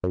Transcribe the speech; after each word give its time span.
Я 0.00 0.10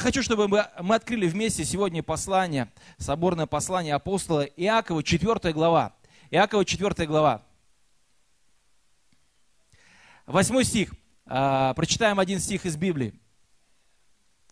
хочу, 0.00 0.22
чтобы 0.22 0.48
мы, 0.48 0.60
открыли 0.94 1.26
вместе 1.26 1.66
сегодня 1.66 2.02
послание, 2.02 2.72
соборное 2.96 3.44
послание 3.44 3.94
апостола 3.94 4.44
Иакова, 4.44 5.02
4 5.02 5.52
глава. 5.52 5.94
Иакова, 6.30 6.64
4 6.64 7.06
глава. 7.06 7.42
Восьмой 10.24 10.64
стих. 10.64 10.94
А, 11.26 11.74
прочитаем 11.74 12.18
один 12.18 12.38
стих 12.38 12.64
из 12.64 12.78
Библии. 12.78 13.21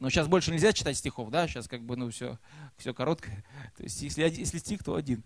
Но 0.01 0.09
сейчас 0.09 0.29
больше 0.29 0.51
нельзя 0.51 0.73
читать 0.73 0.97
стихов, 0.97 1.29
да? 1.29 1.47
Сейчас 1.47 1.69
как 1.69 1.83
бы, 1.83 1.95
ну, 1.95 2.11
все, 2.11 2.39
все 2.79 2.95
короткое. 2.95 3.45
То 3.77 3.83
есть, 3.83 4.01
если, 4.01 4.23
если 4.23 4.57
стих, 4.57 4.83
то 4.83 4.95
один. 4.95 5.23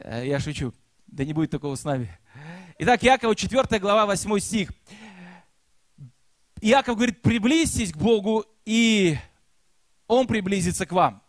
Я 0.00 0.40
шучу. 0.40 0.74
Да 1.06 1.24
не 1.24 1.34
будет 1.34 1.50
такого 1.50 1.76
с 1.76 1.84
нами. 1.84 2.18
Итак, 2.78 3.04
Иакова, 3.04 3.36
4 3.36 3.78
глава, 3.78 4.06
8 4.06 4.38
стих. 4.38 4.70
Иаков 6.62 6.96
говорит, 6.96 7.20
приблизьтесь 7.20 7.92
к 7.92 7.98
Богу, 7.98 8.46
и 8.64 9.18
Он 10.06 10.26
приблизится 10.26 10.86
к 10.86 10.92
вам. 10.92 11.22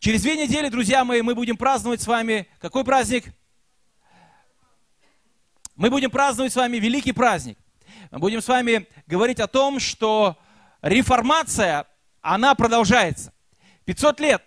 Через 0.00 0.22
две 0.22 0.36
недели, 0.36 0.68
друзья 0.68 1.02
мои, 1.02 1.22
мы 1.22 1.34
будем 1.34 1.56
праздновать 1.56 2.02
с 2.02 2.06
вами 2.06 2.46
какой 2.60 2.84
праздник? 2.84 3.24
Мы 5.76 5.88
будем 5.88 6.10
праздновать 6.10 6.52
с 6.52 6.56
вами 6.56 6.76
великий 6.76 7.12
праздник. 7.12 7.58
Мы 8.10 8.18
будем 8.18 8.42
с 8.42 8.48
вами 8.48 8.86
говорить 9.06 9.40
о 9.40 9.46
том, 9.46 9.80
что 9.80 10.38
реформация, 10.82 11.86
она 12.20 12.54
продолжается. 12.54 13.32
500 13.84 14.20
лет. 14.20 14.42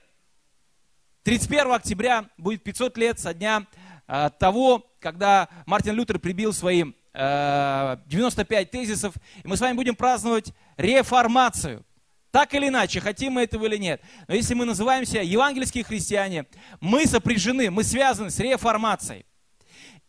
31 1.24 1.72
октября 1.74 2.26
будет 2.38 2.64
500 2.64 2.98
лет 2.98 3.20
со 3.20 3.34
дня 3.34 3.66
э, 4.08 4.30
того, 4.40 4.86
когда 5.00 5.50
Мартин 5.66 5.96
Лютер 5.96 6.20
прибил 6.20 6.54
свои 6.54 6.84
95 7.14 8.52
э, 8.52 8.66
тезисов, 8.66 9.14
и 9.44 9.48
мы 9.48 9.58
с 9.58 9.62
вами 9.62 9.76
будем 9.76 9.96
праздновать 9.96 10.54
реформацию. 10.78 11.86
Так 12.32 12.54
или 12.54 12.70
иначе, 12.70 13.02
хотим 13.02 13.34
мы 13.34 13.44
этого 13.44 13.66
или 13.66 13.78
нет. 13.78 14.02
Но 14.28 14.36
если 14.36 14.54
мы 14.54 14.64
называемся 14.64 15.20
евангельские 15.20 15.84
христиане, 15.84 16.46
мы 16.80 17.06
сопряжены, 17.06 17.70
мы 17.70 17.84
связаны 17.84 18.30
с 18.30 18.40
реформацией. 18.40 19.26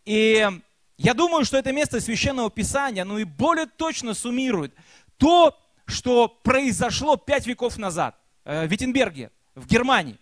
И 0.05 0.47
я 0.97 1.13
думаю, 1.13 1.43
что 1.43 1.57
это 1.57 1.73
место 1.73 1.99
Священного 1.99 2.49
Писания, 2.49 3.03
ну 3.03 3.17
и 3.17 3.25
более 3.25 3.65
точно 3.65 4.13
суммирует 4.13 4.73
то, 5.17 5.57
что 5.85 6.27
произошло 6.27 7.17
пять 7.17 7.47
веков 7.47 7.77
назад 7.77 8.15
э, 8.45 8.65
в 8.65 8.69
Виттенберге, 8.69 9.31
в 9.55 9.67
Германии. 9.67 10.19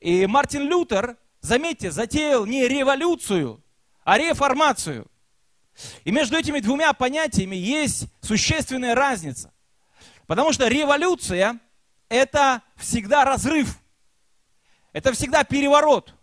И 0.00 0.26
Мартин 0.26 0.68
Лютер, 0.68 1.16
заметьте, 1.40 1.90
затеял 1.90 2.44
не 2.44 2.66
революцию, 2.66 3.62
а 4.04 4.18
реформацию. 4.18 5.06
И 6.04 6.10
между 6.10 6.36
этими 6.36 6.60
двумя 6.60 6.92
понятиями 6.92 7.56
есть 7.56 8.06
существенная 8.20 8.94
разница. 8.94 9.52
Потому 10.26 10.52
что 10.52 10.68
революция– 10.68 11.58
это 12.08 12.62
всегда 12.76 13.24
разрыв, 13.24 13.78
это 14.92 15.12
всегда 15.12 15.44
переворот. 15.44 16.14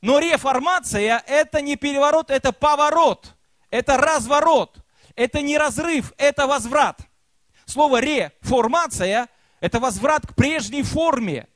Но 0.00 0.18
реформация– 0.18 1.22
это 1.26 1.60
не 1.60 1.76
переворот, 1.76 2.30
это 2.30 2.52
поворот, 2.52 3.34
это 3.70 3.96
разворот, 3.96 4.78
это 5.14 5.42
не 5.42 5.58
разрыв, 5.58 6.12
это 6.16 6.46
возврат. 6.46 7.00
Слово 7.70 8.00
реформация– 8.00 9.28
это 9.60 9.78
возврат 9.78 10.26
к 10.26 10.34
прежней 10.34 10.82
форме. 10.82 11.46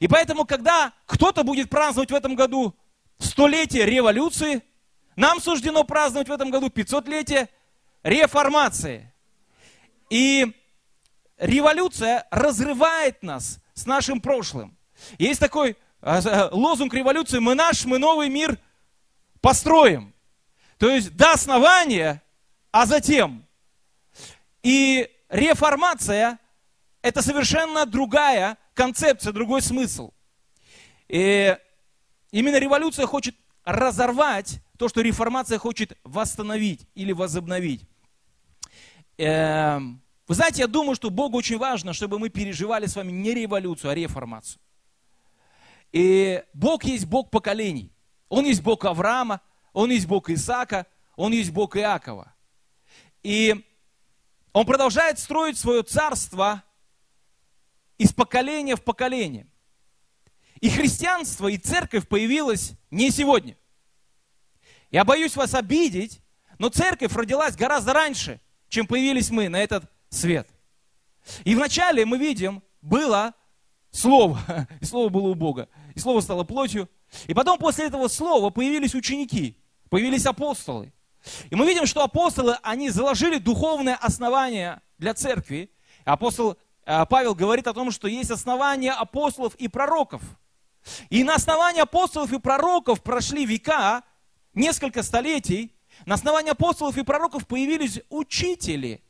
И 0.00 0.08
поэтому, 0.08 0.46
когда 0.46 0.94
кто-то 1.04 1.44
будет 1.44 1.68
праздновать 1.68 2.10
в 2.10 2.14
этом 2.14 2.34
году 2.34 2.74
столетие 3.18 3.84
революции, 3.84 4.62
нам 5.14 5.40
суждено 5.40 5.84
праздновать 5.84 6.28
в 6.28 6.32
этом 6.32 6.50
году 6.50 6.68
500-летие 6.68 7.48
реформации. 8.02 9.12
И 10.08 10.56
революция 11.36 12.26
разрывает 12.30 13.22
нас 13.22 13.58
с 13.74 13.84
нашим 13.84 14.22
прошлым. 14.22 14.78
Есть 15.18 15.38
такой 15.38 15.76
а, 16.00 16.20
э, 16.20 16.48
лозунг 16.50 16.94
революции 16.94 17.40
«Мы 17.40 17.54
наш, 17.54 17.84
мы 17.84 17.98
новый 17.98 18.30
мир 18.30 18.58
построим». 19.42 20.14
То 20.78 20.88
есть 20.88 21.14
до 21.14 21.32
основания, 21.32 22.22
а 22.72 22.86
затем. 22.86 23.47
И 24.62 25.08
реформация– 25.28 26.38
это 27.02 27.22
совершенно 27.22 27.86
другая 27.86 28.58
концепция, 28.74 29.32
другой 29.32 29.62
смысл. 29.62 30.12
И 31.08 31.56
именно 32.30 32.56
революция 32.58 33.06
хочет 33.06 33.34
разорвать 33.64 34.60
то, 34.78 34.88
что 34.88 35.00
реформация 35.00 35.58
хочет 35.58 35.98
восстановить 36.04 36.86
или 36.94 37.12
возобновить. 37.12 37.82
Эм, 39.16 40.00
вы 40.26 40.34
знаете, 40.34 40.62
я 40.62 40.66
думаю, 40.68 40.94
что 40.94 41.10
Богу 41.10 41.36
очень 41.38 41.58
важно, 41.58 41.92
чтобы 41.92 42.18
мы 42.18 42.28
переживали 42.28 42.86
с 42.86 42.96
вами 42.96 43.10
не 43.10 43.34
революцию, 43.34 43.90
а 43.90 43.94
реформацию. 43.94 44.60
И 45.92 46.42
Бог 46.52 46.84
есть 46.84 47.06
Бог 47.06 47.30
поколений. 47.30 47.92
Он 48.28 48.44
есть 48.44 48.62
Бог 48.62 48.84
Авраама, 48.84 49.40
Он 49.72 49.90
есть 49.90 50.06
Бог 50.06 50.28
Исаака, 50.30 50.86
Он 51.16 51.32
есть 51.32 51.50
Бог 51.50 51.76
Иакова. 51.76 52.34
И 53.22 53.64
Он 54.58 54.66
продолжает 54.66 55.20
строить 55.20 55.56
свое 55.56 55.84
царство 55.84 56.64
из 57.96 58.12
поколения 58.12 58.74
в 58.74 58.82
поколение. 58.82 59.46
И 60.60 60.68
христианство, 60.68 61.46
и 61.46 61.56
церковь 61.56 62.08
появилась 62.08 62.72
не 62.90 63.12
сегодня. 63.12 63.56
Я 64.90 65.04
боюсь 65.04 65.36
вас 65.36 65.54
обидеть, 65.54 66.20
но 66.58 66.70
церковь 66.70 67.14
родилась 67.14 67.54
гораздо 67.54 67.92
раньше, 67.92 68.40
чем 68.68 68.88
появились 68.88 69.30
мы 69.30 69.48
на 69.48 69.62
этот 69.62 69.84
свет. 70.08 70.48
И 71.44 71.54
вначале 71.54 72.04
мы 72.04 72.18
видим, 72.18 72.60
было 72.82 73.34
Слово, 73.92 74.40
и 74.80 74.84
Слово 74.84 75.08
было 75.08 75.28
у 75.28 75.36
Бога, 75.36 75.68
и 75.94 76.00
Слово 76.00 76.20
стало 76.20 76.42
плотью. 76.42 76.90
И 77.28 77.32
потом 77.32 77.60
после 77.60 77.86
этого 77.86 78.08
Слова 78.08 78.50
появились 78.50 78.96
ученики, 78.96 79.56
появились 79.88 80.26
апостолы. 80.26 80.92
И 81.50 81.54
мы 81.54 81.66
видим, 81.66 81.86
что 81.86 82.02
апостолы, 82.02 82.56
они 82.62 82.90
заложили 82.90 83.38
духовное 83.38 83.96
основание 83.96 84.80
для 84.98 85.14
церкви. 85.14 85.70
Апостол 86.04 86.56
э, 86.84 87.06
Павел 87.08 87.34
говорит 87.34 87.66
о 87.66 87.74
том, 87.74 87.90
что 87.90 88.08
есть 88.08 88.30
основания 88.30 88.92
апостолов 88.92 89.54
и 89.56 89.68
пророков. 89.68 90.22
И 91.10 91.24
на 91.24 91.34
основании 91.34 91.82
апостолов 91.82 92.32
и 92.32 92.38
пророков 92.38 93.02
прошли 93.02 93.44
века, 93.44 94.02
несколько 94.54 95.02
столетий, 95.02 95.74
на 96.06 96.14
основании 96.14 96.50
апостолов 96.50 96.96
и 96.96 97.02
пророков 97.02 97.46
появились 97.46 98.00
учители. 98.08 99.02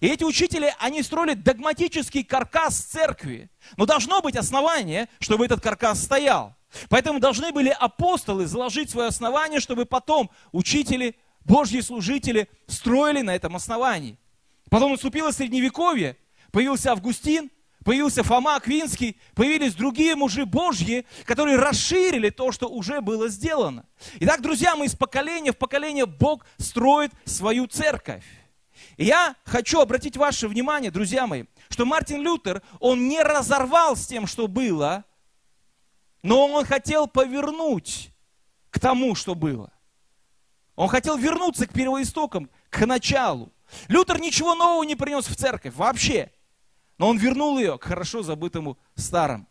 И 0.00 0.08
эти 0.08 0.24
учители, 0.24 0.74
они 0.78 1.02
строили 1.02 1.34
догматический 1.34 2.24
каркас 2.24 2.78
церкви. 2.78 3.50
Но 3.76 3.86
должно 3.86 4.20
быть 4.20 4.36
основание, 4.36 5.08
чтобы 5.20 5.44
этот 5.44 5.60
каркас 5.60 6.02
стоял. 6.02 6.54
Поэтому 6.88 7.20
должны 7.20 7.52
были 7.52 7.68
апостолы 7.70 8.46
заложить 8.46 8.90
свое 8.90 9.08
основание, 9.08 9.60
чтобы 9.60 9.84
потом 9.84 10.30
учители, 10.52 11.16
божьи 11.46 11.80
служители 11.80 12.48
строили 12.66 13.22
на 13.22 13.34
этом 13.34 13.56
основании. 13.56 14.18
Потом 14.68 14.92
наступило 14.92 15.30
Средневековье, 15.30 16.16
появился 16.50 16.90
Августин, 16.92 17.50
появился 17.84 18.24
Фома 18.24 18.56
Аквинский, 18.56 19.16
появились 19.34 19.74
другие 19.74 20.16
мужи 20.16 20.44
Божьи, 20.44 21.06
которые 21.24 21.56
расширили 21.56 22.30
то, 22.30 22.50
что 22.50 22.68
уже 22.68 23.00
было 23.00 23.28
сделано. 23.28 23.86
Итак, 24.18 24.42
друзья, 24.42 24.74
мы 24.74 24.86
из 24.86 24.96
поколения 24.96 25.52
в 25.52 25.58
поколение 25.58 26.04
Бог 26.04 26.44
строит 26.58 27.12
свою 27.24 27.68
церковь. 27.68 28.24
И 28.96 29.04
я 29.04 29.36
хочу 29.44 29.80
обратить 29.80 30.16
ваше 30.16 30.48
внимание, 30.48 30.90
друзья 30.90 31.26
мои, 31.26 31.44
что 31.68 31.84
Мартин 31.84 32.22
Лютер, 32.22 32.62
он 32.80 33.08
не 33.08 33.22
разорвал 33.22 33.94
с 33.96 34.06
тем, 34.06 34.26
что 34.26 34.48
было, 34.48 35.04
но 36.22 36.48
он 36.48 36.64
хотел 36.64 37.06
повернуть 37.06 38.10
к 38.70 38.80
тому, 38.80 39.14
что 39.14 39.36
было. 39.36 39.72
Он 40.76 40.88
хотел 40.88 41.16
вернуться 41.16 41.66
к 41.66 41.72
первоистокам, 41.72 42.50
к 42.70 42.86
началу. 42.86 43.52
Лютер 43.88 44.20
ничего 44.20 44.54
нового 44.54 44.84
не 44.84 44.94
принес 44.94 45.26
в 45.26 45.34
церковь 45.34 45.74
вообще. 45.74 46.30
Но 46.98 47.08
он 47.08 47.18
вернул 47.18 47.58
ее 47.58 47.78
к 47.78 47.84
хорошо 47.84 48.22
забытому 48.22 48.78
старому. 48.94 49.46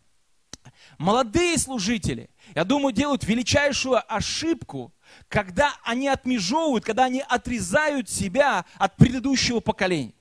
Молодые 0.97 1.57
служители, 1.57 2.29
я 2.53 2.63
думаю, 2.63 2.93
делают 2.93 3.23
величайшую 3.23 4.01
ошибку, 4.07 4.93
когда 5.27 5.73
они 5.83 6.07
отмежевывают, 6.07 6.85
когда 6.85 7.05
они 7.05 7.21
отрезают 7.27 8.09
себя 8.09 8.65
от 8.75 8.95
предыдущего 8.95 9.59
поколения. 9.59 10.13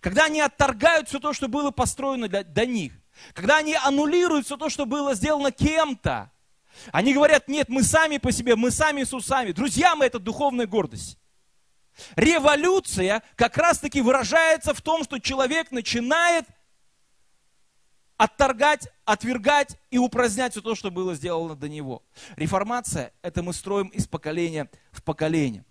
Когда 0.00 0.24
они 0.24 0.40
отторгают 0.40 1.08
все 1.08 1.18
то, 1.18 1.32
что 1.32 1.48
было 1.48 1.70
построено 1.70 2.28
для, 2.28 2.42
для 2.42 2.66
них. 2.66 2.92
Когда 3.34 3.58
они 3.58 3.74
аннулируют 3.74 4.46
все 4.46 4.56
то, 4.56 4.68
что 4.68 4.86
было 4.86 5.14
сделано 5.14 5.50
кем-то. 5.50 6.30
Они 6.90 7.14
говорят, 7.14 7.48
нет, 7.48 7.68
мы 7.68 7.82
сами 7.82 8.18
по 8.18 8.32
себе, 8.32 8.56
мы 8.56 8.70
сами 8.70 9.04
с 9.04 9.12
усами. 9.12 9.52
Друзья 9.52 9.94
мы, 9.94 10.06
это 10.06 10.18
духовная 10.18 10.66
гордость. 10.66 11.18
Революция 12.16 13.22
как 13.36 13.56
раз-таки 13.56 14.00
выражается 14.00 14.74
в 14.74 14.80
том, 14.80 15.04
что 15.04 15.18
человек 15.18 15.70
начинает 15.70 16.46
отторгать, 18.16 18.88
отвергать 19.04 19.78
и 19.90 19.98
упразднять 19.98 20.52
все 20.52 20.62
то, 20.62 20.74
что 20.74 20.90
было 20.90 21.14
сделано 21.14 21.56
до 21.56 21.68
него. 21.68 22.02
Реформация– 22.36 23.12
это 23.22 23.42
мы 23.42 23.52
строим 23.52 23.88
из 23.88 24.06
поколения 24.06 24.70
в 24.92 25.02
поколение. 25.02 25.64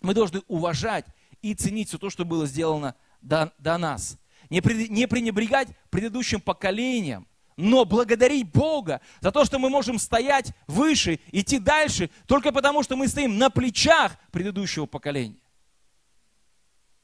Мы 0.00 0.14
должны 0.14 0.42
уважать 0.48 1.06
и 1.42 1.54
ценить 1.54 1.88
все 1.88 1.98
то, 1.98 2.08
что 2.08 2.24
было 2.24 2.46
сделано 2.46 2.94
до, 3.20 3.52
до 3.58 3.76
нас. 3.78 4.16
Не, 4.48 4.60
при, 4.60 4.88
не 4.88 5.06
пренебрегать 5.06 5.68
предыдущим 5.90 6.40
поколениям, 6.40 7.26
но 7.58 7.84
благодарить 7.84 8.50
Бога 8.52 9.00
за 9.20 9.32
то, 9.32 9.44
что 9.44 9.58
мы 9.58 9.68
можем 9.68 9.98
стоять 9.98 10.52
выше, 10.68 11.18
идти 11.32 11.58
дальше, 11.58 12.08
только 12.26 12.52
потому, 12.52 12.84
что 12.84 12.96
мы 12.96 13.08
стоим 13.08 13.36
на 13.36 13.50
плечах 13.50 14.16
предыдущего 14.30 14.86
поколения. 14.86 15.40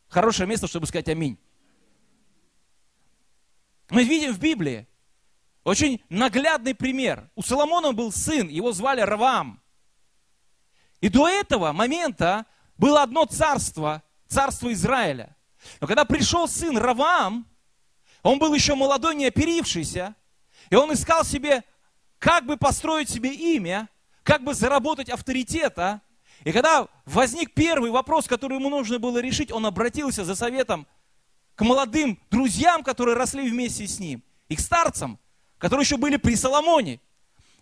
Хорошее 0.09 0.49
место, 0.49 0.69
чтобы 0.69 0.87
сказать 0.87 1.09
аминь. 1.09 1.37
Мы 3.91 4.05
видим 4.05 4.33
в 4.33 4.39
Библии 4.39 4.87
очень 5.65 6.01
наглядный 6.09 6.75
пример. 6.75 7.29
У 7.35 7.43
Соломона 7.43 7.93
был 7.93 8.13
сын, 8.13 8.49
его 8.49 8.71
звали 8.71 9.01
Равам. 9.01 9.61
И 11.01 11.09
до 11.09 11.29
этого 11.29 11.73
момента 11.73 12.47
было 12.79 13.03
одно 13.03 13.25
царство, 13.25 14.05
царство 14.29 14.73
Израиля. 14.73 15.37
Но 15.81 15.89
когда 15.89 16.05
пришел 16.05 16.47
сын 16.47 16.79
Равам, 16.79 17.45
он 18.23 18.39
был 18.39 18.55
еще 18.55 18.77
молодой, 18.77 19.17
не 19.17 19.27
оперившийся, 19.27 20.15
и 20.75 20.77
он 20.77 20.93
искал 20.93 21.25
себе, 21.25 21.63
как 22.19 22.47
бы 22.47 22.57
построить 22.57 23.09
себе 23.09 23.33
имя, 23.33 23.89
как 24.25 24.43
бы 24.43 24.55
заработать 24.55 25.09
авторитета. 25.09 26.01
И 26.43 26.51
когда 26.51 26.89
возник 27.05 27.55
первый 27.55 27.93
вопрос, 27.93 28.27
который 28.27 28.59
ему 28.59 28.71
нужно 28.71 28.99
было 28.99 29.19
решить, 29.19 29.53
он 29.53 29.67
обратился 29.67 30.25
за 30.25 30.35
советом 30.35 30.89
к 31.55 31.63
молодым 31.63 32.19
друзьям, 32.29 32.83
которые 32.83 33.17
росли 33.17 33.49
вместе 33.49 33.87
с 33.87 34.01
ним, 34.01 34.25
и 34.49 34.57
к 34.57 34.61
старцам, 34.61 35.21
которые 35.59 35.85
еще 35.85 35.97
были 35.97 36.17
при 36.17 36.35
Соломоне. 36.35 37.01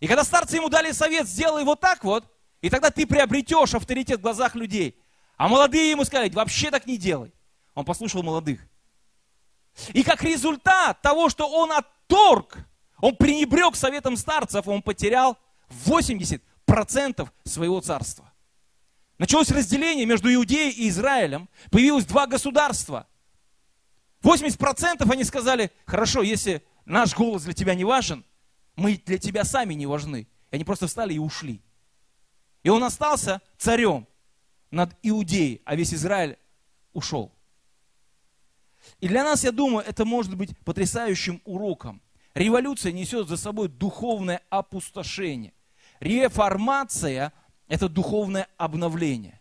И 0.00 0.06
когда 0.06 0.24
старцы 0.24 0.56
ему 0.56 0.70
дали 0.70 0.90
совет, 0.92 1.28
сделай 1.28 1.64
вот 1.64 1.80
так 1.80 2.04
вот, 2.04 2.24
и 2.62 2.70
тогда 2.70 2.90
ты 2.90 3.06
приобретешь 3.06 3.74
авторитет 3.74 4.20
в 4.20 4.22
глазах 4.22 4.54
людей. 4.54 4.98
А 5.36 5.48
молодые 5.48 5.90
ему 5.90 6.06
сказали, 6.06 6.30
вообще 6.30 6.70
так 6.70 6.86
не 6.86 6.96
делай. 6.96 7.34
Он 7.74 7.84
послушал 7.84 8.22
молодых. 8.22 8.66
И 9.92 10.02
как 10.02 10.22
результат 10.22 11.02
того, 11.02 11.28
что 11.28 11.46
он 11.46 11.72
отторг, 11.72 12.56
он 13.02 13.16
пренебрег 13.16 13.74
советом 13.74 14.16
старцев, 14.16 14.68
он 14.68 14.80
потерял 14.80 15.36
80% 15.86 17.28
своего 17.44 17.80
царства. 17.80 18.32
Началось 19.18 19.50
разделение 19.50 20.06
между 20.06 20.32
Иудеей 20.32 20.70
и 20.70 20.88
Израилем. 20.88 21.48
Появилось 21.72 22.06
два 22.06 22.28
государства. 22.28 23.08
80% 24.22 25.10
они 25.10 25.24
сказали, 25.24 25.72
хорошо, 25.84 26.22
если 26.22 26.64
наш 26.84 27.16
голос 27.16 27.42
для 27.42 27.52
тебя 27.54 27.74
не 27.74 27.84
важен, 27.84 28.24
мы 28.76 28.96
для 29.04 29.18
тебя 29.18 29.42
сами 29.42 29.74
не 29.74 29.86
важны. 29.86 30.28
И 30.52 30.54
они 30.54 30.64
просто 30.64 30.86
встали 30.86 31.14
и 31.14 31.18
ушли. 31.18 31.60
И 32.62 32.68
он 32.68 32.84
остался 32.84 33.42
царем 33.58 34.06
над 34.70 34.96
Иудеей, 35.02 35.60
а 35.64 35.74
весь 35.74 35.92
Израиль 35.92 36.38
ушел. 36.92 37.34
И 39.00 39.08
для 39.08 39.24
нас, 39.24 39.42
я 39.42 39.50
думаю, 39.50 39.84
это 39.84 40.04
может 40.04 40.36
быть 40.36 40.56
потрясающим 40.58 41.42
уроком. 41.44 42.00
Революция 42.34 42.92
несет 42.92 43.28
за 43.28 43.36
собой 43.36 43.68
духовное 43.68 44.40
опустошение. 44.50 45.52
Реформация– 46.00 47.32
это 47.68 47.88
духовное 47.88 48.48
обновление. 48.56 49.40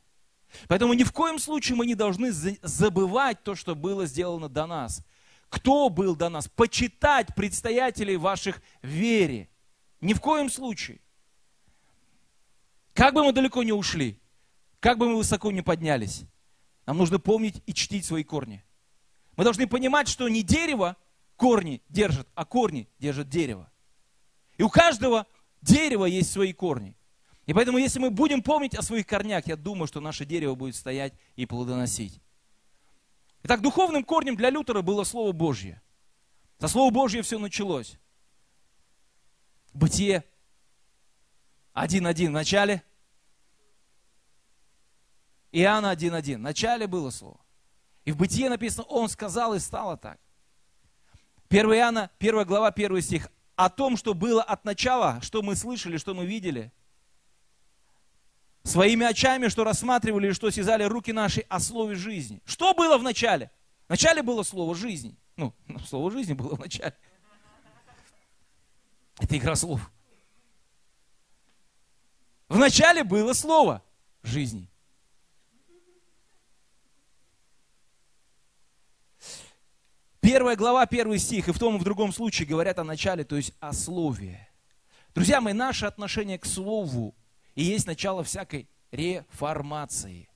Поэтому 0.67 0.93
ни 0.93 1.03
в 1.03 1.13
коем 1.13 1.39
случае 1.39 1.77
мы 1.77 1.85
не 1.85 1.95
должны 1.95 2.31
забывать 2.31 3.41
то, 3.43 3.55
что 3.55 3.75
было 3.75 4.05
сделано 4.05 4.49
до 4.49 4.65
нас. 4.65 5.05
Кто 5.49 5.89
был 5.89 6.15
до 6.15 6.29
нас? 6.29 6.47
Почитать 6.49 7.33
предстоятелей 7.35 8.17
ваших 8.17 8.61
вере. 8.81 9.49
Ни 10.01 10.13
в 10.13 10.19
коем 10.19 10.49
случае. 10.49 10.99
Как 12.93 13.13
бы 13.13 13.23
мы 13.23 13.31
далеко 13.31 13.63
не 13.63 13.71
ушли, 13.71 14.19
как 14.79 14.97
бы 14.97 15.07
мы 15.07 15.15
высоко 15.15 15.51
не 15.51 15.61
поднялись, 15.61 16.23
нам 16.85 16.97
нужно 16.97 17.19
помнить 17.19 17.61
и 17.65 17.73
чтить 17.73 18.05
свои 18.05 18.23
корни. 18.23 18.63
Мы 19.37 19.45
должны 19.45 19.65
понимать, 19.65 20.09
что 20.09 20.27
не 20.27 20.43
дерево 20.43 20.97
корни 21.41 21.81
держит, 21.89 22.27
а 22.35 22.45
корни 22.45 22.87
держат 22.99 23.27
дерево. 23.27 23.67
И 24.57 24.63
у 24.63 24.69
каждого 24.69 25.25
дерева 25.63 26.05
есть 26.05 26.31
свои 26.31 26.53
корни. 26.53 26.95
И 27.47 27.53
поэтому, 27.55 27.79
если 27.79 27.97
мы 27.97 28.11
будем 28.11 28.43
помнить 28.43 28.75
о 28.75 28.83
своих 28.83 29.07
корнях, 29.07 29.47
я 29.47 29.55
думаю, 29.55 29.87
что 29.87 29.99
наше 30.01 30.23
дерево 30.23 30.53
будет 30.53 30.75
стоять 30.75 31.15
и 31.35 31.47
плодоносить. 31.47 32.21
Итак, 33.41 33.61
духовным 33.61 34.03
корнем 34.03 34.35
для 34.35 34.51
Лютера 34.51 34.83
было 34.83 35.03
Слово 35.03 35.31
Божье. 35.31 35.81
За 36.59 36.67
Слово 36.67 36.93
Божье 36.93 37.23
все 37.23 37.39
началось. 37.39 37.97
Бытие 39.73 40.23
1.1 41.73 42.27
в 42.27 42.29
начале. 42.29 42.83
Иоанна 45.51 45.91
1.1. 45.91 46.35
В 46.35 46.39
начале 46.39 46.85
было 46.85 47.09
Слово. 47.09 47.39
И 48.05 48.11
в 48.11 48.17
Бытие 48.17 48.47
написано, 48.47 48.83
Он 48.83 49.09
сказал 49.09 49.55
и 49.55 49.59
стало 49.59 49.97
так. 49.97 50.19
1 51.51 51.65
Иоанна, 51.73 52.09
1 52.19 52.45
глава, 52.45 52.71
1 52.71 53.01
стих. 53.01 53.29
О 53.57 53.69
том, 53.69 53.97
что 53.97 54.13
было 54.13 54.41
от 54.41 54.63
начала, 54.63 55.19
что 55.21 55.41
мы 55.41 55.57
слышали, 55.57 55.97
что 55.97 56.13
мы 56.13 56.25
видели. 56.25 56.71
Своими 58.63 59.05
очами, 59.05 59.49
что 59.49 59.65
рассматривали 59.65 60.31
что 60.31 60.49
связали 60.49 60.83
руки 60.83 61.11
наши 61.11 61.41
о 61.49 61.59
слове 61.59 61.95
жизни. 61.95 62.41
Что 62.45 62.73
было 62.73 62.97
в 62.97 63.03
начале? 63.03 63.51
В 63.87 63.89
начале 63.89 64.23
было 64.23 64.43
слово 64.43 64.75
жизни. 64.75 65.17
Ну, 65.35 65.53
слово 65.85 66.09
жизни 66.09 66.31
было 66.31 66.55
в 66.55 66.59
начале. 66.59 66.95
Это 69.19 69.37
игра 69.37 69.55
слов. 69.57 69.91
В 72.47 72.57
начале 72.57 73.03
было 73.03 73.33
слово 73.33 73.83
жизни. 74.23 74.70
Первая 80.21 80.55
глава, 80.55 80.85
первый 80.85 81.17
стих, 81.17 81.47
и 81.47 81.51
в 81.51 81.57
том 81.57 81.75
и 81.75 81.79
в 81.79 81.83
другом 81.83 82.13
случае 82.13 82.47
говорят 82.47 82.77
о 82.77 82.83
начале, 82.83 83.23
то 83.23 83.35
есть 83.35 83.53
о 83.59 83.73
слове. 83.73 84.47
Друзья 85.15 85.41
мои, 85.41 85.53
наше 85.53 85.87
отношение 85.87 86.37
к 86.37 86.45
слову 86.45 87.15
и 87.55 87.63
есть 87.63 87.87
начало 87.87 88.23
всякой 88.23 88.69
реформации. 88.91 90.29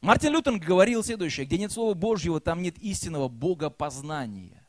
Мартин 0.00 0.32
Лютер 0.32 0.56
говорил 0.56 1.04
следующее, 1.04 1.44
где 1.44 1.58
нет 1.58 1.70
слова 1.70 1.92
Божьего, 1.92 2.40
там 2.40 2.62
нет 2.62 2.78
истинного 2.78 3.28
богопознания. 3.28 4.66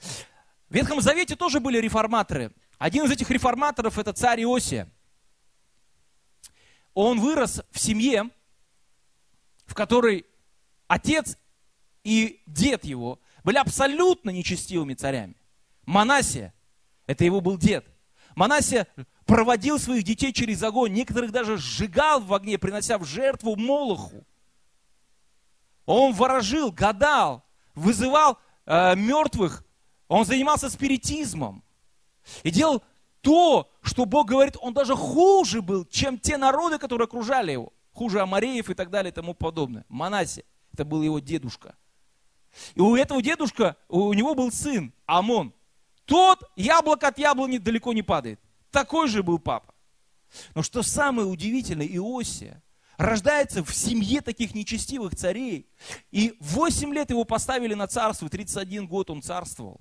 В 0.00 0.74
Ветхом 0.74 1.00
Завете 1.00 1.36
тоже 1.36 1.60
были 1.60 1.78
реформаторы. 1.78 2.52
Один 2.78 3.04
из 3.04 3.12
этих 3.12 3.30
реформаторов 3.30 4.00
это 4.00 4.12
царь 4.12 4.42
Иосия. 4.42 4.90
Он 6.92 7.20
вырос 7.20 7.62
в 7.70 7.78
семье, 7.78 8.30
в 9.64 9.74
которой 9.74 10.26
отец 10.88 11.38
и 12.04 12.42
дед 12.46 12.84
его 12.84 13.20
были 13.44 13.56
абсолютно 13.56 14.30
нечестивыми 14.30 14.94
царями. 14.94 15.36
Манасия, 15.84 16.54
это 17.06 17.24
его 17.24 17.40
был 17.40 17.58
дед. 17.58 17.86
Манасия 18.34 18.86
проводил 19.26 19.78
своих 19.78 20.04
детей 20.04 20.32
через 20.32 20.62
огонь, 20.62 20.92
некоторых 20.92 21.32
даже 21.32 21.56
сжигал 21.56 22.20
в 22.20 22.32
огне, 22.34 22.58
принося 22.58 22.98
в 22.98 23.04
жертву 23.04 23.56
Молоху. 23.56 24.24
Он 25.84 26.12
ворожил, 26.12 26.70
гадал, 26.70 27.44
вызывал 27.74 28.38
э, 28.66 28.94
мертвых, 28.96 29.64
он 30.08 30.24
занимался 30.24 30.70
спиритизмом. 30.70 31.64
И 32.42 32.50
делал 32.50 32.82
то, 33.20 33.70
что 33.82 34.04
Бог 34.04 34.28
говорит, 34.28 34.56
он 34.60 34.74
даже 34.74 34.94
хуже 34.94 35.62
был, 35.62 35.84
чем 35.84 36.18
те 36.18 36.36
народы, 36.36 36.78
которые 36.78 37.06
окружали 37.06 37.52
его. 37.52 37.72
Хуже 37.92 38.20
Амареев 38.20 38.70
и 38.70 38.74
так 38.74 38.90
далее 38.90 39.10
и 39.10 39.14
тому 39.14 39.34
подобное. 39.34 39.84
Манасия, 39.88 40.44
это 40.72 40.84
был 40.84 41.02
его 41.02 41.18
дедушка. 41.18 41.76
И 42.74 42.80
у 42.80 42.96
этого 42.96 43.22
дедушка, 43.22 43.76
у 43.88 44.12
него 44.12 44.34
был 44.34 44.52
сын, 44.52 44.92
Амон. 45.06 45.52
Тот 46.04 46.50
яблоко 46.56 47.08
от 47.08 47.18
яблони 47.18 47.58
далеко 47.58 47.92
не 47.92 48.02
падает. 48.02 48.40
Такой 48.70 49.08
же 49.08 49.22
был 49.22 49.38
папа. 49.38 49.74
Но 50.54 50.62
что 50.62 50.82
самое 50.82 51.26
удивительное, 51.26 51.86
Иосия 51.86 52.62
рождается 52.96 53.64
в 53.64 53.74
семье 53.74 54.20
таких 54.20 54.54
нечестивых 54.54 55.14
царей. 55.16 55.68
И 56.10 56.36
8 56.40 56.92
лет 56.92 57.10
его 57.10 57.24
поставили 57.24 57.74
на 57.74 57.86
царство, 57.86 58.28
31 58.28 58.86
год 58.86 59.10
он 59.10 59.22
царствовал. 59.22 59.80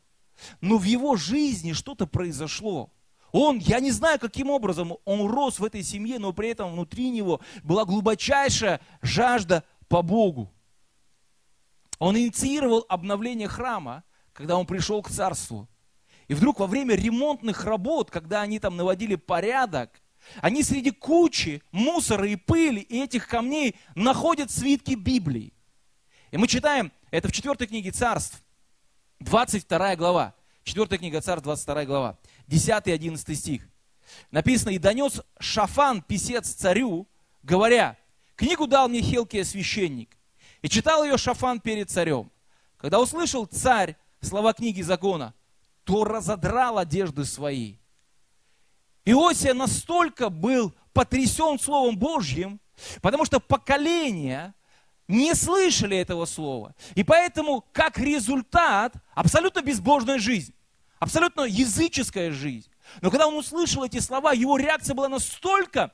Но 0.59 0.77
в 0.77 0.83
его 0.83 1.15
жизни 1.15 1.73
что-то 1.73 2.07
произошло. 2.07 2.91
Он, 3.31 3.59
я 3.59 3.79
не 3.79 3.91
знаю, 3.91 4.19
каким 4.19 4.49
образом 4.49 4.97
он 5.05 5.29
рос 5.29 5.59
в 5.59 5.63
этой 5.63 5.83
семье, 5.83 6.19
но 6.19 6.33
при 6.33 6.49
этом 6.49 6.73
внутри 6.73 7.09
него 7.09 7.39
была 7.63 7.85
глубочайшая 7.85 8.81
жажда 9.01 9.63
по 9.87 10.01
Богу. 10.01 10.51
Он 12.01 12.17
инициировал 12.17 12.83
обновление 12.89 13.47
храма, 13.47 14.03
когда 14.33 14.57
он 14.57 14.65
пришел 14.65 15.03
к 15.03 15.11
царству. 15.11 15.69
И 16.27 16.33
вдруг 16.33 16.59
во 16.59 16.65
время 16.65 16.95
ремонтных 16.95 17.63
работ, 17.63 18.09
когда 18.09 18.41
они 18.41 18.57
там 18.57 18.75
наводили 18.75 19.15
порядок, 19.15 20.01
Они 20.41 20.63
среди 20.63 20.91
кучи 20.91 21.63
мусора 21.71 22.27
и 22.27 22.35
пыли 22.35 22.81
и 22.81 23.03
этих 23.03 23.27
камней 23.27 23.75
находят 23.95 24.49
свитки 24.51 24.93
Библии. 24.93 25.53
И 26.31 26.37
мы 26.37 26.47
читаем, 26.47 26.91
это 27.09 27.27
в 27.27 27.31
четвертой 27.31 27.67
книге 27.67 27.91
царств, 27.91 28.43
22 29.19 29.95
глава. 29.95 30.35
Четвертая 30.63 30.99
книга 30.99 31.21
царств, 31.21 31.43
22 31.43 31.85
глава. 31.85 32.19
10-11 32.47 33.35
стих. 33.35 33.67
Написано, 34.29 34.71
«И 34.71 34.77
донес 34.79 35.21
Шафан, 35.39 36.01
писец 36.01 36.49
царю, 36.49 37.07
говоря, 37.43 37.97
книгу 38.35 38.65
дал 38.67 38.89
мне 38.89 39.01
Хелкия 39.01 39.43
священник, 39.43 40.17
и 40.61 40.69
читал 40.69 41.03
ее 41.03 41.17
Шафан 41.17 41.59
перед 41.59 41.89
царем. 41.89 42.31
Когда 42.77 42.99
услышал 42.99 43.45
царь 43.45 43.95
слова 44.21 44.53
книги 44.53 44.81
закона, 44.81 45.33
то 45.83 46.03
разодрал 46.03 46.77
одежды 46.77 47.25
свои. 47.25 47.75
Иосия 49.05 49.53
настолько 49.53 50.29
был 50.29 50.73
потрясен 50.93 51.59
Словом 51.59 51.97
Божьим, 51.97 52.59
потому 53.01 53.25
что 53.25 53.39
поколения 53.39 54.53
не 55.07 55.33
слышали 55.33 55.97
этого 55.97 56.25
слова. 56.25 56.75
И 56.95 57.03
поэтому, 57.03 57.65
как 57.71 57.97
результат, 57.97 58.93
абсолютно 59.13 59.61
безбожная 59.61 60.19
жизнь, 60.19 60.53
абсолютно 60.99 61.41
языческая 61.41 62.31
жизнь. 62.31 62.69
Но 63.01 63.09
когда 63.09 63.27
он 63.27 63.35
услышал 63.35 63.83
эти 63.83 63.99
слова, 63.99 64.33
его 64.33 64.57
реакция 64.57 64.93
была 64.93 65.09
настолько 65.09 65.91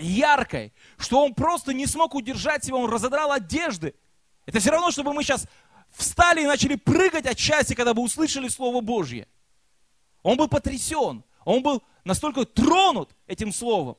яркой, 0.00 0.72
что 0.96 1.24
он 1.24 1.34
просто 1.34 1.72
не 1.72 1.86
смог 1.86 2.14
удержать 2.14 2.64
себя, 2.64 2.76
он 2.76 2.90
разодрал 2.90 3.32
одежды. 3.32 3.94
Это 4.46 4.60
все 4.60 4.70
равно, 4.70 4.90
чтобы 4.90 5.12
мы 5.12 5.22
сейчас 5.22 5.46
встали 5.90 6.42
и 6.42 6.46
начали 6.46 6.74
прыгать 6.74 7.26
от 7.26 7.38
счастья, 7.38 7.74
когда 7.74 7.94
бы 7.94 8.02
услышали 8.02 8.48
Слово 8.48 8.80
Божье. 8.80 9.26
Он 10.22 10.36
был 10.36 10.48
потрясен, 10.48 11.24
он 11.44 11.62
был 11.62 11.82
настолько 12.04 12.44
тронут 12.44 13.14
этим 13.26 13.52
словом. 13.52 13.96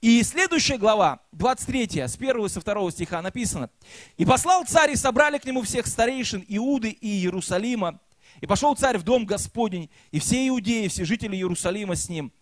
И 0.00 0.22
следующая 0.22 0.76
глава, 0.76 1.20
23, 1.32 2.02
с 2.02 2.16
1 2.16 2.44
и 2.44 2.48
со 2.48 2.60
2 2.60 2.90
стиха 2.90 3.22
написано. 3.22 3.70
«И 4.16 4.24
послал 4.24 4.64
царь, 4.64 4.92
и 4.92 4.96
собрали 4.96 5.38
к 5.38 5.44
нему 5.44 5.62
всех 5.62 5.86
старейшин 5.86 6.44
Иуды 6.48 6.90
и 6.90 7.08
Иерусалима. 7.08 8.00
И 8.40 8.46
пошел 8.46 8.74
царь 8.74 8.98
в 8.98 9.02
дом 9.04 9.24
Господень, 9.24 9.88
и 10.10 10.18
все 10.18 10.48
иудеи, 10.48 10.88
все 10.88 11.04
жители 11.04 11.36
Иерусалима 11.36 11.94
с 11.94 12.08
ним. 12.08 12.32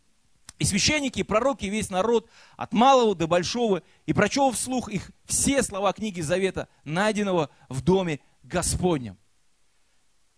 И 0.60 0.64
священники, 0.66 1.20
и 1.20 1.24
пророки, 1.24 1.64
и 1.64 1.70
весь 1.70 1.88
народ, 1.88 2.28
от 2.58 2.74
малого 2.74 3.14
до 3.14 3.26
большого, 3.26 3.82
и 4.04 4.12
прочел 4.12 4.52
вслух 4.52 4.90
их 4.90 5.10
все 5.24 5.62
слова 5.62 5.92
книги 5.94 6.20
Завета, 6.20 6.68
найденного 6.84 7.48
в 7.70 7.80
доме 7.80 8.20
Господнем. 8.42 9.16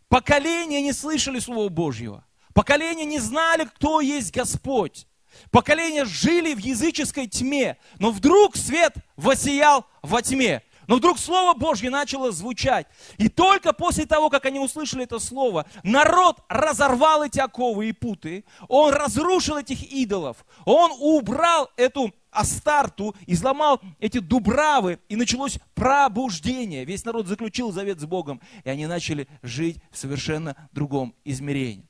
Поколения 0.09 0.81
не 0.81 0.93
слышали 0.93 1.41
Слова 1.41 1.69
Божьего. 1.69 2.25
Поколения 2.55 3.05
не 3.05 3.19
знали, 3.19 3.65
кто 3.65 4.01
есть 4.01 4.33
Господь. 4.33 5.09
Поколения 5.51 6.05
жили 6.05 6.55
в 6.55 6.59
языческой 6.59 7.27
тьме, 7.27 7.77
но 7.99 8.13
вдруг 8.13 8.57
свет 8.57 8.95
воссиял 9.17 9.87
во 10.03 10.23
тьме. 10.23 10.63
Но 10.87 10.97
вдруг 10.97 11.19
Слово 11.19 11.55
Божье 11.55 11.91
начало 11.91 12.33
звучать. 12.33 12.87
И 13.19 13.29
только 13.29 13.73
после 13.73 14.07
того, 14.07 14.31
как 14.31 14.47
они 14.47 14.59
услышали 14.59 15.05
это 15.05 15.19
Слово, 15.19 15.67
народ 15.83 16.41
разорвал 16.49 17.23
эти 17.23 17.39
оковы 17.39 17.89
и 17.89 17.93
путы, 17.93 18.45
он 18.69 18.93
разрушил 18.93 19.57
этих 19.57 19.83
идолов, 19.93 20.45
он 20.65 20.91
убрал 20.99 21.71
эту 21.77 22.13
Астарту, 22.31 23.15
изломал 23.27 23.81
эти 24.01 24.19
дубравы, 24.19 24.99
и 25.11 25.17
началось 25.17 25.59
пробуждение. 25.75 26.87
Весь 26.87 27.05
народ 27.05 27.27
заключил 27.27 27.73
завет 27.73 28.01
с 28.01 28.07
Богом, 28.07 28.41
и 28.65 28.71
они 28.71 28.87
начали 28.87 29.29
жить 29.43 29.79
в 29.91 29.99
совершенно 29.99 30.57
другом 30.73 31.15
измерении. 31.25 31.87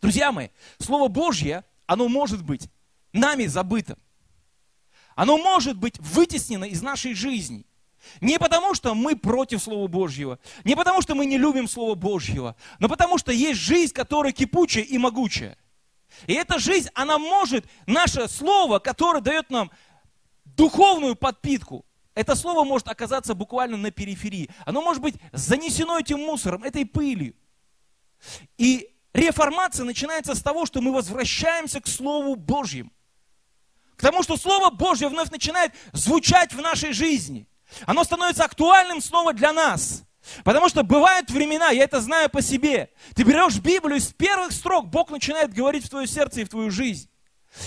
Друзья 0.00 0.32
мои, 0.32 0.48
Слово 0.78 1.06
Божье, 1.06 1.64
оно 1.86 2.08
может 2.08 2.42
быть 2.42 2.68
нами 3.12 3.46
забыто. 3.46 3.96
Оно 5.14 5.38
может 5.38 5.76
быть 5.76 5.98
вытеснено 6.00 6.64
из 6.64 6.82
нашей 6.82 7.14
жизни. 7.14 7.64
Не 8.20 8.38
потому, 8.38 8.74
что 8.74 8.94
мы 8.94 9.16
против 9.16 9.62
Слова 9.62 9.86
Божьего, 9.86 10.38
не 10.64 10.74
потому, 10.74 11.02
что 11.02 11.14
мы 11.14 11.26
не 11.26 11.38
любим 11.38 11.68
Слово 11.68 11.94
Божьего, 11.94 12.56
но 12.78 12.88
потому, 12.88 13.18
что 13.18 13.32
есть 13.32 13.60
жизнь, 13.60 13.92
которая 13.92 14.32
кипучая 14.32 14.84
и 14.84 14.98
могучая. 14.98 15.56
И 16.26 16.34
эта 16.34 16.58
жизнь, 16.58 16.88
она 16.94 17.18
может, 17.18 17.66
наше 17.86 18.28
Слово, 18.28 18.78
которое 18.78 19.20
дает 19.20 19.50
нам 19.50 19.70
духовную 20.44 21.16
подпитку, 21.16 21.84
это 22.14 22.34
Слово 22.34 22.64
может 22.64 22.88
оказаться 22.88 23.34
буквально 23.34 23.76
на 23.76 23.90
периферии. 23.90 24.50
Оно 24.66 24.82
может 24.82 25.02
быть 25.02 25.14
занесено 25.32 25.98
этим 25.98 26.18
мусором, 26.18 26.62
этой 26.62 26.84
пылью. 26.84 27.34
И 28.58 28.94
реформация 29.14 29.84
начинается 29.84 30.34
с 30.34 30.42
того, 30.42 30.66
что 30.66 30.80
мы 30.80 30.92
возвращаемся 30.92 31.80
к 31.80 31.86
Слову 31.86 32.36
Божьему. 32.36 32.92
К 33.96 34.02
тому, 34.02 34.22
что 34.22 34.36
Слово 34.36 34.70
Божье 34.70 35.08
вновь 35.08 35.30
начинает 35.30 35.72
звучать 35.92 36.52
в 36.52 36.60
нашей 36.60 36.92
жизни. 36.92 37.46
Оно 37.86 38.04
становится 38.04 38.44
актуальным 38.44 39.00
снова 39.00 39.32
для 39.32 39.52
нас. 39.52 40.04
Потому 40.44 40.68
что 40.68 40.82
бывают 40.82 41.30
времена, 41.30 41.70
я 41.70 41.84
это 41.84 42.00
знаю 42.00 42.30
по 42.30 42.42
себе. 42.42 42.90
Ты 43.14 43.24
берешь 43.24 43.58
Библию, 43.58 43.96
и 43.96 44.00
с 44.00 44.12
первых 44.12 44.52
строк 44.52 44.86
Бог 44.86 45.10
начинает 45.10 45.52
говорить 45.52 45.84
в 45.84 45.90
твое 45.90 46.06
сердце 46.06 46.40
и 46.40 46.44
в 46.44 46.48
твою 46.48 46.70
жизнь. 46.70 47.08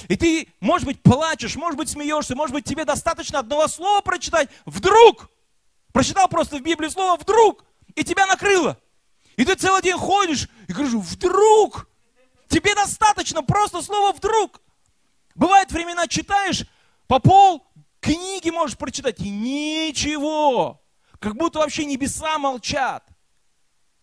И 0.07 0.15
ты, 0.15 0.47
может 0.61 0.87
быть, 0.87 1.01
плачешь, 1.01 1.55
может 1.55 1.77
быть, 1.77 1.89
смеешься, 1.89 2.35
может 2.35 2.53
быть, 2.53 2.65
тебе 2.65 2.85
достаточно 2.85 3.39
одного 3.39 3.67
слова 3.67 4.01
прочитать. 4.01 4.49
Вдруг, 4.65 5.29
прочитал 5.91 6.27
просто 6.27 6.57
в 6.57 6.61
Библии 6.61 6.89
слово 6.89 7.17
«вдруг», 7.17 7.63
и 7.93 8.03
тебя 8.03 8.25
накрыло. 8.25 8.77
И 9.35 9.45
ты 9.45 9.55
целый 9.55 9.81
день 9.81 9.97
ходишь 9.97 10.49
и 10.67 10.73
говоришь, 10.73 10.93
вдруг, 10.93 11.87
тебе 12.47 12.73
достаточно 12.73 13.43
просто 13.43 13.81
слова 13.81 14.11
«вдруг». 14.11 14.61
Бывает 15.35 15.71
времена, 15.71 16.07
читаешь, 16.07 16.65
по 17.07 17.19
пол 17.19 17.67
книги 18.05 18.51
можешь 18.51 18.77
прочитать, 18.77 19.19
и 19.19 19.29
ничего. 19.29 20.81
Как 21.19 21.35
будто 21.35 21.59
вообще 21.59 21.85
небеса 21.85 22.37
молчат. 22.37 23.03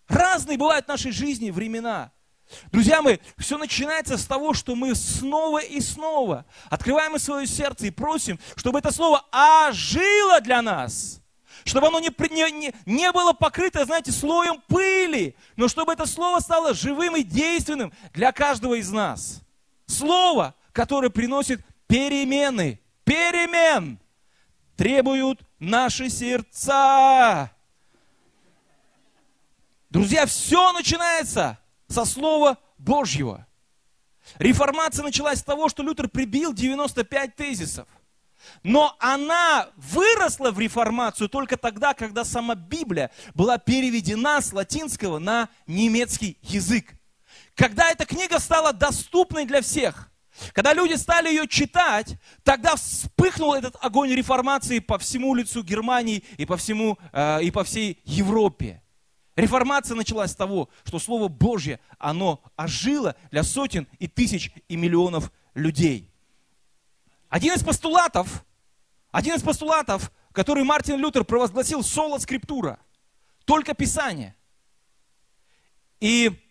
Разные 0.09 0.59
бывают 0.59 0.87
в 0.87 0.89
нашей 0.89 1.13
жизни 1.13 1.51
времена. 1.51 2.11
Друзья 2.73 3.01
мои, 3.01 3.19
все 3.39 3.57
начинается 3.57 4.19
с 4.19 4.27
того, 4.27 4.53
что 4.53 4.75
мы 4.75 4.95
снова 4.95 5.61
и 5.61 5.81
снова 5.81 6.45
открываем 6.69 7.19
свое 7.19 7.47
сердце 7.47 7.87
и 7.87 7.91
просим, 7.91 8.39
чтобы 8.57 8.81
это 8.81 8.91
слово 8.91 9.25
ожило 9.31 10.41
для 10.41 10.61
нас. 10.61 11.21
Чтобы 11.65 11.87
оно 11.87 12.01
не, 12.01 12.11
не, 12.51 12.75
не 12.87 13.13
было 13.13 13.33
покрыто, 13.33 13.85
знаете, 13.85 14.11
слоем 14.11 14.61
пыли, 14.67 15.37
но 15.55 15.69
чтобы 15.69 15.93
это 15.93 16.07
слово 16.07 16.41
стало 16.41 16.75
живым 16.75 17.17
и 17.17 17.23
действенным 17.23 17.93
для 18.13 18.33
каждого 18.33 18.75
из 18.75 18.91
нас. 18.91 19.43
Слово, 19.87 20.57
которое 20.73 21.09
приносит 21.09 21.65
перемены. 21.87 22.82
Перемен 23.05 23.99
требуют 24.77 25.41
наши 25.59 26.09
сердца. 26.09 27.51
Друзья, 29.91 30.27
все 30.27 30.73
начинается 30.73 31.59
со 31.89 32.05
Слова 32.05 32.59
Божьего. 32.79 33.47
Реформация 34.39 35.03
началась 35.03 35.41
с 35.41 35.43
того, 35.45 35.69
что 35.69 35.83
Лютер 35.83 36.09
прибил 36.09 36.55
95 36.55 37.37
тезисов. 37.37 37.89
Но 38.63 38.97
она 38.99 39.69
выросла 39.77 40.51
в 40.51 40.59
реформацию 40.59 41.29
только 41.29 41.57
тогда, 41.57 41.95
когда 41.95 42.25
сама 42.25 42.55
Библия 42.55 43.11
была 43.35 43.59
переведена 43.59 44.41
с 44.41 44.53
латинского 44.53 45.19
на 45.19 45.49
немецкий 45.67 46.39
язык. 46.43 46.95
Когда 47.55 47.91
эта 47.91 48.05
книга 48.05 48.39
стала 48.39 48.73
доступной 48.73 49.45
для 49.45 49.61
всех, 49.61 50.12
когда 50.53 50.73
люди 50.73 50.95
стали 50.95 51.29
ее 51.29 51.47
читать, 51.47 52.17
тогда 52.43 52.77
вспыхнул 52.77 53.55
этот 53.55 53.77
огонь 53.81 54.11
реформации 54.15 54.79
по 54.79 54.99
всему 54.99 55.35
лицу 55.35 55.63
Германии 55.63 56.25
и 56.37 56.47
по, 56.47 56.57
всему, 56.57 56.99
э, 57.13 57.43
и 57.43 57.51
по 57.51 57.65
всей 57.65 58.01
Европе. 58.05 58.83
Реформация 59.37 59.95
началась 59.95 60.33
с 60.33 60.37
того, 60.37 60.69
что 60.85 60.99
Слово 60.99 61.29
Божье, 61.29 61.81
оно 61.99 62.43
ожило 62.57 63.17
для 63.31 63.43
сотен 63.43 63.87
и 63.99 64.07
тысяч 64.07 64.53
и 64.69 64.77
миллионов 64.77 65.33
людей. 65.55 66.11
Один 67.29 67.55
из 67.55 67.65
постулатов, 67.65 68.45
один 69.11 69.37
из 69.37 69.43
постулатов, 69.43 70.13
который 70.33 70.65
Мартин 70.65 70.99
Лютер 70.99 71.25
провозгласил, 71.25 71.83
соло 71.83 72.19
скриптура, 72.19 72.79
только 73.45 73.75
Писание. 73.75 74.35
И 76.01 76.42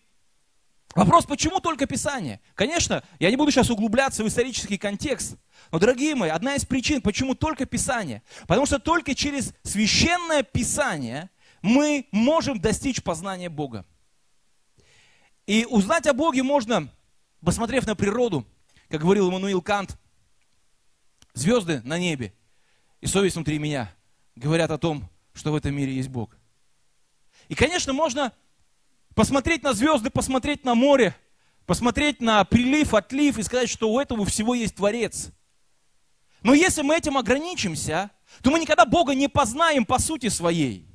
Вопрос, 0.94 1.24
почему 1.24 1.60
только 1.60 1.86
Писание? 1.86 2.40
Конечно, 2.54 3.02
я 3.18 3.30
не 3.30 3.36
буду 3.36 3.50
сейчас 3.50 3.70
углубляться 3.70 4.22
в 4.22 4.28
исторический 4.28 4.76
контекст, 4.76 5.36
но, 5.70 5.78
дорогие 5.78 6.14
мои, 6.14 6.30
одна 6.30 6.54
из 6.54 6.64
причин, 6.64 7.00
почему 7.00 7.34
только 7.34 7.64
Писание, 7.64 8.22
потому 8.46 8.66
что 8.66 8.78
только 8.78 9.14
через 9.14 9.54
священное 9.62 10.42
Писание 10.42 11.30
мы 11.62 12.06
можем 12.12 12.60
достичь 12.60 13.02
познания 13.02 13.48
Бога. 13.48 13.86
И 15.46 15.66
узнать 15.68 16.06
о 16.06 16.12
Боге 16.12 16.42
можно, 16.42 16.88
посмотрев 17.44 17.86
на 17.86 17.96
природу, 17.96 18.46
как 18.88 19.00
говорил 19.00 19.28
Эммануил 19.28 19.62
Кант, 19.62 19.96
звезды 21.32 21.80
на 21.84 21.98
небе 21.98 22.34
и 23.00 23.06
совесть 23.06 23.36
внутри 23.36 23.58
меня 23.58 23.92
говорят 24.36 24.70
о 24.70 24.78
том, 24.78 25.08
что 25.32 25.52
в 25.52 25.54
этом 25.54 25.74
мире 25.74 25.94
есть 25.94 26.08
Бог. 26.08 26.36
И, 27.48 27.54
конечно, 27.54 27.92
можно 27.92 28.32
посмотреть 29.14 29.62
на 29.62 29.72
звезды, 29.72 30.10
посмотреть 30.10 30.64
на 30.64 30.74
море, 30.74 31.16
посмотреть 31.66 32.20
на 32.20 32.44
прилив, 32.44 32.94
отлив 32.94 33.38
и 33.38 33.42
сказать, 33.42 33.68
что 33.68 33.90
у 33.90 34.00
этого 34.00 34.24
всего 34.24 34.54
есть 34.54 34.76
Творец. 34.76 35.30
Но 36.42 36.54
если 36.54 36.82
мы 36.82 36.96
этим 36.96 37.16
ограничимся, 37.16 38.10
то 38.42 38.50
мы 38.50 38.58
никогда 38.58 38.84
Бога 38.84 39.14
не 39.14 39.28
познаем 39.28 39.84
по 39.84 39.98
сути 39.98 40.28
своей. 40.28 40.86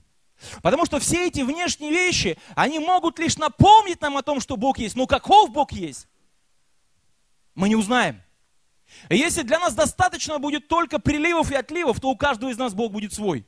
Потому 0.62 0.86
что 0.86 1.00
все 1.00 1.27
эти 1.27 1.41
внешние 1.41 1.91
вещи, 1.91 2.38
они 2.55 2.79
могут 2.79 3.17
лишь 3.17 3.38
напомнить 3.38 4.01
нам 4.01 4.17
о 4.17 4.24
том, 4.24 4.39
что 4.39 4.55
Бог 4.55 4.77
есть. 4.77 4.95
Но 4.95 5.07
каков 5.07 5.51
Бог 5.51 5.71
есть, 5.71 6.07
мы 7.55 7.69
не 7.69 7.75
узнаем. 7.75 8.21
И 9.09 9.17
если 9.17 9.41
для 9.41 9.59
нас 9.59 9.74
достаточно 9.74 10.38
будет 10.39 10.67
только 10.67 11.00
приливов 11.00 11.51
и 11.51 11.55
отливов, 11.55 12.00
то 12.00 12.09
у 12.09 12.15
каждого 12.15 12.50
из 12.50 12.57
нас 12.57 12.74
Бог 12.74 12.91
будет 12.91 13.13
свой. 13.13 13.45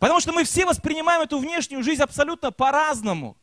Потому 0.00 0.20
что 0.20 0.32
мы 0.32 0.44
все 0.44 0.64
воспринимаем 0.64 1.22
эту 1.22 1.38
внешнюю 1.38 1.82
жизнь 1.82 2.02
абсолютно 2.02 2.50
по-разному. 2.50 3.36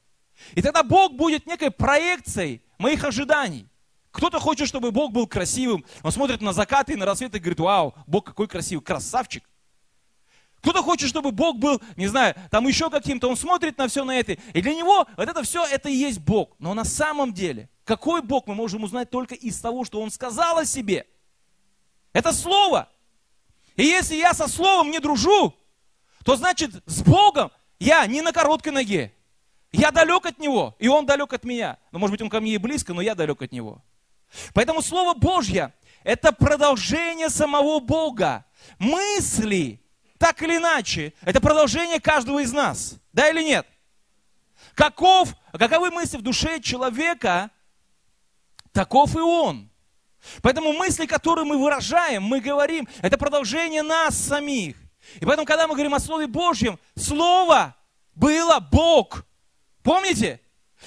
И 0.54 0.62
тогда 0.62 0.84
Бог 0.84 1.14
будет 1.14 1.46
некой 1.46 1.72
проекцией 1.72 2.62
моих 2.78 3.04
ожиданий. 3.04 3.68
Кто-то 4.12 4.40
хочет, 4.40 4.68
чтобы 4.68 4.92
Бог 4.92 5.12
был 5.12 5.28
красивым. 5.28 5.86
Он 6.02 6.12
смотрит 6.12 6.42
на 6.42 6.54
закаты 6.54 6.94
и 6.94 6.96
на 6.96 7.06
рассветы 7.06 7.38
и 7.38 7.40
говорит, 7.40 7.60
вау, 7.60 7.96
Бог 8.08 8.26
какой 8.26 8.48
красивый, 8.48 8.84
красавчик. 8.84 9.44
Кто-то 10.66 10.82
хочет, 10.82 11.10
чтобы 11.10 11.32
Бог 11.32 11.58
был, 11.58 11.82
не 11.96 12.08
знаю, 12.08 12.34
там 12.50 12.68
еще 12.68 12.90
каким-то. 12.90 13.28
Он 13.28 13.38
смотрит 13.38 13.78
на 13.78 13.88
все 13.88 14.04
на 14.04 14.18
это. 14.18 14.32
И 14.32 14.62
для 14.62 14.74
него 14.74 15.06
вот 15.16 15.30
это 15.30 15.44
все, 15.44 15.64
это 15.66 15.90
и 15.90 15.94
есть 15.94 16.20
Бог. 16.20 16.56
Но 16.60 16.74
на 16.74 16.86
самом 16.86 17.34
деле, 17.34 17.70
какой 17.84 18.22
Бог 18.22 18.48
мы 18.48 18.56
можем 18.56 18.84
узнать 18.84 19.10
только 19.12 19.36
из 19.36 19.60
того, 19.60 19.86
что 19.86 20.02
Он 20.02 20.10
сказал 20.10 20.58
о 20.58 20.66
себе. 20.66 21.06
Это 22.14 22.34
Слово. 22.34 22.90
И 23.76 23.84
если 23.84 24.16
я 24.16 24.34
со 24.34 24.48
Словом 24.48 24.90
не 24.90 25.00
дружу, 25.00 25.54
то 26.24 26.36
значит 26.36 26.72
с 26.88 27.04
Богом 27.04 27.52
я 27.78 28.08
не 28.08 28.22
на 28.22 28.32
короткой 28.32 28.72
ноге. 28.72 29.14
Я 29.76 29.92
далек 29.92 30.26
от 30.26 30.40
Него, 30.40 30.76
и 30.80 30.88
Он 30.88 31.06
далек 31.06 31.34
от 31.34 31.44
меня. 31.44 31.78
Ну, 31.92 32.00
может 32.00 32.12
быть, 32.12 32.22
Он 32.22 32.30
ко 32.30 32.40
мне 32.40 32.54
и 32.54 32.58
близко, 32.58 32.94
но 32.94 33.02
я 33.02 33.14
далек 33.14 33.42
от 33.42 33.52
Него. 33.52 33.82
Поэтому 34.54 34.82
Слово 34.82 35.14
Божье– 35.14 35.74
это 36.04 36.32
продолжение 36.32 37.30
самого 37.30 37.80
Бога. 37.80 38.46
Мысли, 38.80 39.82
так 40.18 40.42
или 40.42 40.58
иначе, 40.58 41.14
это 41.22 41.42
продолжение 41.42 42.00
каждого 42.00 42.40
из 42.40 42.54
нас. 42.54 42.96
Да 43.12 43.30
или 43.30 43.44
нет? 43.44 43.68
Каков, 44.76 45.36
каковы 45.52 45.92
мысли 45.92 46.18
в 46.18 46.22
душе 46.22 46.62
человека, 46.62 47.50
таков 48.72 49.16
и 49.16 49.20
он. 49.20 49.70
Поэтому 50.42 50.74
мысли, 50.74 51.06
которые 51.06 51.46
мы 51.46 51.58
выражаем, 51.58 52.24
мы 52.24 52.40
говорим, 52.40 52.88
это 53.02 53.18
продолжение 53.18 53.84
нас 53.84 54.18
самих. 54.18 54.78
И 55.20 55.26
поэтому, 55.26 55.46
когда 55.46 55.68
мы 55.68 55.74
говорим 55.74 55.94
о 55.94 56.00
Слове 56.00 56.28
Божьем, 56.28 56.80
Слово 56.96 57.76
было 58.16 58.60
Бог. 58.60 59.26
Помните? 59.86 60.42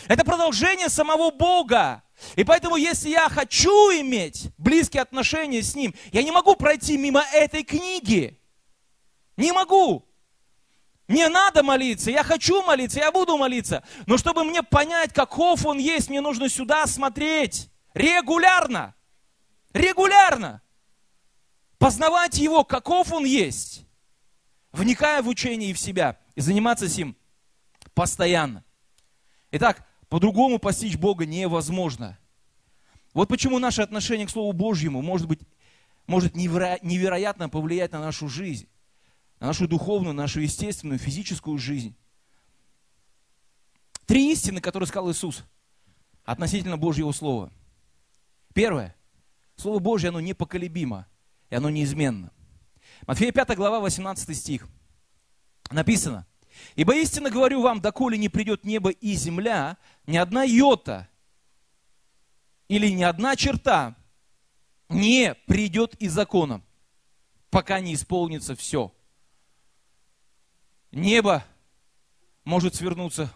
Это 0.09 0.25
продолжение 0.25 0.89
самого 0.89 1.31
Бога. 1.31 2.03
И 2.35 2.43
поэтому, 2.43 2.75
если 2.75 3.11
я 3.11 3.29
хочу 3.29 3.71
иметь 4.01 4.51
близкие 4.59 5.03
отношения 5.03 5.63
с 5.63 5.77
Ним, 5.77 5.95
я 6.11 6.25
не 6.25 6.33
могу 6.33 6.57
пройти 6.57 6.99
мимо 6.99 7.23
этой 7.33 7.63
книги. 7.63 8.43
Не 9.37 9.53
могу. 9.53 10.05
Мне 11.07 11.29
надо 11.29 11.63
молиться, 11.63 12.11
я 12.11 12.25
хочу 12.25 12.61
молиться, 12.65 12.99
я 12.99 13.13
буду 13.13 13.39
молиться. 13.39 13.85
Но 14.07 14.19
чтобы 14.19 14.43
мне 14.43 14.65
понять, 14.65 15.15
каков 15.15 15.65
Он 15.65 15.79
есть, 15.79 16.11
мне 16.11 16.21
нужно 16.21 16.49
сюда 16.49 16.85
смотреть 16.89 17.71
регулярно. 17.95 18.97
Регулярно. 19.73 20.61
Познавать 21.79 22.37
Его, 22.37 22.65
каков 22.65 23.13
Он 23.13 23.25
есть. 23.25 23.87
Вникая 24.73 25.23
в 25.23 25.29
учение 25.29 25.71
и 25.71 25.73
в 25.73 25.79
себя. 25.79 26.19
И 26.35 26.41
заниматься 26.41 26.89
с 26.89 26.97
ним 26.97 27.17
постоянно. 27.95 28.65
Итак, 29.51 29.87
по-другому 30.09 30.59
постичь 30.59 30.97
Бога 30.97 31.27
невозможно. 31.27 32.19
Вот 33.15 33.29
почему 33.29 33.59
наше 33.59 33.83
отношение 33.83 34.27
к 34.27 34.31
Слову 34.31 34.53
Божьему 34.53 35.03
может 35.03 35.27
быть 35.27 35.41
может 36.07 36.35
неверо- 36.35 36.79
невероятно 36.83 37.49
повлиять 37.49 37.93
на 37.93 38.01
нашу 38.01 38.29
жизнь, 38.29 38.67
на 39.41 39.49
нашу 39.49 39.69
духовную, 39.69 40.15
нашу 40.15 40.41
естественную, 40.41 40.99
физическую 40.99 41.59
жизнь. 41.59 41.95
Три 44.07 44.33
истины, 44.33 44.63
которые 44.63 44.87
сказал 44.87 45.11
Иисус 45.13 45.45
относительно 46.25 46.79
Божьего 46.79 47.13
Слова. 47.13 47.53
Первое. 48.55 48.97
Слово 49.57 49.81
Божье, 49.81 50.09
оно 50.09 50.21
непоколебимо, 50.21 51.07
и 51.51 51.55
оно 51.55 51.69
неизменно. 51.69 52.33
Матфея 53.07 53.33
5 53.33 53.55
глава, 53.55 53.81
18 53.81 54.35
стих. 54.35 54.67
Написано, 55.71 56.27
Ибо 56.77 56.95
истинно 56.97 57.31
говорю 57.31 57.63
вам, 57.63 57.81
доколе 57.81 58.19
не 58.19 58.29
придет 58.29 58.65
небо 58.65 58.91
и 58.91 59.15
земля, 59.15 59.77
ни 60.07 60.17
одна 60.17 60.45
йота 60.45 61.09
или 62.69 62.89
ни 62.89 63.03
одна 63.03 63.37
черта 63.37 63.97
не 64.89 65.35
придет 65.47 65.95
из 65.97 66.13
закона, 66.13 66.63
пока 67.51 67.81
не 67.81 67.95
исполнится 67.95 68.55
все. 68.55 68.95
Небо 70.93 71.45
может 72.45 72.75
свернуться, 72.75 73.33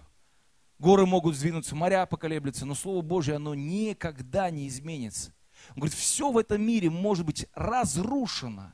горы 0.79 1.05
могут 1.05 1.37
сдвинуться, 1.37 1.75
моря 1.75 2.07
поколеблются, 2.07 2.65
но 2.65 2.75
Слово 2.75 3.03
Божье, 3.03 3.37
оно 3.37 3.55
никогда 3.55 4.51
не 4.51 4.69
изменится. 4.69 5.35
Он 5.71 5.77
говорит, 5.77 5.95
все 5.95 6.31
в 6.31 6.39
этом 6.39 6.63
мире 6.63 6.91
может 6.91 7.27
быть 7.27 7.47
разрушено, 7.55 8.73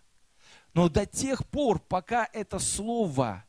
но 0.74 0.88
до 0.88 1.06
тех 1.06 1.46
пор, 1.48 1.80
пока 1.80 2.28
это 2.32 2.58
Слово 2.58 3.44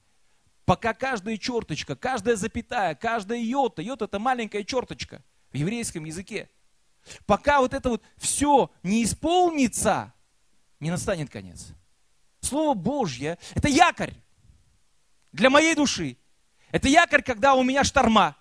пока 0.70 0.94
каждая 0.94 1.36
черточка, 1.36 1.96
каждая 1.96 2.36
запятая, 2.36 2.94
каждая 2.94 3.40
йота, 3.40 3.82
йота 3.82 4.06
это 4.06 4.20
маленькая 4.20 4.64
черточка 4.64 5.24
в 5.52 5.56
еврейском 5.56 6.06
языке, 6.06 6.48
пока 7.26 7.60
вот 7.60 7.74
это 7.74 7.90
вот 7.90 8.04
все 8.18 8.70
не 8.84 9.04
исполнится, 9.04 10.14
не 10.80 10.92
настанет 10.92 11.32
конец. 11.32 11.70
Слово 12.42 12.76
Божье– 12.76 13.40
это 13.56 13.68
якорь 13.68 14.14
для 15.32 15.50
моей 15.50 15.74
души. 15.74 16.18
Это 16.70 16.88
якорь, 16.88 17.24
когда 17.24 17.56
у 17.56 17.64
меня 17.64 17.84
шторма. 17.84 18.36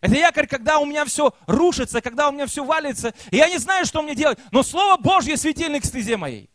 Это 0.00 0.14
якорь, 0.14 0.46
когда 0.46 0.78
у 0.78 0.86
меня 0.86 1.04
все 1.04 1.34
рушится, 1.46 2.00
когда 2.00 2.30
у 2.30 2.32
меня 2.32 2.46
все 2.46 2.64
валится. 2.64 3.12
И 3.30 3.36
я 3.36 3.46
не 3.50 3.58
знаю, 3.58 3.84
что 3.84 4.00
мне 4.00 4.14
делать. 4.14 4.38
Но 4.52 4.62
Слово 4.62 4.96
Божье– 4.98 5.36
светильник 5.36 5.82
к 5.82 5.84
стезе 5.84 6.16
моей. 6.16 6.48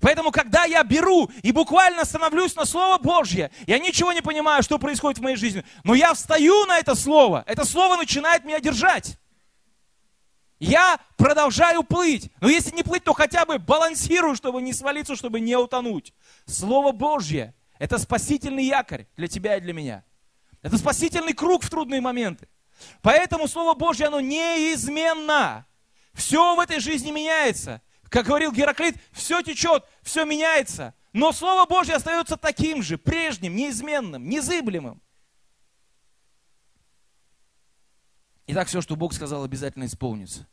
Поэтому, 0.00 0.30
когда 0.30 0.64
я 0.64 0.82
беру 0.84 1.30
и 1.42 1.52
буквально 1.52 2.04
становлюсь 2.04 2.54
на 2.54 2.64
Слово 2.64 2.98
Божье, 2.98 3.50
я 3.66 3.78
ничего 3.78 4.12
не 4.12 4.22
понимаю, 4.22 4.62
что 4.62 4.78
происходит 4.78 5.18
в 5.18 5.22
моей 5.22 5.36
жизни, 5.36 5.64
но 5.84 5.94
я 5.94 6.14
встаю 6.14 6.66
на 6.66 6.78
это 6.78 6.94
Слово, 6.94 7.44
это 7.46 7.64
Слово 7.64 7.96
начинает 7.96 8.44
меня 8.44 8.60
держать. 8.60 9.18
Я 10.60 11.00
продолжаю 11.16 11.82
плыть. 11.82 12.30
Но 12.40 12.48
если 12.48 12.76
не 12.76 12.82
плыть, 12.82 13.02
то 13.02 13.14
хотя 13.14 13.46
бы 13.46 13.58
балансирую, 13.58 14.36
чтобы 14.36 14.60
не 14.60 14.74
свалиться, 14.74 15.16
чтобы 15.16 15.40
не 15.40 15.56
утонуть. 15.56 16.12
Слово 16.44 16.92
Божье– 16.92 17.54
это 17.78 17.98
спасительный 17.98 18.64
якорь 18.64 19.06
для 19.16 19.26
тебя 19.26 19.56
и 19.56 19.60
для 19.60 19.72
меня. 19.72 20.04
Это 20.62 20.76
спасительный 20.76 21.32
круг 21.32 21.64
в 21.64 21.70
трудные 21.70 22.02
моменты. 22.02 22.46
Поэтому 23.00 23.48
Слово 23.48 23.72
Божье, 23.74 24.08
оно 24.08 24.20
неизменно. 24.20 25.66
Все 26.12 26.54
в 26.54 26.60
этой 26.60 26.78
жизни 26.78 27.10
меняется. 27.10 27.80
Как 28.10 28.26
говорил 28.26 28.52
Гераклит, 28.52 28.96
все 29.12 29.40
течет, 29.40 29.84
все 30.02 30.24
меняется. 30.24 30.94
Но 31.12 31.32
Слово 31.32 31.64
Божье 31.66 31.94
остается 31.94 32.36
таким 32.36 32.82
же, 32.82 32.98
прежним, 32.98 33.54
неизменным, 33.54 34.28
незыблемым. 34.28 35.00
Итак, 38.48 38.66
все, 38.66 38.80
что 38.80 38.96
Бог 38.96 39.12
сказал, 39.12 39.44
обязательно 39.44 39.84
исполнится. 39.84 40.48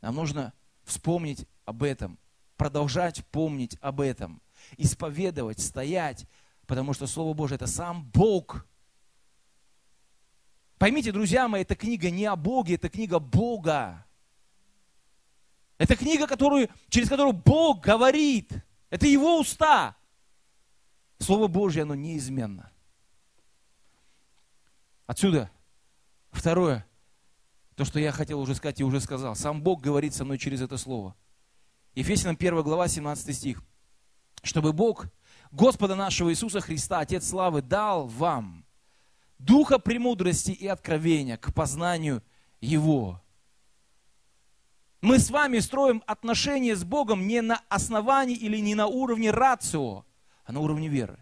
Нам 0.00 0.16
нужно 0.16 0.52
вспомнить 0.82 1.46
об 1.64 1.84
этом, 1.84 2.18
продолжать 2.56 3.24
помнить 3.26 3.78
об 3.80 4.00
этом, 4.00 4.42
исповедовать, 4.76 5.60
стоять, 5.60 6.26
потому 6.66 6.92
что 6.92 7.06
Слово 7.06 7.34
Божье– 7.34 7.54
это 7.56 7.68
сам 7.68 8.04
Бог. 8.10 8.66
Поймите, 10.76 11.12
друзья 11.12 11.46
мои, 11.46 11.62
эта 11.62 11.76
книга 11.76 12.10
не 12.10 12.24
о 12.26 12.34
Боге, 12.34 12.74
это 12.74 12.88
книга 12.88 13.20
Бога. 13.20 14.03
Это 15.78 15.96
книга, 15.96 16.26
которую, 16.26 16.68
через 16.88 17.08
которую 17.08 17.34
Бог 17.34 17.80
говорит. 17.80 18.52
Это 18.90 19.06
Его 19.06 19.40
уста. 19.40 19.96
Слово 21.18 21.48
Божье, 21.48 21.82
оно 21.82 21.94
неизменно. 21.94 22.70
Отсюда 25.06 25.50
второе, 26.30 26.86
то, 27.76 27.84
что 27.84 27.98
я 27.98 28.12
хотел 28.12 28.40
уже 28.40 28.54
сказать 28.54 28.80
и 28.80 28.84
уже 28.84 29.00
сказал. 29.00 29.34
Сам 29.34 29.62
Бог 29.62 29.80
говорит 29.80 30.14
со 30.14 30.24
мной 30.24 30.38
через 30.38 30.60
это 30.60 30.76
слово. 30.76 31.16
Ефесянам 31.94 32.36
1 32.38 32.62
глава, 32.62 32.88
17 32.88 33.36
стих. 33.36 33.62
Чтобы 34.42 34.72
Бог, 34.72 35.06
Господа 35.50 35.96
нашего 35.96 36.30
Иисуса 36.30 36.60
Христа, 36.60 37.00
Отец 37.00 37.26
Славы, 37.28 37.62
дал 37.62 38.06
вам 38.06 38.64
духа 39.38 39.78
премудрости 39.78 40.50
и 40.50 40.66
откровения 40.66 41.36
к 41.36 41.52
познанию 41.54 42.22
Его 42.60 43.23
мы 45.04 45.18
с 45.18 45.30
вами 45.30 45.58
строим 45.58 46.02
отношения 46.06 46.74
с 46.74 46.82
Богом 46.82 47.26
не 47.26 47.42
на 47.42 47.62
основании 47.68 48.36
или 48.36 48.56
не 48.58 48.74
на 48.74 48.86
уровне 48.86 49.30
рацио, 49.30 50.04
а 50.44 50.52
на 50.52 50.60
уровне 50.60 50.88
веры. 50.88 51.18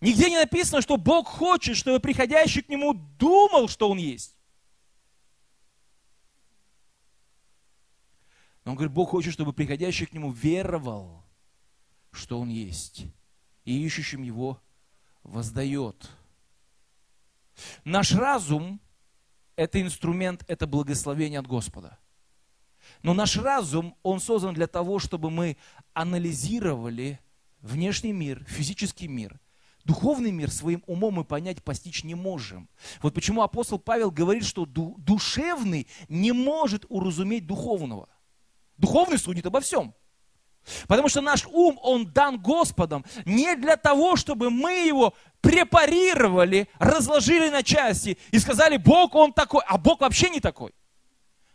Нигде 0.00 0.28
не 0.28 0.38
написано, 0.38 0.82
что 0.82 0.96
Бог 0.96 1.28
хочет, 1.28 1.76
чтобы 1.76 2.00
приходящий 2.00 2.62
к 2.62 2.68
Нему 2.68 2.94
думал, 2.94 3.68
что 3.68 3.88
Он 3.88 3.98
есть. 3.98 4.36
Он 8.64 8.74
говорит, 8.74 8.92
Бог 8.92 9.10
хочет, 9.10 9.32
чтобы 9.32 9.52
приходящий 9.54 10.04
к 10.04 10.12
нему 10.12 10.30
веровал, 10.30 11.24
что 12.10 12.38
он 12.38 12.50
есть, 12.50 13.06
и 13.64 13.82
ищущим 13.82 14.22
его 14.22 14.60
воздает. 15.22 16.10
Наш 17.82 18.12
разум– 18.12 18.78
это 19.56 19.80
инструмент, 19.80 20.44
это 20.48 20.66
благословение 20.66 21.40
от 21.40 21.46
Господа. 21.46 21.98
Но 23.02 23.14
наш 23.14 23.36
разум, 23.36 23.94
он 24.02 24.20
создан 24.20 24.54
для 24.54 24.66
того, 24.66 24.98
чтобы 24.98 25.30
мы 25.30 25.56
анализировали 25.94 27.20
внешний 27.60 28.12
мир, 28.12 28.44
физический 28.48 29.08
мир. 29.08 29.40
Духовный 29.84 30.32
мир 30.32 30.50
своим 30.50 30.82
умом 30.86 31.14
мы 31.14 31.24
понять, 31.24 31.62
постичь 31.62 32.04
не 32.04 32.14
можем. 32.14 32.68
Вот 33.00 33.14
почему 33.14 33.42
апостол 33.42 33.78
Павел 33.78 34.10
говорит, 34.10 34.44
что 34.44 34.66
душевный 34.66 35.86
не 36.08 36.32
может 36.32 36.84
уразуметь 36.88 37.46
духовного. 37.46 38.08
Духовный 38.76 39.18
судит 39.18 39.46
обо 39.46 39.60
всем. 39.60 39.94
Потому 40.86 41.08
что 41.08 41.20
наш 41.20 41.46
ум, 41.46 41.78
он 41.82 42.06
дан 42.12 42.38
Господом 42.38 43.04
не 43.24 43.56
для 43.56 43.76
того, 43.76 44.16
чтобы 44.16 44.50
мы 44.50 44.86
его 44.86 45.14
препарировали, 45.40 46.68
разложили 46.78 47.48
на 47.48 47.62
части 47.62 48.18
и 48.30 48.38
сказали, 48.38 48.76
Бог, 48.76 49.14
он 49.14 49.32
такой, 49.32 49.62
а 49.66 49.78
Бог 49.78 50.00
вообще 50.00 50.28
не 50.28 50.40
такой. 50.40 50.74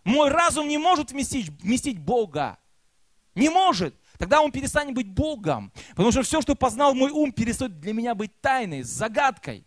Мой 0.04 0.30
разум 0.30 0.68
не 0.68 0.78
может 0.78 1.12
вместить, 1.12 1.50
вместить 1.62 2.00
Бога. 2.00 2.58
Не 3.36 3.50
может. 3.50 3.96
Тогда 4.18 4.42
он 4.42 4.52
перестанет 4.52 4.94
быть 4.94 5.10
Богом. 5.10 5.72
Потому 5.92 6.12
что 6.12 6.24
все, 6.24 6.42
что 6.42 6.56
познал 6.56 6.94
мой 6.94 7.12
ум, 7.12 7.32
перестает 7.32 7.80
для 7.80 7.94
меня 7.94 8.16
быть 8.16 8.40
тайной, 8.42 8.84
загадкой. 8.84 9.66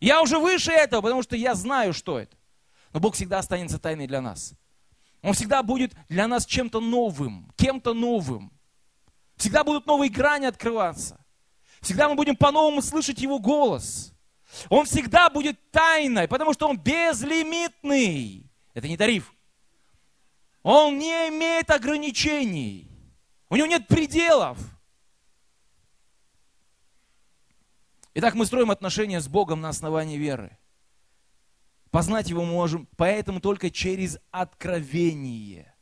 Я 0.00 0.20
уже 0.20 0.38
выше 0.38 0.72
этого, 0.72 1.00
потому 1.00 1.22
что 1.22 1.36
я 1.36 1.54
знаю, 1.54 1.92
что 1.92 2.18
это. 2.18 2.36
Но 2.92 3.00
Бог 3.00 3.14
всегда 3.14 3.38
останется 3.38 3.78
тайной 3.78 4.06
для 4.06 4.20
нас. 4.20 4.54
Он 5.22 5.32
всегда 5.32 5.62
будет 5.62 5.94
для 6.08 6.26
нас 6.26 6.44
чем-то 6.44 6.80
новым, 6.80 7.50
кем-то 7.56 7.94
новым. 7.94 8.52
Всегда 9.36 9.64
будут 9.64 9.86
новые 9.86 10.10
грани 10.10 10.46
открываться. 10.46 11.24
Всегда 11.80 12.08
мы 12.08 12.16
будем 12.16 12.36
по-новому 12.36 12.82
слышать 12.82 13.20
Его 13.20 13.38
голос. 13.38 14.12
Он 14.68 14.84
всегда 14.84 15.30
будет 15.30 15.70
тайной, 15.70 16.28
потому 16.28 16.52
что 16.52 16.68
Он 16.68 16.76
безлимитный. 16.76 18.50
Это 18.74 18.88
не 18.88 18.96
тариф. 18.96 19.32
Он 20.62 20.98
не 20.98 21.28
имеет 21.28 21.70
ограничений. 21.70 22.88
У 23.48 23.56
него 23.56 23.66
нет 23.66 23.86
пределов. 23.88 24.58
Итак, 28.14 28.34
мы 28.34 28.46
строим 28.46 28.70
отношения 28.70 29.20
с 29.20 29.28
Богом 29.28 29.60
на 29.60 29.70
основании 29.70 30.18
веры. 30.18 30.56
Познать 31.90 32.30
Его 32.30 32.44
можем, 32.44 32.86
поэтому 32.96 33.40
только 33.40 33.70
через 33.70 34.18
откровение. 34.30 35.74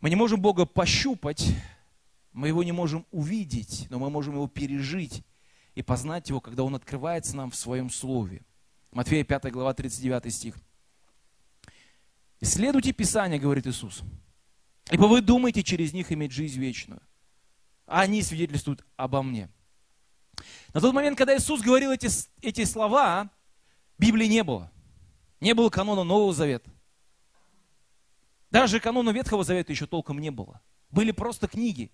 Мы 0.00 0.10
не 0.10 0.16
можем 0.16 0.40
Бога 0.40 0.66
пощупать, 0.66 1.46
мы 2.32 2.48
Его 2.48 2.62
не 2.62 2.72
можем 2.72 3.06
увидеть, 3.10 3.86
но 3.90 3.98
мы 3.98 4.10
можем 4.10 4.34
Его 4.34 4.48
пережить 4.48 5.24
и 5.74 5.82
познать 5.82 6.28
Его, 6.28 6.40
когда 6.40 6.64
Он 6.64 6.74
открывается 6.74 7.36
нам 7.36 7.50
в 7.50 7.56
Своем 7.56 7.90
Слове. 7.90 8.42
Матфея 8.90 9.24
5 9.24 9.50
глава 9.50 9.72
39 9.74 10.34
стих. 10.34 10.56
Исследуйте 12.40 12.92
Писание, 12.92 13.38
говорит 13.38 13.66
Иисус, 13.66 14.02
ибо 14.90 15.06
вы 15.06 15.20
думаете 15.20 15.62
через 15.62 15.92
них 15.92 16.12
иметь 16.12 16.32
жизнь 16.32 16.60
вечную. 16.60 17.00
А 17.86 18.00
они 18.00 18.22
свидетельствуют 18.22 18.84
обо 18.96 19.22
мне. 19.22 19.48
На 20.74 20.80
тот 20.80 20.92
момент, 20.92 21.16
когда 21.16 21.36
Иисус 21.36 21.62
говорил 21.62 21.92
эти, 21.92 22.08
эти 22.42 22.64
слова, 22.64 23.30
Библии 23.98 24.26
не 24.26 24.42
было. 24.42 24.70
Не 25.40 25.54
было 25.54 25.70
канона 25.70 26.04
Нового 26.04 26.32
Завета. 26.32 26.70
Даже 28.50 28.80
канона 28.80 29.10
Ветхого 29.10 29.44
Завета 29.44 29.72
еще 29.72 29.86
толком 29.86 30.18
не 30.18 30.30
было. 30.30 30.60
Были 30.90 31.12
просто 31.12 31.48
книги, 31.48 31.90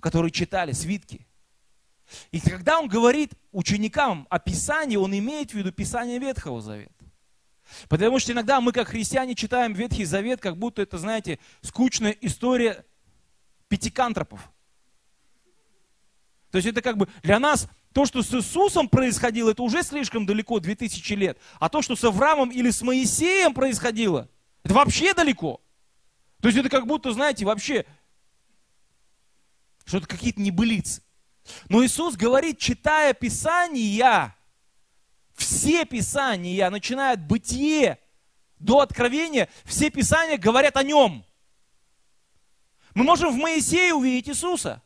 которые 0.00 0.30
читали, 0.30 0.72
свитки. 0.72 1.26
И 2.30 2.40
когда 2.40 2.78
он 2.78 2.88
говорит 2.88 3.32
ученикам 3.52 4.26
о 4.30 4.38
Писании, 4.38 4.96
он 4.96 5.16
имеет 5.16 5.50
в 5.50 5.54
виду 5.54 5.72
Писание 5.72 6.18
Ветхого 6.18 6.60
Завета. 6.60 6.97
Потому 7.88 8.18
что 8.18 8.32
иногда 8.32 8.60
мы, 8.60 8.72
как 8.72 8.88
христиане, 8.88 9.34
читаем 9.34 9.72
Ветхий 9.72 10.04
Завет, 10.04 10.40
как 10.40 10.56
будто 10.56 10.82
это, 10.82 10.98
знаете, 10.98 11.38
скучная 11.62 12.16
история 12.20 12.84
пятикантропов. 13.68 14.40
То 16.50 16.56
есть 16.58 16.68
это 16.68 16.80
как 16.80 16.96
бы 16.96 17.08
для 17.22 17.38
нас 17.38 17.68
то, 17.92 18.06
что 18.06 18.22
с 18.22 18.32
Иисусом 18.32 18.88
происходило, 18.88 19.50
это 19.50 19.62
уже 19.62 19.82
слишком 19.82 20.24
далеко, 20.24 20.60
2000 20.60 21.12
лет. 21.14 21.38
А 21.58 21.68
то, 21.68 21.82
что 21.82 21.96
с 21.96 22.04
Авраамом 22.04 22.50
или 22.50 22.70
с 22.70 22.82
Моисеем 22.82 23.52
происходило, 23.54 24.28
это 24.62 24.74
вообще 24.74 25.14
далеко. 25.14 25.60
То 26.40 26.48
есть 26.48 26.58
это 26.58 26.68
как 26.68 26.86
будто, 26.86 27.12
знаете, 27.12 27.44
вообще 27.44 27.84
что-то 29.84 30.06
какие-то 30.06 30.40
небылицы. 30.40 31.02
Но 31.68 31.84
Иисус 31.84 32.16
говорит, 32.16 32.58
читая 32.58 33.14
Писания, 33.14 34.34
все 35.38 35.84
Писания, 35.84 36.68
начиная 36.68 37.14
от 37.14 37.26
Бытие 37.26 37.98
до 38.58 38.80
Откровения, 38.80 39.48
все 39.64 39.90
Писания 39.90 40.36
говорят 40.36 40.76
о 40.76 40.82
Нем. 40.82 41.24
Мы 42.94 43.04
можем 43.04 43.32
в 43.32 43.36
Моисее 43.36 43.94
увидеть 43.94 44.28
Иисуса. 44.28 44.82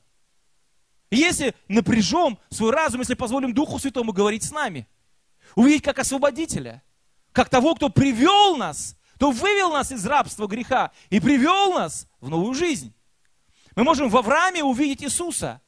если 1.10 1.54
напряжем 1.68 2.38
свой 2.50 2.70
разум, 2.70 3.00
если 3.00 3.14
позволим 3.14 3.54
Духу 3.54 3.78
Святому 3.78 4.12
говорить 4.12 4.44
с 4.44 4.50
нами, 4.50 4.86
увидеть 5.56 5.82
как 5.82 5.98
освободителя, 5.98 6.82
как 7.32 7.48
того, 7.48 7.74
кто 7.74 7.88
привел 7.88 8.56
нас, 8.56 8.96
кто 9.16 9.30
вывел 9.30 9.72
нас 9.72 9.92
из 9.92 10.04
рабства 10.06 10.46
греха 10.46 10.90
и 11.10 11.20
привел 11.20 11.74
нас 11.74 12.06
в 12.20 12.28
новую 12.28 12.54
жизнь. 12.54 12.92
Мы 13.74 13.84
можем 13.84 14.08
в 14.08 14.16
Аврааме 14.16 14.62
увидеть 14.62 15.02
Иисуса, 15.02 15.62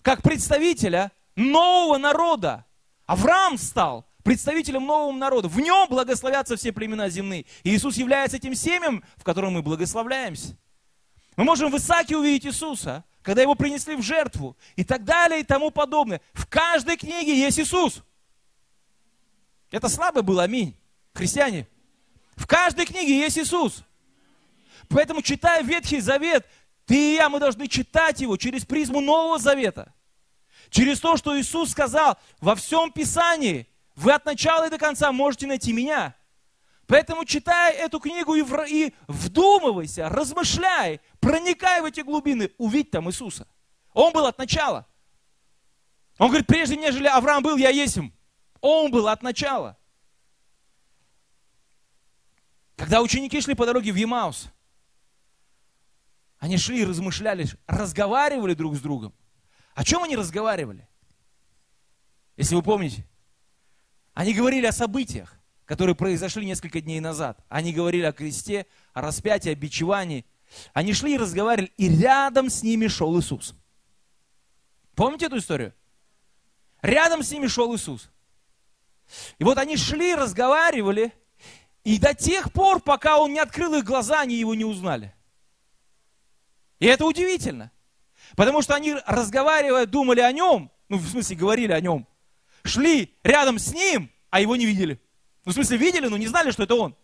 как 0.00 0.22
представителя 0.22 1.12
нового 1.34 1.98
народа, 1.98 2.65
Авраам 3.06 3.56
стал 3.56 4.06
представителем 4.24 4.84
нового 4.84 5.16
народа. 5.16 5.48
В 5.48 5.58
нем 5.60 5.88
благословятся 5.88 6.56
все 6.56 6.72
племена 6.72 7.08
земные. 7.08 7.46
И 7.62 7.74
Иисус 7.74 7.96
является 7.96 8.36
этим 8.36 8.54
семем, 8.54 9.04
в 9.16 9.22
котором 9.22 9.54
мы 9.54 9.62
благословляемся. 9.62 10.56
Мы 11.36 11.44
можем 11.44 11.70
в 11.70 11.76
Исааке 11.76 12.16
увидеть 12.16 12.46
Иисуса, 12.46 13.04
когда 13.22 13.42
его 13.42 13.54
принесли 13.54 13.94
в 13.94 14.02
жертву, 14.02 14.56
и 14.74 14.84
так 14.84 15.04
далее, 15.04 15.40
и 15.40 15.44
тому 15.44 15.70
подобное. 15.70 16.20
В 16.32 16.46
каждой 16.46 16.96
книге 16.96 17.38
есть 17.38 17.60
Иисус. 17.60 18.02
Это 19.70 19.88
слабо 19.88 20.22
было, 20.22 20.44
аминь. 20.44 20.76
Христиане. 21.12 21.68
В 22.34 22.46
каждой 22.46 22.86
книге 22.86 23.18
есть 23.18 23.38
Иисус. 23.38 23.84
Поэтому, 24.88 25.22
читая 25.22 25.62
Ветхий 25.62 26.00
Завет, 26.00 26.46
ты 26.84 27.12
и 27.12 27.14
я, 27.14 27.28
мы 27.28 27.40
должны 27.40 27.66
читать 27.68 28.20
его 28.20 28.36
через 28.36 28.64
призму 28.64 29.00
Нового 29.00 29.38
Завета. 29.38 29.92
Через 30.76 31.00
то, 31.00 31.16
что 31.16 31.40
Иисус 31.40 31.70
сказал 31.70 32.18
во 32.38 32.54
всем 32.54 32.92
Писании, 32.92 33.66
вы 33.94 34.12
от 34.12 34.26
начала 34.26 34.66
и 34.66 34.70
до 34.70 34.76
конца 34.76 35.10
можете 35.10 35.46
найти 35.46 35.72
меня. 35.72 36.14
Поэтому 36.86 37.24
читай 37.24 37.74
эту 37.76 37.98
книгу 37.98 38.34
и, 38.34 38.44
и 38.68 38.94
вдумывайся, 39.08 40.10
размышляй, 40.10 41.00
проникай 41.18 41.80
в 41.80 41.86
эти 41.86 42.00
глубины, 42.00 42.50
увидь 42.58 42.90
там 42.90 43.08
Иисуса. 43.08 43.48
Он 43.94 44.12
был 44.12 44.26
от 44.26 44.36
начала. 44.36 44.86
Он 46.18 46.28
говорит, 46.28 46.46
прежде 46.46 46.76
нежели 46.76 47.06
Авраам 47.06 47.42
был, 47.42 47.56
я 47.56 47.70
есть 47.70 47.96
им. 47.96 48.12
Он 48.60 48.90
был 48.90 49.08
от 49.08 49.22
начала. 49.22 49.78
Когда 52.76 53.00
ученики 53.00 53.40
шли 53.40 53.54
по 53.54 53.64
дороге 53.64 53.92
в 53.92 53.96
Емаус, 53.96 54.48
они 56.36 56.58
шли 56.58 56.82
и 56.82 56.84
размышляли, 56.84 57.46
разговаривали 57.66 58.52
друг 58.52 58.76
с 58.76 58.80
другом. 58.80 59.14
О 59.76 59.84
чем 59.84 60.02
они 60.02 60.16
разговаривали? 60.16 60.88
Если 62.38 62.54
вы 62.54 62.62
помните. 62.62 63.06
Они 64.14 64.32
говорили 64.32 64.64
о 64.64 64.72
событиях, 64.72 65.38
которые 65.66 65.94
произошли 65.94 66.46
несколько 66.46 66.80
дней 66.80 66.98
назад. 66.98 67.44
Они 67.50 67.74
говорили 67.74 68.04
о 68.04 68.12
кресте, 68.12 68.66
о 68.94 69.02
распятии, 69.02 69.50
о 69.50 69.54
бичевании. 69.54 70.24
Они 70.72 70.94
шли 70.94 71.14
и 71.14 71.18
разговаривали, 71.18 71.70
и 71.76 71.90
рядом 71.94 72.48
с 72.48 72.62
ними 72.62 72.86
шел 72.88 73.20
Иисус. 73.20 73.54
Помните 74.94 75.26
эту 75.26 75.36
историю? 75.36 75.74
Рядом 76.80 77.22
с 77.22 77.30
ними 77.30 77.46
шел 77.46 77.76
Иисус. 77.76 78.08
И 79.38 79.44
вот 79.44 79.58
они 79.58 79.76
шли, 79.76 80.14
разговаривали, 80.14 81.12
и 81.84 81.98
до 81.98 82.14
тех 82.14 82.50
пор, 82.50 82.80
пока 82.80 83.18
он 83.18 83.34
не 83.34 83.40
открыл 83.40 83.74
их 83.74 83.84
глаза, 83.84 84.22
они 84.22 84.36
его 84.36 84.54
не 84.54 84.64
узнали. 84.64 85.14
И 86.78 86.86
это 86.86 87.04
удивительно. 87.04 87.70
Потому 88.36 88.62
что 88.62 88.74
они, 88.74 88.94
разговаривая, 89.06 89.86
думали 89.86 90.20
о 90.20 90.30
нем, 90.30 90.70
ну, 90.88 90.98
в 90.98 91.08
смысле, 91.08 91.36
говорили 91.36 91.72
о 91.72 91.80
нем, 91.80 92.06
шли 92.62 93.16
рядом 93.24 93.58
с 93.58 93.72
ним, 93.72 94.10
а 94.30 94.40
его 94.40 94.54
не 94.56 94.66
видели. 94.66 95.00
Ну, 95.44 95.52
в 95.52 95.54
смысле, 95.54 95.78
видели, 95.78 96.06
но 96.06 96.16
не 96.16 96.26
знали, 96.26 96.50
что 96.50 96.62
это 96.64 96.74
он. 96.74 96.94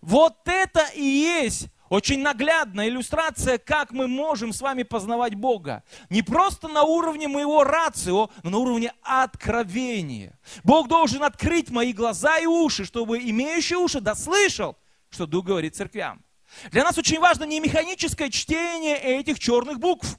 Вот 0.00 0.36
это 0.46 0.86
и 0.94 1.02
есть 1.02 1.68
Очень 1.90 2.22
наглядная 2.22 2.86
иллюстрация, 2.86 3.58
как 3.58 3.90
мы 3.90 4.06
можем 4.06 4.52
с 4.52 4.60
вами 4.60 4.84
познавать 4.84 5.34
Бога. 5.34 5.82
Не 6.08 6.22
просто 6.22 6.68
на 6.68 6.84
уровне 6.84 7.26
моего 7.26 7.64
рацио, 7.64 8.30
но 8.44 8.50
на 8.50 8.58
уровне 8.58 8.92
откровения. 9.02 10.38
Бог 10.62 10.86
должен 10.86 11.24
открыть 11.24 11.68
мои 11.68 11.92
глаза 11.92 12.38
и 12.38 12.46
уши, 12.46 12.84
чтобы 12.84 13.18
имеющий 13.18 13.74
уши 13.74 14.00
дослышал, 14.00 14.76
что 15.08 15.26
Дух 15.26 15.46
говорит 15.46 15.74
церквям. 15.74 16.22
Для 16.70 16.84
нас 16.84 16.98
очень 16.98 17.20
важно 17.20 17.44
не 17.44 17.60
механическое 17.60 18.30
чтение 18.30 18.96
этих 18.96 19.38
черных 19.38 19.78
букв. 19.78 20.18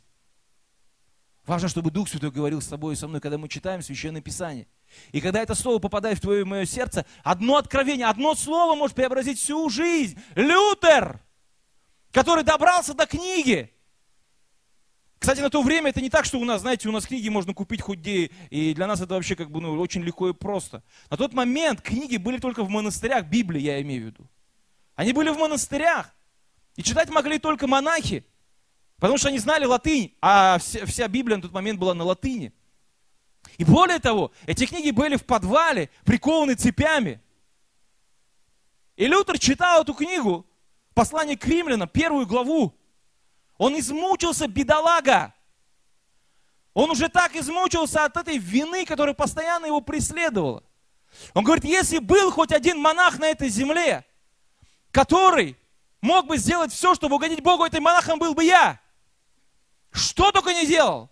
Важно, 1.46 1.70
чтобы 1.70 1.92
Дух 1.92 2.08
Святой 2.08 2.32
говорил 2.32 2.62
с 2.62 2.68
тобой 2.68 2.94
и 2.94 2.98
со 2.98 3.08
мной, 3.08 3.20
когда 3.20 3.38
мы 3.38 3.50
читаем 3.50 3.82
Священное 3.82 4.22
Писание. 4.22 4.68
И 5.12 5.22
когда 5.22 5.42
это 5.42 5.56
слово 5.56 5.80
попадает 5.80 6.20
в 6.20 6.22
твое 6.22 6.42
и 6.42 6.46
мое 6.46 6.66
сердце, 6.66 7.06
одно 7.24 7.58
откровение, 7.58 8.08
одно 8.08 8.36
слово 8.36 8.76
может 8.76 8.96
преобразить 8.96 9.40
всю 9.40 9.70
жизнь. 9.70 10.20
Лютер! 10.36 11.22
который 12.12 12.44
добрался 12.44 12.94
до 12.94 13.06
книги. 13.06 13.72
Кстати, 15.18 15.40
на 15.40 15.50
то 15.50 15.62
время 15.62 15.90
это 15.90 16.02
не 16.02 16.10
так, 16.10 16.26
что 16.26 16.40
у 16.40 16.46
нас, 16.46 16.62
знаете, 16.62 16.90
у 16.90 16.92
нас 16.92 17.06
книги 17.06 17.30
можно 17.30 17.54
купить 17.54 17.82
хоть 17.82 18.00
где, 18.00 18.32
и 18.50 18.74
для 18.74 18.88
нас 18.88 19.02
это 19.02 19.14
вообще 19.14 19.36
как 19.36 19.52
бы 19.52 19.62
ну, 19.62 19.80
очень 19.80 20.02
легко 20.02 20.30
и 20.30 20.34
просто. 20.34 20.84
На 21.10 21.18
тот 21.18 21.34
момент 21.34 21.82
книги 21.82 22.18
были 22.18 22.40
только 22.40 22.64
в 22.64 22.70
монастырях, 22.70 23.26
Библии 23.26 23.62
я 23.62 23.82
имею 23.82 24.02
в 24.02 24.06
виду. 24.08 24.28
Они 24.96 25.14
были 25.14 25.30
в 25.30 25.38
монастырях, 25.38 26.14
и 26.76 26.84
читать 26.84 27.10
могли 27.10 27.40
только 27.40 27.68
монахи, 27.68 28.26
потому 28.98 29.18
что 29.18 29.30
они 29.30 29.40
знали 29.40 29.66
латынь, 29.66 30.16
а 30.22 30.58
вся, 30.60 30.86
вся 30.86 31.08
Библия 31.08 31.38
на 31.38 31.44
тот 31.44 31.52
момент 31.52 31.80
была 31.80 31.94
на 31.94 32.04
латыни. 32.04 32.54
И 33.58 33.64
более 33.64 34.00
того, 34.00 34.32
эти 34.46 34.66
книги 34.66 34.92
были 34.92 35.16
в 35.16 35.26
подвале, 35.26 35.90
прикованы 36.06 36.56
цепями. 36.56 37.22
И 38.96 39.08
Лютер 39.08 39.40
читал 39.40 39.82
эту 39.82 39.94
книгу, 39.94 40.46
Послание 40.94 41.38
к 41.38 41.46
римлянам, 41.46 41.88
первую 41.88 42.28
главу. 42.28 42.78
Он 43.58 43.80
измучился, 43.80 44.48
бедолага. 44.48 45.34
Он 46.74 46.90
уже 46.92 47.10
так 47.10 47.36
измучился 47.36 48.06
от 48.06 48.18
этой 48.18 48.38
вины, 48.38 48.86
которая 48.86 49.14
постоянно 49.14 49.66
его 49.66 49.82
преследовала. 49.82 50.64
Он 51.34 51.44
говорит, 51.44 51.66
если 51.66 52.00
был 52.00 52.32
хоть 52.32 52.52
один 52.52 52.80
монах 52.80 53.20
на 53.20 53.26
этой 53.26 53.50
земле, 53.50 54.06
который 54.92 55.58
мог 56.02 56.28
бы 56.28 56.38
сделать 56.38 56.74
все, 56.74 56.96
чтобы 56.96 57.16
угодить 57.16 57.42
Богу, 57.42 57.64
этим 57.64 57.84
монахом 57.84 58.20
был 58.20 58.34
бы 58.34 58.44
я. 58.44 58.82
Что 59.92 60.32
только 60.32 60.54
не 60.54 60.66
делал. 60.66 61.10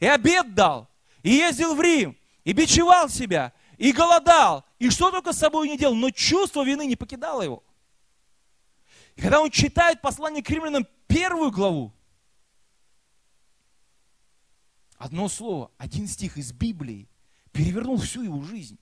И 0.00 0.06
обед 0.06 0.54
дал, 0.54 0.90
и 1.22 1.30
ездил 1.30 1.74
в 1.74 1.80
Рим, 1.80 2.16
и 2.44 2.52
бичевал 2.52 3.08
себя, 3.08 3.52
и 3.78 3.92
голодал, 3.92 4.64
и 4.78 4.90
что 4.90 5.10
только 5.10 5.32
с 5.32 5.38
собой 5.38 5.68
не 5.68 5.78
делал, 5.78 5.94
но 5.94 6.10
чувство 6.10 6.64
вины 6.64 6.86
не 6.86 6.96
покидало 6.96 7.42
его. 7.42 7.62
И 9.14 9.20
когда 9.20 9.40
он 9.40 9.50
читает 9.50 10.00
послание 10.00 10.42
к 10.42 10.50
римлянам 10.50 10.86
первую 11.06 11.50
главу, 11.50 11.92
одно 14.96 15.28
слово, 15.28 15.70
один 15.78 16.08
стих 16.08 16.36
из 16.36 16.52
Библии 16.52 17.08
перевернул 17.52 17.98
всю 17.98 18.22
его 18.22 18.42
жизнь. 18.42 18.78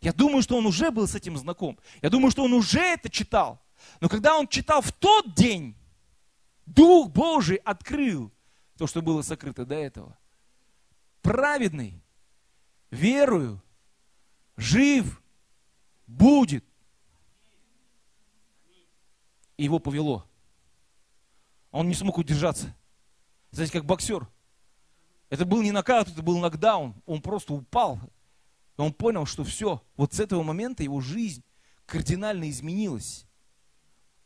Я 0.00 0.12
думаю, 0.12 0.42
что 0.42 0.56
он 0.56 0.66
уже 0.66 0.90
был 0.90 1.06
с 1.06 1.14
этим 1.14 1.36
знаком. 1.36 1.78
Я 2.02 2.10
думаю, 2.10 2.30
что 2.30 2.44
он 2.44 2.52
уже 2.52 2.80
это 2.80 3.08
читал. 3.10 3.60
Но 4.00 4.08
когда 4.08 4.38
он 4.38 4.48
читал 4.48 4.80
в 4.80 4.92
тот 4.92 5.34
день, 5.34 5.76
Дух 6.66 7.10
Божий 7.10 7.56
открыл 7.56 8.32
то, 8.76 8.86
что 8.86 9.02
было 9.02 9.22
сокрыто 9.22 9.64
до 9.64 9.74
этого. 9.74 10.18
Праведный, 11.22 12.02
верую, 12.90 13.62
жив, 14.56 15.22
будет 16.06 16.64
и 19.56 19.64
его 19.64 19.78
повело. 19.78 20.26
Он 21.70 21.88
не 21.88 21.94
смог 21.94 22.18
удержаться. 22.18 22.74
Знаете, 23.50 23.72
как 23.72 23.84
боксер. 23.84 24.28
Это 25.28 25.44
был 25.44 25.62
не 25.62 25.72
нокаут, 25.72 26.08
это 26.08 26.22
был 26.22 26.38
нокдаун. 26.38 26.94
Он 27.06 27.20
просто 27.20 27.54
упал. 27.54 27.98
И 28.76 28.80
он 28.80 28.92
понял, 28.92 29.26
что 29.26 29.44
все, 29.44 29.82
вот 29.96 30.12
с 30.12 30.20
этого 30.20 30.42
момента 30.42 30.82
его 30.82 31.00
жизнь 31.00 31.42
кардинально 31.86 32.50
изменилась. 32.50 33.25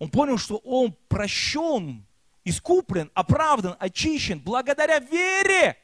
Он 0.00 0.10
понял, 0.10 0.38
что 0.38 0.56
он 0.56 0.96
прощен, 1.08 2.06
искуплен, 2.42 3.10
оправдан, 3.14 3.76
очищен 3.78 4.40
благодаря 4.40 4.98
вере. 4.98 5.76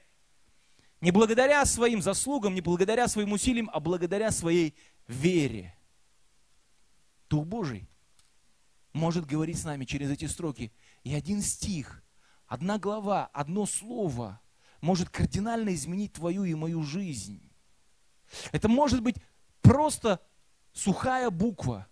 Не 1.02 1.10
благодаря 1.10 1.64
своим 1.66 2.00
заслугам, 2.00 2.54
не 2.54 2.62
благодаря 2.62 3.08
своим 3.08 3.32
усилиям, 3.32 3.70
а 3.72 3.78
благодаря 3.78 4.30
своей 4.30 4.74
вере. 5.06 5.76
Дух 7.28 7.44
Божий 7.44 7.86
может 8.94 9.26
говорить 9.26 9.58
с 9.58 9.64
нами 9.64 9.84
через 9.84 10.10
эти 10.10 10.24
строки. 10.24 10.72
И 11.04 11.14
один 11.14 11.42
стих, 11.42 12.02
одна 12.46 12.78
глава, 12.78 13.26
одно 13.34 13.66
слово 13.66 14.40
может 14.80 15.10
кардинально 15.10 15.74
изменить 15.74 16.14
твою 16.14 16.44
и 16.44 16.54
мою 16.54 16.82
жизнь. 16.82 17.52
Это 18.50 18.66
может 18.68 19.02
быть 19.02 19.16
просто 19.60 20.26
сухая 20.72 21.28
буква, 21.28 21.86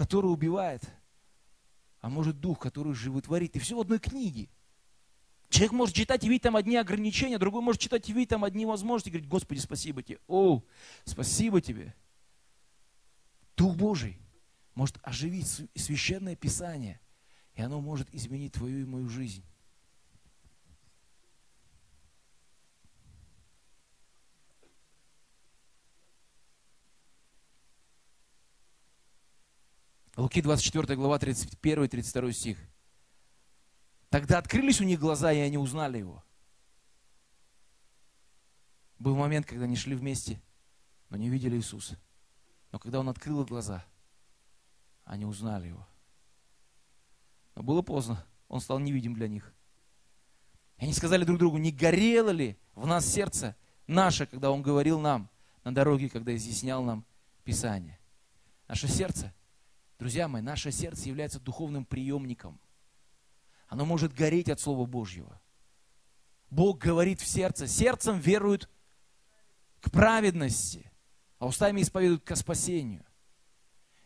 которая 0.00 0.32
убивает, 0.32 0.82
а 2.00 2.08
может 2.08 2.40
дух, 2.40 2.58
который 2.58 2.94
животворит. 2.94 3.54
И 3.56 3.58
все 3.58 3.76
в 3.76 3.80
одной 3.80 3.98
книге. 3.98 4.48
Человек 5.50 5.72
может 5.72 5.94
читать 5.94 6.24
и 6.24 6.26
видеть 6.26 6.44
там 6.44 6.56
одни 6.56 6.76
ограничения, 6.76 7.36
другой 7.36 7.60
может 7.60 7.82
читать 7.82 8.08
и 8.08 8.14
видеть 8.14 8.30
там 8.30 8.42
одни 8.44 8.64
возможности, 8.64 9.10
и 9.10 9.12
говорить, 9.12 9.28
Господи, 9.28 9.58
спасибо 9.58 10.02
тебе. 10.02 10.18
О, 10.26 10.62
спасибо 11.04 11.60
тебе. 11.60 11.94
Дух 13.58 13.76
Божий 13.76 14.18
может 14.74 14.98
оживить 15.02 15.68
священное 15.74 16.34
писание, 16.34 16.98
и 17.52 17.60
оно 17.60 17.82
может 17.82 18.08
изменить 18.14 18.54
твою 18.54 18.80
и 18.80 18.86
мою 18.86 19.06
жизнь. 19.10 19.44
Луки 30.20 30.42
24 30.42 30.96
глава 30.96 31.18
31 31.18 31.84
и 31.84 31.88
32 31.88 32.32
стих. 32.32 32.58
Тогда 34.10 34.36
открылись 34.36 34.78
у 34.80 34.84
них 34.84 35.00
глаза, 35.00 35.32
и 35.32 35.38
они 35.38 35.56
узнали 35.56 35.96
его. 35.96 36.22
Был 38.98 39.16
момент, 39.16 39.46
когда 39.46 39.64
они 39.64 39.76
шли 39.76 39.94
вместе, 39.94 40.42
но 41.08 41.16
не 41.16 41.30
видели 41.30 41.56
Иисуса. 41.56 41.98
Но 42.70 42.78
когда 42.78 43.00
он 43.00 43.08
открыл 43.08 43.46
глаза, 43.46 43.82
они 45.04 45.24
узнали 45.24 45.68
его. 45.68 45.88
Но 47.54 47.62
было 47.62 47.80
поздно, 47.80 48.22
он 48.48 48.60
стал 48.60 48.78
невидим 48.78 49.14
для 49.14 49.26
них. 49.26 49.54
И 50.76 50.84
они 50.84 50.92
сказали 50.92 51.24
друг 51.24 51.38
другу, 51.38 51.56
не 51.56 51.72
горело 51.72 52.28
ли 52.28 52.58
в 52.74 52.86
нас 52.86 53.06
сердце 53.06 53.56
наше, 53.86 54.26
когда 54.26 54.50
он 54.50 54.60
говорил 54.60 55.00
нам 55.00 55.30
на 55.64 55.74
дороге, 55.74 56.10
когда 56.10 56.36
изъяснял 56.36 56.82
нам 56.82 57.06
Писание. 57.42 57.98
Наше 58.68 58.86
сердце, 58.86 59.32
друзья 60.00 60.28
мои, 60.28 60.40
наше 60.40 60.72
сердце 60.72 61.08
является 61.08 61.38
духовным 61.38 61.84
приемником. 61.84 62.58
Оно 63.68 63.84
может 63.84 64.14
гореть 64.14 64.48
от 64.48 64.58
Слова 64.58 64.86
Божьего. 64.86 65.40
Бог 66.48 66.78
говорит 66.78 67.20
в 67.20 67.26
сердце, 67.26 67.68
сердцем 67.68 68.18
веруют 68.18 68.68
к 69.80 69.92
праведности, 69.92 70.90
а 71.38 71.46
устами 71.46 71.82
исповедуют 71.82 72.24
к 72.24 72.34
спасению. 72.34 73.04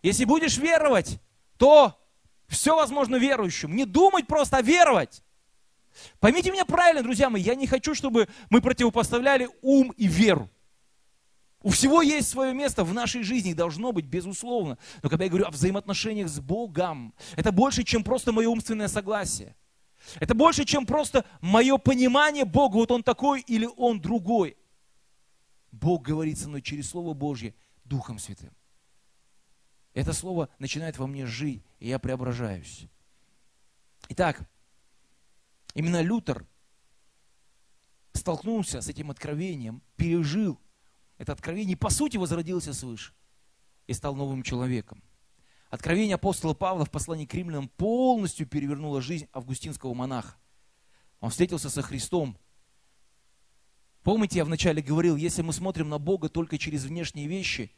Если 0.02 0.24
будешь 0.26 0.58
веровать, 0.58 1.20
то 1.56 1.98
все 2.48 2.76
возможно 2.76 3.16
верующим. 3.16 3.74
Не 3.74 3.86
думать 3.86 4.26
просто, 4.26 4.58
а 4.58 4.62
веровать. 4.62 5.22
Поймите 6.18 6.50
меня 6.50 6.66
правильно, 6.66 7.02
друзья 7.02 7.30
мои, 7.30 7.40
я 7.40 7.54
не 7.54 7.68
хочу, 7.68 7.94
чтобы 7.94 8.28
мы 8.50 8.60
противопоставляли 8.60 9.48
ум 9.62 9.92
и 9.96 10.08
веру. 10.08 10.50
У 11.64 11.70
всего 11.70 12.02
есть 12.02 12.28
свое 12.28 12.52
место 12.52 12.84
в 12.84 12.92
нашей 12.92 13.22
жизни, 13.22 13.54
должно 13.54 13.92
быть, 13.92 14.04
безусловно. 14.04 14.76
Но 15.02 15.08
когда 15.08 15.24
я 15.24 15.30
говорю 15.30 15.46
о 15.46 15.50
взаимоотношениях 15.50 16.28
с 16.28 16.38
Богом, 16.38 17.14
это 17.36 17.52
больше, 17.52 17.84
чем 17.84 18.04
просто 18.04 18.32
мое 18.32 18.46
умственное 18.50 18.86
согласие. 18.86 19.56
Это 20.20 20.34
больше, 20.34 20.66
чем 20.66 20.84
просто 20.84 21.24
мое 21.40 21.78
понимание 21.78 22.44
Бога, 22.44 22.74
вот 22.76 22.90
Он 22.90 23.02
такой 23.02 23.40
или 23.40 23.66
Он 23.78 23.98
другой. 23.98 24.58
Бог 25.72 26.02
говорит 26.02 26.38
со 26.38 26.50
мной 26.50 26.60
через 26.60 26.90
Слово 26.90 27.14
Божье 27.14 27.54
Духом 27.86 28.18
Святым. 28.18 28.52
Это 29.94 30.12
слово 30.12 30.50
начинает 30.58 30.98
во 30.98 31.06
мне 31.06 31.24
жить, 31.24 31.64
и 31.78 31.88
я 31.88 31.98
преображаюсь. 31.98 32.88
Итак, 34.10 34.46
именно 35.72 36.02
Лютер 36.02 36.46
столкнулся 38.12 38.82
с 38.82 38.88
этим 38.88 39.10
откровением, 39.10 39.80
пережил 39.96 40.60
это 41.24 41.32
откровение, 41.32 41.76
по 41.76 41.90
сути 41.90 42.16
возродился 42.16 42.72
свыше 42.72 43.12
и 43.86 43.92
стал 43.92 44.14
новым 44.14 44.42
человеком. 44.42 45.02
Откровение 45.70 46.14
апостола 46.14 46.54
Павла 46.54 46.84
в 46.84 46.90
послании 46.90 47.26
к 47.26 47.34
римлянам 47.34 47.68
полностью 47.68 48.46
перевернуло 48.46 49.00
жизнь 49.02 49.26
августинского 49.32 49.92
монаха. 49.94 50.36
Он 51.20 51.30
встретился 51.30 51.70
со 51.70 51.82
Христом. 51.82 52.38
Помните, 54.02 54.38
я 54.38 54.44
вначале 54.44 54.82
говорил, 54.82 55.16
если 55.16 55.42
мы 55.42 55.52
смотрим 55.52 55.88
на 55.88 55.98
Бога 55.98 56.28
только 56.28 56.58
через 56.58 56.84
внешние 56.84 57.26
вещи, 57.26 57.72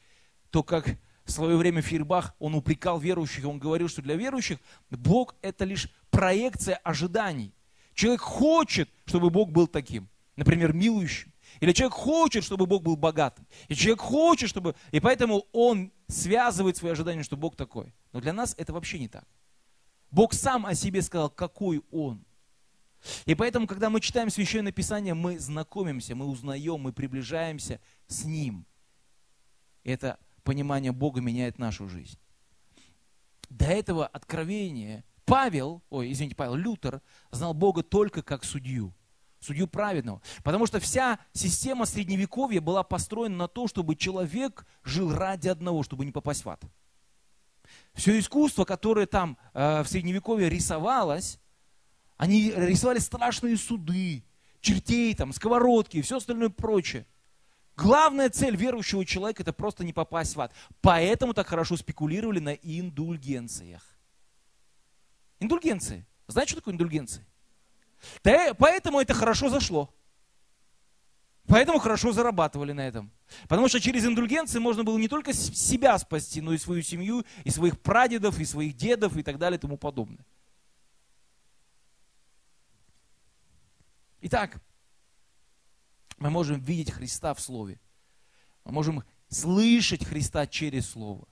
то 0.51 0.63
как 0.63 0.99
в 1.25 1.31
свое 1.31 1.57
время 1.57 1.83
Фейербах, 1.83 2.35
он 2.39 2.55
упрекал 2.55 2.99
верующих, 2.99 3.47
он 3.47 3.59
говорил, 3.59 3.89
что 3.89 4.03
для 4.03 4.17
верующих 4.17 4.59
Бог 4.91 5.37
это 5.41 5.65
лишь 5.65 5.89
проекция 6.11 6.77
ожиданий. 6.77 7.55
Человек 7.95 8.21
хочет, 8.21 8.91
чтобы 9.07 9.31
Бог 9.31 9.53
был 9.53 9.69
таким, 9.69 10.09
например, 10.35 10.73
милующим. 10.73 11.33
Или 11.61 11.73
человек 11.73 11.95
хочет, 11.95 12.45
чтобы 12.45 12.67
Бог 12.67 12.83
был 12.83 12.97
богатым. 12.97 13.47
И 13.69 13.75
человек 13.75 14.01
хочет, 14.01 14.49
чтобы... 14.49 14.75
И 14.91 15.01
поэтому 15.01 15.47
он 15.53 15.93
связывает 16.09 16.77
свои 16.77 16.93
ожидания, 16.93 17.23
что 17.23 17.37
Бог 17.37 17.57
такой. 17.57 17.95
Но 18.13 18.21
для 18.21 18.33
нас 18.33 18.55
это 18.59 18.73
вообще 18.73 18.99
не 18.99 19.09
так. 19.09 19.27
Бог 20.11 20.33
сам 20.35 20.67
о 20.67 20.75
себе 20.75 21.03
сказал, 21.03 21.31
какой 21.31 21.83
Он. 21.91 22.25
И 23.25 23.35
поэтому, 23.35 23.67
когда 23.67 23.91
мы 23.91 24.01
читаем 24.01 24.31
Священное 24.31 24.73
Писание, 24.73 25.15
мы 25.15 25.39
знакомимся, 25.39 26.15
мы 26.15 26.27
узнаем, 26.27 26.81
мы 26.81 26.93
приближаемся 26.93 27.81
с 28.07 28.25
Ним. 28.25 28.67
Это 29.85 30.19
понимание 30.43 30.93
Бога 30.93 31.21
меняет 31.21 31.59
нашу 31.59 31.89
жизнь. 31.89 32.19
До 33.49 33.67
этого 33.67 34.07
откровения 34.07 35.05
Павел, 35.25 35.83
ой, 35.91 36.13
извините, 36.13 36.37
Павел, 36.37 36.55
Лютер 36.55 37.03
знал 37.31 37.53
Бога 37.53 37.83
только 37.83 38.23
как 38.23 38.45
судью 38.45 38.95
судью 39.47 39.67
праведного. 39.67 40.21
Потому 40.43 40.67
что 40.67 40.81
вся 40.81 41.19
система 41.33 41.87
средневековья 41.87 42.61
была 42.61 42.83
построена 42.83 43.37
на 43.37 43.49
то, 43.49 43.69
чтобы 43.69 43.97
человек 43.97 44.67
жил 44.85 45.15
ради 45.15 45.49
одного, 45.49 45.83
чтобы 45.83 46.05
не 46.05 46.13
попасть 46.13 46.45
в 46.45 46.49
ад. 46.51 46.63
Все 47.95 48.19
искусство, 48.19 48.65
которое 48.65 49.07
там 49.07 49.39
э, 49.55 49.83
в 49.83 49.89
средневековье 49.89 50.49
рисовалось, 50.49 51.39
они 52.17 52.53
рисовали 52.55 52.99
страшные 52.99 53.57
суды, 53.57 54.25
чертей, 54.61 55.15
там, 55.15 55.33
сковородки 55.33 55.99
и 55.99 56.03
все 56.03 56.19
остальное 56.19 56.49
прочее. 56.49 57.07
Главная 57.77 58.31
цель 58.31 58.57
верующего 58.57 59.05
человека 59.05 59.43
это 59.43 59.53
просто 59.53 59.85
не 59.85 59.93
попасть 59.93 60.35
в 60.35 60.41
ад. 60.41 60.53
Поэтому 60.81 61.35
так 61.35 61.47
хорошо 61.47 61.77
спекулировали 61.77 62.39
на 62.39 62.55
индульгенциях. 62.55 63.83
Индульгенции. 65.41 66.07
Знаете, 66.27 66.53
что 66.53 66.61
такое 66.61 66.73
индульгенции? 66.73 67.27
Поэтому 68.23 69.01
это 69.01 69.15
хорошо 69.15 69.49
зашло. 69.49 69.93
Поэтому 71.49 71.79
хорошо 71.79 72.13
зарабатывали 72.13 72.73
на 72.73 72.87
этом. 72.87 73.13
Потому 73.49 73.69
что 73.69 73.81
через 73.81 74.05
индульгенции 74.05 74.59
можно 74.59 74.83
было 74.83 74.99
не 74.99 75.09
только 75.09 75.33
себя 75.33 75.97
спасти, 75.99 76.41
но 76.41 76.53
и 76.53 76.59
свою 76.59 76.83
семью, 76.83 77.25
и 77.45 77.51
своих 77.51 77.81
прадедов, 77.81 78.39
и 78.41 78.45
своих 78.45 78.77
дедов, 78.77 79.17
и 79.17 79.23
так 79.23 79.39
далее, 79.39 79.59
и 79.59 79.61
тому 79.61 79.77
подобное. 79.77 80.25
Итак, 84.23 84.61
мы 86.19 86.31
можем 86.31 86.61
видеть 86.61 86.91
Христа 86.91 87.33
в 87.33 87.41
Слове. 87.41 87.79
Мы 88.65 88.73
можем 88.73 89.05
слышать 89.29 90.05
Христа 90.05 90.47
через 90.47 90.91
Слово. 90.91 91.29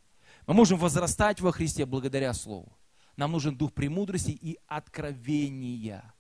Мы 0.47 0.55
можем 0.55 0.79
возрастать 0.79 1.41
во 1.41 1.51
Христе 1.51 1.87
благодаря 1.87 2.33
Слову. 2.35 2.79
Нам 3.17 3.33
нужен 3.33 3.57
дух 3.57 3.73
премудрости 3.73 4.31
и 4.31 4.59
откровения 4.67 6.14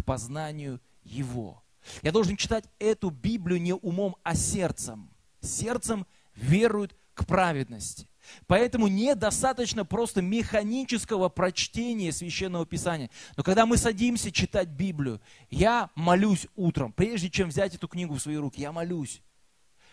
к 0.00 0.04
познанию 0.04 0.80
Его. 1.02 1.62
Я 2.02 2.12
должен 2.12 2.36
читать 2.36 2.64
эту 2.78 3.10
Библию 3.10 3.60
не 3.60 3.74
умом, 3.74 4.16
а 4.22 4.34
сердцем. 4.34 5.10
Сердцем 5.40 6.06
веруют 6.34 6.94
к 7.14 7.26
праведности. 7.26 8.06
Поэтому 8.46 8.86
недостаточно 8.86 9.84
просто 9.84 10.22
механического 10.22 11.28
прочтения 11.28 12.12
Священного 12.12 12.66
Писания. 12.66 13.10
Но 13.36 13.42
когда 13.42 13.66
мы 13.66 13.76
садимся 13.76 14.30
читать 14.30 14.68
Библию, 14.68 15.20
я 15.48 15.90
молюсь 15.94 16.46
утром, 16.54 16.92
прежде 16.92 17.30
чем 17.30 17.48
взять 17.48 17.74
эту 17.74 17.88
книгу 17.88 18.14
в 18.14 18.20
свои 18.20 18.36
руки, 18.36 18.60
я 18.60 18.72
молюсь. 18.72 19.22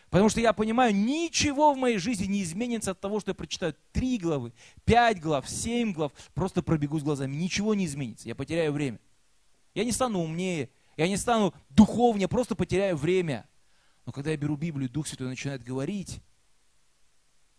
Потому 0.10 0.30
что 0.30 0.40
я 0.40 0.54
понимаю, 0.54 0.96
ничего 0.96 1.74
в 1.74 1.78
моей 1.78 1.98
жизни 1.98 2.26
не 2.26 2.44
изменится 2.44 2.92
от 2.92 3.02
того, 3.02 3.20
что 3.20 3.32
я 3.32 3.36
прочитаю 3.36 3.76
три 3.92 4.18
главы, 4.18 4.54
пять 4.86 5.20
глав, 5.20 5.50
семь 5.50 5.92
глав, 5.92 6.14
просто 6.34 6.62
пробегу 6.62 7.00
с 7.00 7.04
глазами. 7.04 7.36
Ничего 7.36 7.74
не 7.74 7.86
изменится, 7.86 8.28
я 8.28 8.36
потеряю 8.36 8.72
время. 8.72 9.00
Я 9.78 9.84
не 9.84 9.92
стану 9.92 10.22
умнее, 10.22 10.72
я 10.96 11.08
не 11.08 11.18
стану 11.18 11.54
духовнее, 11.70 12.28
просто 12.28 12.56
потеряю 12.56 12.98
время. 12.98 13.48
Но 14.08 14.12
когда 14.12 14.32
я 14.32 14.38
беру 14.38 14.56
Библию, 14.56 14.90
Дух 14.90 15.06
Святой 15.06 15.28
начинает 15.28 15.62
говорить, 15.62 16.20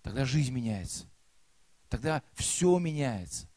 тогда 0.02 0.24
жизнь 0.24 0.52
меняется. 0.52 1.06
Тогда 1.88 2.24
все 2.34 2.76
меняется. 2.80 3.48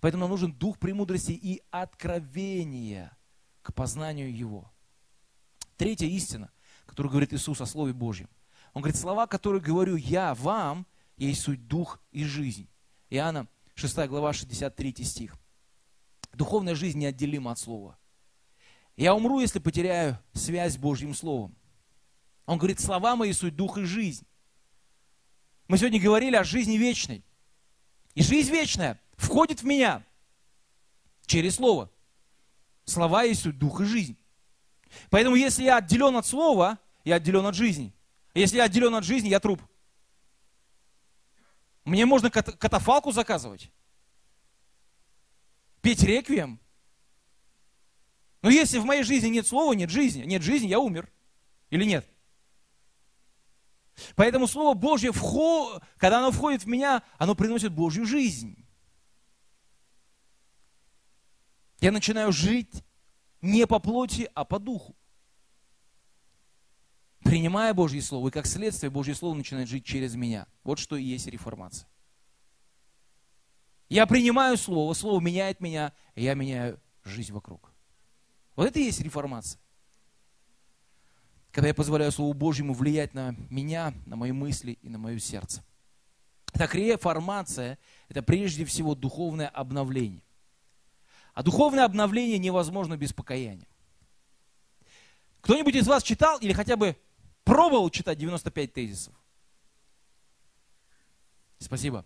Поэтому 0.00 0.22
нам 0.22 0.30
нужен 0.30 0.52
дух 0.52 0.80
премудрости 0.80 1.30
и 1.30 1.62
откровения 1.70 3.16
к 3.62 3.72
познанию 3.72 4.36
Его. 4.36 4.68
Третья 5.76 6.08
истина, 6.08 6.50
которую 6.86 7.12
говорит 7.12 7.32
Иисус 7.32 7.60
о 7.60 7.66
Слове 7.66 7.92
Божьем. 7.92 8.28
Он 8.74 8.82
говорит, 8.82 8.98
слова, 8.98 9.28
которые 9.28 9.62
говорю 9.62 9.94
я 9.94 10.34
вам, 10.34 10.88
есть 11.16 11.42
суть 11.42 11.68
дух 11.68 12.02
и 12.10 12.24
жизнь. 12.24 12.68
Иоанна 13.10 13.46
6 13.76 14.08
глава 14.08 14.32
63 14.32 15.04
стих. 15.04 15.36
Духовная 16.32 16.74
жизнь 16.74 16.98
неотделима 16.98 17.52
от 17.52 17.60
Слова. 17.60 17.96
Я 18.98 19.14
умру, 19.14 19.38
если 19.38 19.60
потеряю 19.60 20.18
связь 20.32 20.74
с 20.74 20.76
Божьим 20.76 21.14
Словом. 21.14 21.54
Он 22.46 22.58
говорит, 22.58 22.80
слова 22.80 23.14
мои 23.14 23.32
суть 23.32 23.54
дух 23.54 23.78
и 23.78 23.84
жизнь. 23.84 24.26
Мы 25.68 25.78
сегодня 25.78 26.00
говорили 26.00 26.34
о 26.34 26.42
жизни 26.42 26.76
вечной. 26.76 27.24
И 28.14 28.24
жизнь 28.24 28.50
вечная 28.50 29.00
входит 29.16 29.62
в 29.62 29.64
меня 29.64 30.04
через 31.26 31.54
Слово. 31.54 31.92
Слова 32.86 33.22
есть 33.22 33.42
суть 33.42 33.56
дух 33.56 33.80
и 33.82 33.84
жизнь. 33.84 34.16
Поэтому 35.10 35.36
если 35.36 35.62
я 35.62 35.76
отделен 35.76 36.16
от 36.16 36.26
Слова, 36.26 36.76
я 37.04 37.16
отделен 37.16 37.46
от 37.46 37.54
жизни. 37.54 37.94
Если 38.34 38.56
я 38.56 38.64
отделен 38.64 38.96
от 38.96 39.04
жизни, 39.04 39.28
я 39.28 39.38
труп. 39.38 39.62
Мне 41.84 42.04
можно 42.04 42.30
катафалку 42.30 43.12
заказывать. 43.12 43.70
Петь 45.82 46.02
реквием. 46.02 46.58
Но 48.42 48.50
если 48.50 48.78
в 48.78 48.84
моей 48.84 49.02
жизни 49.02 49.28
нет 49.28 49.46
слова, 49.46 49.72
нет 49.72 49.90
жизни. 49.90 50.22
Нет 50.22 50.42
жизни, 50.42 50.68
я 50.68 50.78
умер. 50.78 51.10
Или 51.70 51.84
нет? 51.84 52.08
Поэтому 54.14 54.46
Слово 54.46 54.74
Божье, 54.74 55.12
когда 55.96 56.18
оно 56.18 56.30
входит 56.30 56.62
в 56.62 56.66
меня, 56.66 57.02
оно 57.18 57.34
приносит 57.34 57.72
Божью 57.72 58.06
жизнь. 58.06 58.64
Я 61.80 61.92
начинаю 61.92 62.32
жить 62.32 62.84
не 63.40 63.66
по 63.66 63.78
плоти, 63.78 64.30
а 64.34 64.44
по 64.44 64.58
духу. 64.58 64.96
Принимая 67.20 67.74
Божье 67.74 68.00
Слово, 68.00 68.28
и 68.28 68.30
как 68.30 68.46
следствие 68.46 68.90
Божье 68.90 69.14
Слово 69.14 69.34
начинает 69.34 69.68
жить 69.68 69.84
через 69.84 70.14
меня. 70.14 70.46
Вот 70.62 70.78
что 70.78 70.96
и 70.96 71.02
есть 71.02 71.26
реформация. 71.26 71.88
Я 73.88 74.06
принимаю 74.06 74.56
Слово, 74.56 74.94
Слово 74.94 75.20
меняет 75.20 75.60
меня, 75.60 75.92
и 76.14 76.22
я 76.22 76.34
меняю 76.34 76.80
жизнь 77.04 77.32
вокруг. 77.32 77.67
Вот 78.58 78.66
это 78.66 78.80
и 78.80 78.86
есть 78.86 79.00
реформация. 79.00 79.60
Когда 81.52 81.68
я 81.68 81.74
позволяю 81.74 82.10
Слову 82.10 82.32
Божьему 82.32 82.74
влиять 82.74 83.14
на 83.14 83.36
меня, 83.50 83.94
на 84.04 84.16
мои 84.16 84.32
мысли 84.32 84.80
и 84.82 84.88
на 84.88 84.98
мое 84.98 85.20
сердце. 85.20 85.64
Так 86.54 86.74
реформация– 86.74 87.78
это 88.08 88.20
прежде 88.20 88.64
всего 88.64 88.96
духовное 88.96 89.46
обновление. 89.46 90.24
А 91.34 91.44
духовное 91.44 91.84
обновление 91.84 92.36
невозможно 92.38 92.96
без 92.96 93.12
покаяния. 93.12 93.68
Кто-нибудь 95.40 95.76
из 95.76 95.86
вас 95.86 96.02
читал 96.02 96.40
или 96.40 96.52
хотя 96.52 96.76
бы 96.76 96.96
пробовал 97.44 97.90
читать 97.90 98.18
95 98.18 98.72
тезисов? 98.72 99.14
Спасибо. 101.60 102.04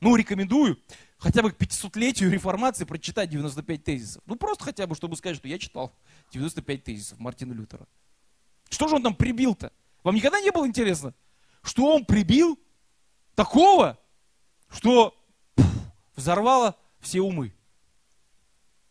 Ну, 0.00 0.16
рекомендую 0.16 0.76
хотя 1.20 1.42
бы 1.42 1.52
к 1.52 1.56
500-летию 1.56 2.30
реформации 2.30 2.84
прочитать 2.84 3.28
95 3.28 3.84
тезисов. 3.84 4.22
Ну, 4.26 4.36
просто 4.36 4.64
хотя 4.64 4.86
бы, 4.86 4.94
чтобы 4.94 5.16
сказать, 5.16 5.36
что 5.36 5.46
я 5.48 5.58
читал 5.58 5.94
95 6.32 6.82
тезисов 6.82 7.18
Мартина 7.20 7.52
Лютера. 7.52 7.86
Что 8.70 8.88
же 8.88 8.96
он 8.96 9.02
там 9.02 9.14
прибил-то? 9.14 9.72
Вам 10.02 10.14
никогда 10.14 10.40
не 10.40 10.50
было 10.50 10.66
интересно, 10.66 11.14
что 11.62 11.94
он 11.94 12.06
прибил 12.06 12.58
такого, 13.34 13.98
что 14.70 15.14
пфф, 15.56 15.66
взорвало 16.16 16.76
все 17.00 17.20
умы? 17.20 17.54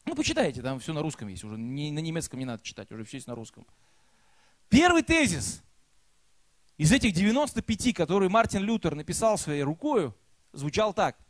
Ну, 0.06 0.16
почитайте, 0.16 0.62
там 0.62 0.80
все 0.80 0.94
на 0.94 1.02
русском 1.02 1.28
есть, 1.28 1.44
уже 1.44 1.58
не, 1.58 1.92
на 1.92 2.00
немецком 2.00 2.40
не 2.40 2.46
надо 2.46 2.64
читать, 2.64 2.92
уже 2.92 3.04
все 3.06 3.18
есть 3.18 3.28
на 3.28 3.34
русском. 3.34 3.66
Первый 4.70 5.02
тезис 5.02 5.64
из 6.78 6.92
этих 6.92 7.14
95, 7.14 7.96
которые 7.96 8.30
Мартин 8.30 8.62
Лютер 8.62 8.94
написал 8.94 9.38
своей 9.40 9.64
рукой, 9.64 10.14
звучал 10.54 10.94
так– 10.94 11.18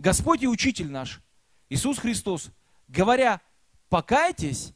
Господь 0.00 0.42
и 0.42 0.48
Учитель 0.48 0.90
наш, 0.90 1.20
Иисус 1.68 1.98
Христос, 1.98 2.48
говоря, 2.88 3.42
покайтесь, 3.90 4.72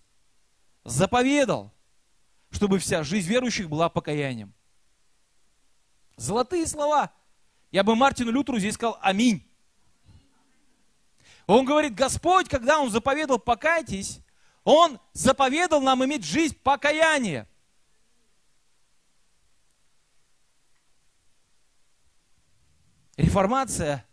заповедал, 0.85 1.73
чтобы 2.51 2.79
вся 2.79 3.03
жизнь 3.03 3.27
верующих 3.27 3.71
была 3.71 3.89
покаянием. 3.89 4.53
Золотые 6.17 6.67
слова. 6.67 7.11
Я 7.71 7.83
бы 7.85 7.97
Мартину 7.97 8.33
Лютеру 8.33 8.59
здесь 8.59 8.75
сказал 8.75 8.99
аминь. 9.01 9.49
Он 11.47 11.65
говорит, 11.65 11.95
Господь, 11.95 12.51
когда 12.51 12.79
Он 12.79 12.91
заповедал 12.91 13.39
покайтесь, 13.39 14.21
Он 14.63 15.01
заповедал 15.15 15.81
нам 15.81 16.05
иметь 16.05 16.25
жизнь 16.25 16.55
покаяния. 16.63 17.49
Реформация 23.17 24.07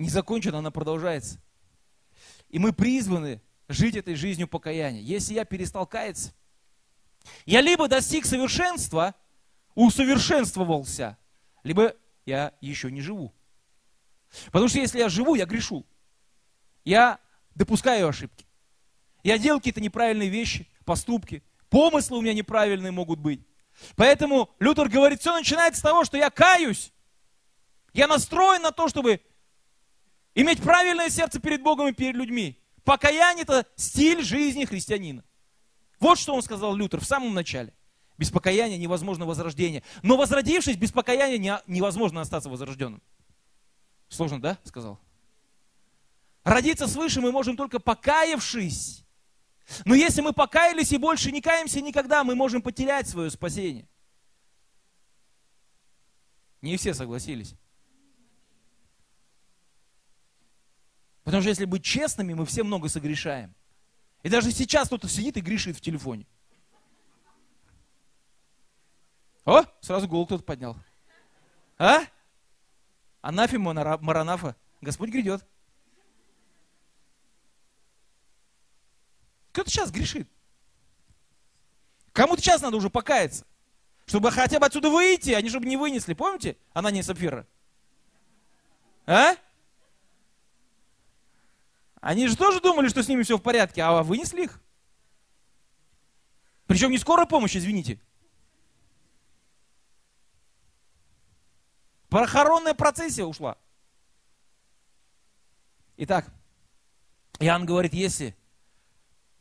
не 0.00 0.08
закончена, 0.08 0.58
она 0.58 0.70
продолжается. 0.70 1.40
И 2.48 2.58
мы 2.58 2.72
призваны 2.72 3.40
жить 3.68 3.96
этой 3.96 4.14
жизнью 4.14 4.48
покаяния. 4.48 5.00
Если 5.00 5.34
я 5.34 5.44
перестал 5.44 5.86
каяться, 5.86 6.32
я 7.44 7.60
либо 7.60 7.86
достиг 7.86 8.24
совершенства, 8.24 9.14
усовершенствовался, 9.74 11.18
либо 11.62 11.94
я 12.24 12.54
еще 12.60 12.90
не 12.90 13.02
живу. 13.02 13.32
Потому 14.46 14.68
что 14.68 14.78
если 14.78 14.98
я 14.98 15.08
живу, 15.08 15.34
я 15.34 15.44
грешу. 15.44 15.86
Я 16.84 17.18
допускаю 17.54 18.08
ошибки. 18.08 18.46
Я 19.22 19.38
делаю 19.38 19.60
какие-то 19.60 19.80
неправильные 19.80 20.30
вещи, 20.30 20.68
поступки. 20.84 21.42
Помыслы 21.68 22.18
у 22.18 22.22
меня 22.22 22.32
неправильные 22.32 22.90
могут 22.90 23.18
быть. 23.18 23.46
Поэтому 23.96 24.50
Лютер 24.58 24.88
говорит, 24.88 25.20
все 25.20 25.34
начинается 25.34 25.80
с 25.80 25.82
того, 25.82 26.04
что 26.04 26.16
я 26.16 26.30
каюсь. 26.30 26.92
Я 27.92 28.06
настроен 28.06 28.62
на 28.62 28.72
то, 28.72 28.88
чтобы 28.88 29.20
иметь 30.34 30.62
правильное 30.62 31.08
сердце 31.08 31.40
перед 31.40 31.62
Богом 31.62 31.88
и 31.88 31.92
перед 31.92 32.14
людьми. 32.14 32.60
Покаяние– 32.84 33.42
это 33.48 33.66
стиль 33.76 34.22
жизни 34.22 34.64
христианина. 34.64 35.24
Вот 35.98 36.18
что 36.18 36.34
он 36.34 36.42
сказал 36.42 36.74
Лютер 36.74 37.00
в 37.00 37.04
самом 37.04 37.34
начале. 37.34 37.74
Без 38.16 38.30
покаяния 38.30 38.76
невозможно 38.76 39.24
возрождение. 39.26 39.82
Но 40.02 40.16
возродившись, 40.16 40.76
без 40.76 40.92
покаяния 40.92 41.62
невозможно 41.66 42.20
остаться 42.20 42.50
возрожденным. 42.50 43.02
Сложно, 44.08 44.40
да? 44.40 44.58
Сказал. 44.64 44.98
Родиться 46.44 46.86
свыше 46.86 47.20
мы 47.20 47.32
можем 47.32 47.56
только 47.56 47.78
покаявшись. 47.78 49.04
Но 49.84 49.94
если 49.94 50.20
мы 50.20 50.32
покаялись 50.32 50.92
и 50.92 50.98
больше 50.98 51.30
не 51.30 51.40
каемся 51.40 51.80
никогда, 51.80 52.24
мы 52.24 52.34
можем 52.34 52.60
потерять 52.60 53.08
свое 53.08 53.30
спасение. 53.30 53.88
Не 56.60 56.76
все 56.76 56.92
согласились. 56.92 57.54
Потому 61.30 61.42
что 61.42 61.50
если 61.50 61.64
быть 61.64 61.84
честными, 61.84 62.34
мы 62.34 62.44
все 62.44 62.64
много 62.64 62.88
согрешаем. 62.88 63.54
И 64.24 64.28
даже 64.28 64.50
сейчас 64.50 64.88
кто-то 64.88 65.08
сидит 65.08 65.36
и 65.36 65.40
грешит 65.40 65.76
в 65.76 65.80
телефоне. 65.80 66.26
О, 69.44 69.62
сразу 69.80 70.08
голову 70.08 70.26
кто-то 70.26 70.42
поднял. 70.42 70.76
А? 71.78 72.00
Анафима 73.20 73.72
Маранафа. 74.00 74.56
Господь 74.80 75.10
грядет. 75.10 75.46
Кто-то 79.52 79.70
сейчас 79.70 79.92
грешит. 79.92 80.28
Кому-то 82.12 82.42
сейчас 82.42 82.60
надо 82.60 82.76
уже 82.76 82.90
покаяться. 82.90 83.46
Чтобы 84.04 84.32
хотя 84.32 84.58
бы 84.58 84.66
отсюда 84.66 84.90
выйти, 84.90 85.30
они 85.30 85.48
чтобы 85.48 85.66
не 85.66 85.76
вынесли. 85.76 86.12
Помните? 86.12 86.56
Она 86.72 86.90
не 86.90 87.04
Сапфира. 87.04 87.46
А? 89.06 89.36
Они 92.00 92.26
же 92.28 92.36
тоже 92.36 92.60
думали, 92.60 92.88
что 92.88 93.02
с 93.02 93.08
ними 93.08 93.22
все 93.22 93.36
в 93.36 93.42
порядке, 93.42 93.82
а 93.82 94.02
вынесли 94.02 94.44
их. 94.44 94.60
Причем 96.66 96.90
не 96.90 96.98
скорая 96.98 97.26
помощь, 97.26 97.56
извините. 97.56 98.00
Похоронная 102.08 102.74
процессия 102.74 103.24
ушла. 103.24 103.56
Итак, 105.96 106.32
Иоанн 107.38 107.66
говорит, 107.66 107.92
если 107.92 108.36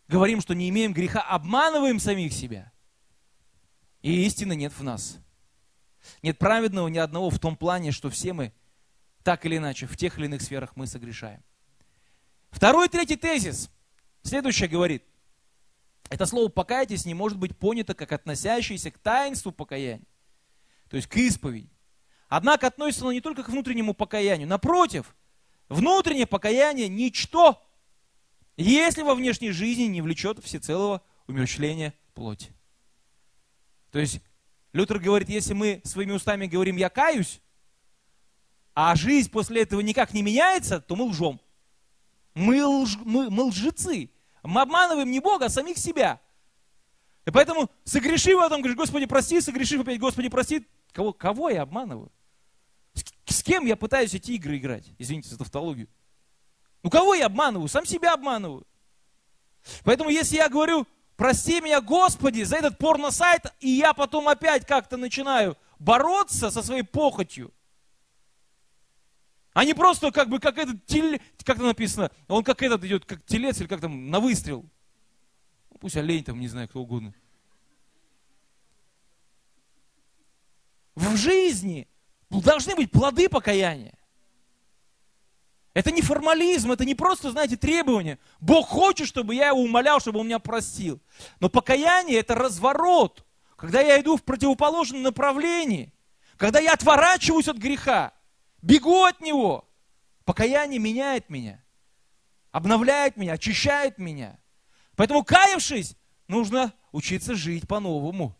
говорим, 0.07 0.41
что 0.41 0.53
не 0.53 0.69
имеем 0.69 0.93
греха, 0.93 1.21
обманываем 1.21 1.99
самих 1.99 2.33
себя, 2.33 2.71
и 4.01 4.25
истины 4.25 4.55
нет 4.55 4.73
в 4.73 4.83
нас. 4.83 5.17
Нет 6.21 6.37
праведного 6.37 6.87
ни 6.87 6.97
одного 6.97 7.29
в 7.29 7.39
том 7.39 7.55
плане, 7.55 7.91
что 7.91 8.09
все 8.09 8.33
мы 8.33 8.53
так 9.23 9.45
или 9.45 9.57
иначе 9.57 9.85
в 9.85 9.95
тех 9.95 10.17
или 10.17 10.25
иных 10.25 10.41
сферах 10.41 10.75
мы 10.75 10.87
согрешаем. 10.87 11.43
Второй 12.51 12.87
и 12.87 12.89
третий 12.89 13.15
тезис. 13.15 13.69
Следующее 14.23 14.69
говорит. 14.69 15.03
Это 16.09 16.25
слово 16.25 16.49
«покайтесь» 16.49 17.05
не 17.05 17.13
может 17.13 17.37
быть 17.37 17.57
понято 17.57 17.93
как 17.93 18.11
относящееся 18.11 18.89
к 18.89 18.97
таинству 18.97 19.51
покаяния, 19.51 20.07
то 20.89 20.97
есть 20.97 21.07
к 21.07 21.15
исповеди. 21.17 21.69
Однако 22.27 22.67
относится 22.67 23.05
оно 23.05 23.11
не 23.11 23.21
только 23.21 23.43
к 23.43 23.49
внутреннему 23.49 23.93
покаянию. 23.93 24.47
Напротив, 24.47 25.15
внутреннее 25.67 26.25
покаяние– 26.25 26.87
ничто, 26.89 27.63
если 28.57 29.03
во 29.03 29.13
внешней 29.13 29.51
жизни 29.51 29.83
не 29.83 30.01
влечет 30.01 30.43
всецелого 30.43 31.03
умерщвления 31.27 31.93
плоти. 32.15 32.51
То 33.91 33.99
есть 33.99 34.21
Лютер 34.73 34.99
говорит, 34.99 35.29
если 35.29 35.53
мы 35.53 35.81
своими 35.83 36.11
устами 36.11 36.47
говорим 36.47 36.77
«я 36.77 36.89
каюсь», 36.89 37.39
а 38.73 38.95
жизнь 38.95 39.29
после 39.29 39.63
этого 39.63 39.81
никак 39.81 40.13
не 40.13 40.23
меняется, 40.23 40.79
то 40.79 40.95
мы 40.95 41.05
лжем. 41.05 41.39
Мы, 42.39 42.65
лж, 42.65 42.97
мы, 43.03 43.29
мы 43.29 43.43
лжецы. 43.43 44.09
Мы 44.43 44.61
обманываем 44.61 45.11
не 45.11 45.19
Бога, 45.19 45.47
а 45.47 45.49
самих 45.49 45.77
себя. 45.77 46.21
И 47.25 47.31
поэтому 47.31 47.69
согрешив 47.83 48.39
в 48.39 48.41
этом, 48.41 48.61
говоришь, 48.61 48.77
Господи, 48.77 49.05
прости, 49.05 49.41
согрешив 49.41 49.81
опять, 49.81 49.99
Господи, 49.99 50.29
прости. 50.29 50.65
Кого, 50.93 51.11
кого 51.11 51.49
я 51.49 51.63
обманываю? 51.63 52.09
С, 52.93 53.03
с 53.25 53.43
кем 53.43 53.65
я 53.65 53.75
пытаюсь 53.75 54.13
эти 54.13 54.31
игры 54.31 54.57
играть? 54.57 54.85
Извините 54.97 55.29
за 55.29 55.37
тавтологию. 55.37 55.89
Ну 56.81 56.89
кого 56.89 57.13
я 57.13 57.25
обманываю? 57.25 57.67
Сам 57.67 57.85
себя 57.85 58.13
обманываю. 58.13 58.65
Поэтому 59.83 60.09
если 60.09 60.37
я 60.37 60.47
говорю, 60.47 60.87
прости 61.17 61.59
меня, 61.59 61.81
Господи, 61.81 62.43
за 62.43 62.55
этот 62.55 62.77
порно-сайт, 62.77 63.53
и 63.59 63.69
я 63.69 63.93
потом 63.93 64.29
опять 64.29 64.65
как-то 64.65 64.95
начинаю 64.95 65.57
бороться 65.77 66.51
со 66.51 66.63
своей 66.63 66.83
похотью, 66.83 67.51
а 69.53 69.65
не 69.65 69.73
просто 69.73 70.11
как 70.11 70.29
бы 70.29 70.39
как 70.39 70.57
этот 70.57 70.85
телец, 70.85 71.21
как 71.43 71.57
это 71.57 71.65
написано, 71.65 72.11
он 72.27 72.43
как 72.43 72.61
этот 72.61 72.83
идет, 72.83 73.05
как 73.05 73.23
телец 73.25 73.59
или 73.59 73.67
как 73.67 73.81
там, 73.81 74.09
на 74.09 74.19
выстрел. 74.19 74.65
Ну, 75.71 75.77
пусть 75.79 75.97
олень 75.97 76.23
там, 76.23 76.39
не 76.39 76.47
знаю, 76.47 76.67
кто 76.67 76.81
угодно. 76.81 77.13
В 80.95 81.15
жизни 81.15 81.87
должны 82.29 82.75
быть 82.75 82.91
плоды 82.91 83.29
покаяния. 83.29 83.97
Это 85.73 85.91
не 85.91 86.01
формализм, 86.01 86.71
это 86.71 86.83
не 86.83 86.95
просто, 86.95 87.31
знаете, 87.31 87.55
требование. 87.55 88.19
Бог 88.39 88.67
хочет, 88.67 89.07
чтобы 89.07 89.35
я 89.35 89.49
его 89.49 89.61
умолял, 89.61 89.99
чтобы 89.99 90.19
он 90.19 90.25
меня 90.25 90.39
простил. 90.39 90.99
Но 91.39 91.47
покаяние– 91.47 92.17
это 92.19 92.35
разворот, 92.35 93.25
когда 93.55 93.81
я 93.81 93.99
иду 94.01 94.17
в 94.17 94.23
противоположном 94.23 95.03
направлении, 95.03 95.93
когда 96.37 96.59
я 96.59 96.73
отворачиваюсь 96.73 97.47
от 97.47 97.57
греха, 97.57 98.13
бегу 98.61 99.03
от 99.03 99.21
него. 99.21 99.69
Покаяние 100.25 100.79
меняет 100.79 101.29
меня, 101.29 101.63
обновляет 102.51 103.17
меня, 103.17 103.33
очищает 103.33 103.97
меня. 103.97 104.39
Поэтому, 104.95 105.23
каявшись, 105.23 105.95
нужно 106.27 106.73
учиться 106.91 107.35
жить 107.35 107.67
по-новому. 107.67 108.35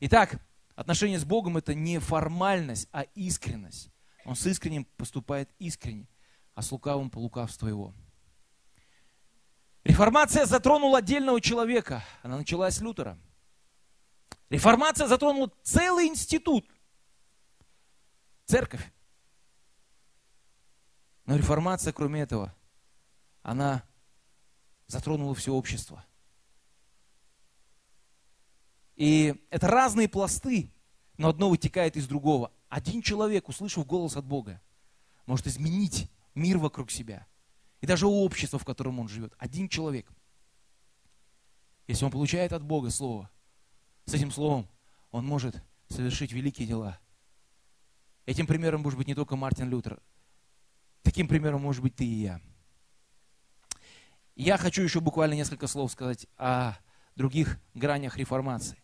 Итак, 0.00 0.40
Отношение 0.78 1.18
с 1.18 1.24
Богом 1.24 1.56
это 1.56 1.74
не 1.74 1.98
формальность, 1.98 2.88
а 2.92 3.02
искренность. 3.16 3.90
Он 4.24 4.36
с 4.36 4.46
искренним 4.46 4.84
поступает 4.96 5.50
искренне, 5.58 6.06
а 6.54 6.62
с 6.62 6.70
лукавым 6.70 7.10
по 7.10 7.18
лукавству 7.18 7.66
его. 7.66 7.92
Реформация 9.82 10.46
затронула 10.46 10.98
отдельного 10.98 11.40
человека. 11.40 12.04
Она 12.22 12.36
началась 12.36 12.76
с 12.76 12.80
Лютера. 12.80 13.18
Реформация 14.50 15.06
затронула 15.06 15.52
целый 15.62 16.08
институт. 16.08 16.66
Церковь. 18.46 18.92
Но 21.26 21.36
реформация, 21.36 21.92
кроме 21.92 22.22
этого, 22.22 22.54
она 23.42 23.82
затронула 24.86 25.34
все 25.34 25.52
общество. 25.52 26.04
И 28.96 29.34
это 29.50 29.68
разные 29.68 30.08
пласты, 30.08 30.72
но 31.18 31.28
одно 31.28 31.50
вытекает 31.50 31.96
из 31.96 32.08
другого. 32.08 32.50
Один 32.68 33.02
человек, 33.02 33.48
услышав 33.48 33.86
голос 33.86 34.16
от 34.16 34.24
Бога, 34.24 34.60
может 35.26 35.46
изменить 35.46 36.10
мир 36.34 36.58
вокруг 36.58 36.90
себя. 36.90 37.26
И 37.80 37.86
даже 37.86 38.06
общество, 38.06 38.58
в 38.58 38.64
котором 38.64 38.98
он 38.98 39.08
живет. 39.08 39.34
Один 39.38 39.68
человек. 39.68 40.10
Если 41.86 42.04
он 42.04 42.10
получает 42.10 42.52
от 42.52 42.62
Бога 42.62 42.90
Слово, 42.90 43.30
с 44.08 44.14
этим 44.14 44.30
Словом 44.30 44.66
он 45.10 45.26
может 45.26 45.62
совершить 45.88 46.32
великие 46.32 46.66
дела. 46.66 46.98
Этим 48.24 48.46
примером 48.46 48.80
может 48.80 48.98
быть 48.98 49.06
не 49.06 49.14
только 49.14 49.36
Мартин 49.36 49.68
Лютер. 49.68 50.00
Таким 51.02 51.28
примером 51.28 51.60
может 51.60 51.82
быть 51.82 51.94
ты 51.94 52.06
и 52.06 52.22
я. 52.22 52.40
Я 54.34 54.56
хочу 54.56 54.82
еще 54.82 55.00
буквально 55.00 55.34
несколько 55.34 55.66
слов 55.66 55.92
сказать 55.92 56.26
о 56.36 56.74
других 57.16 57.58
гранях 57.74 58.16
реформации. 58.16 58.82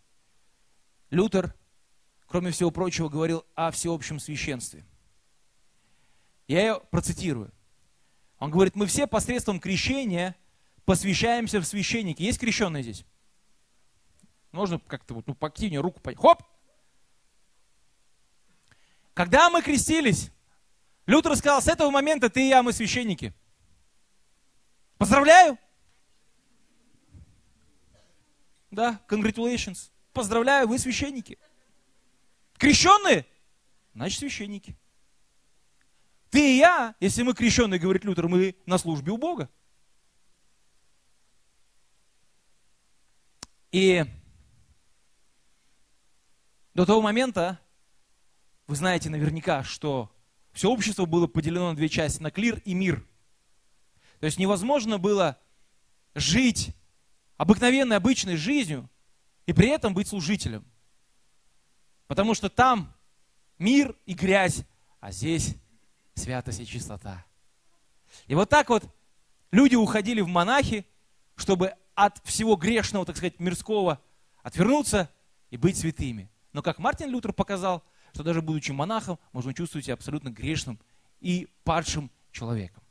Лютер, 1.08 1.54
кроме 2.26 2.50
всего 2.50 2.70
прочего, 2.70 3.08
говорил 3.08 3.46
о 3.54 3.70
всеобщем 3.70 4.18
священстве. 4.18 4.84
Я 6.48 6.60
ее 6.60 6.80
процитирую. 6.90 7.50
Он 8.38 8.50
говорит, 8.50 8.76
мы 8.76 8.86
все 8.86 9.06
посредством 9.06 9.58
крещения 9.58 10.36
посвящаемся 10.84 11.60
в 11.60 11.64
священники. 11.64 12.22
Есть 12.22 12.40
крещенные 12.40 12.82
здесь? 12.82 13.06
Можно 14.54 14.78
как-то 14.78 15.14
вот, 15.14 15.26
ну, 15.26 15.34
поактивнее 15.34 15.80
руку 15.80 16.00
поднять. 16.00 16.22
Хоп! 16.22 16.44
Когда 19.12 19.50
мы 19.50 19.62
крестились, 19.62 20.30
Лютер 21.06 21.34
сказал, 21.34 21.60
с 21.60 21.66
этого 21.66 21.90
момента 21.90 22.30
ты 22.30 22.44
и 22.44 22.48
я, 22.50 22.62
мы 22.62 22.72
священники. 22.72 23.34
Поздравляю! 24.96 25.58
Да, 28.70 29.00
congratulations. 29.08 29.90
Поздравляю, 30.12 30.68
вы 30.68 30.78
священники. 30.78 31.36
Крещенные? 32.56 33.26
Значит, 33.92 34.20
священники. 34.20 34.78
Ты 36.30 36.54
и 36.54 36.58
я, 36.58 36.94
если 37.00 37.24
мы 37.24 37.34
крещенные, 37.34 37.80
говорит 37.80 38.04
Лютер, 38.04 38.28
мы 38.28 38.54
на 38.66 38.78
службе 38.78 39.10
у 39.10 39.16
Бога. 39.16 39.50
И 43.72 44.04
до 46.74 46.84
того 46.84 47.00
момента, 47.00 47.60
вы 48.66 48.76
знаете 48.76 49.08
наверняка, 49.08 49.62
что 49.62 50.10
все 50.52 50.70
общество 50.70 51.04
было 51.04 51.26
поделено 51.26 51.70
на 51.70 51.76
две 51.76 51.88
части, 51.88 52.20
на 52.20 52.30
клир 52.30 52.60
и 52.64 52.74
мир. 52.74 53.06
То 54.20 54.26
есть 54.26 54.38
невозможно 54.38 54.98
было 54.98 55.38
жить 56.14 56.74
обыкновенной, 57.36 57.96
обычной 57.96 58.36
жизнью 58.36 58.88
и 59.46 59.52
при 59.52 59.68
этом 59.68 59.94
быть 59.94 60.08
служителем. 60.08 60.64
Потому 62.06 62.34
что 62.34 62.48
там 62.48 62.92
мир 63.58 63.96
и 64.06 64.14
грязь, 64.14 64.62
а 65.00 65.12
здесь 65.12 65.56
святость 66.14 66.60
и 66.60 66.66
чистота. 66.66 67.24
И 68.26 68.34
вот 68.34 68.48
так 68.48 68.68
вот 68.68 68.84
люди 69.50 69.74
уходили 69.74 70.20
в 70.20 70.28
монахи, 70.28 70.86
чтобы 71.36 71.74
от 71.94 72.18
всего 72.24 72.56
грешного, 72.56 73.06
так 73.06 73.16
сказать, 73.16 73.38
мирского 73.40 74.00
отвернуться 74.42 75.10
и 75.50 75.56
быть 75.56 75.76
святыми. 75.76 76.30
Но 76.54 76.62
как 76.62 76.78
Мартин 76.78 77.10
Лютер 77.10 77.32
показал, 77.34 77.84
что 78.14 78.22
даже 78.22 78.40
будучи 78.40 78.70
монахом, 78.70 79.18
можно 79.32 79.52
чувствовать 79.52 79.84
себя 79.84 79.94
абсолютно 79.94 80.30
грешным 80.30 80.80
и 81.20 81.48
падшим 81.64 82.10
человеком. 82.30 82.82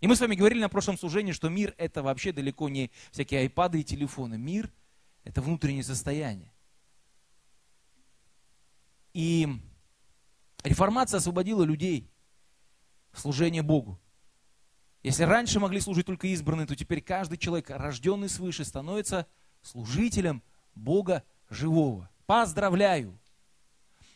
И 0.00 0.08
мы 0.08 0.16
с 0.16 0.20
вами 0.20 0.34
говорили 0.34 0.60
на 0.60 0.68
прошлом 0.68 0.98
служении, 0.98 1.32
что 1.32 1.48
мир 1.48 1.72
это 1.78 2.02
вообще 2.02 2.32
далеко 2.32 2.68
не 2.68 2.90
всякие 3.12 3.40
айпады 3.40 3.80
и 3.80 3.84
телефоны. 3.84 4.38
Мир 4.38 4.72
это 5.22 5.40
внутреннее 5.40 5.84
состояние. 5.84 6.52
И 9.12 9.46
реформация 10.64 11.18
освободила 11.18 11.62
людей 11.62 12.10
в 13.12 13.20
служение 13.20 13.62
Богу. 13.62 14.00
Если 15.04 15.22
раньше 15.22 15.60
могли 15.60 15.80
служить 15.80 16.06
только 16.06 16.26
избранные, 16.26 16.66
то 16.66 16.74
теперь 16.74 17.02
каждый 17.02 17.38
человек, 17.38 17.70
рожденный 17.70 18.28
свыше, 18.28 18.64
становится 18.64 19.28
служителем 19.62 20.42
Бога 20.74 21.22
живого. 21.50 22.10
Поздравляю! 22.30 23.18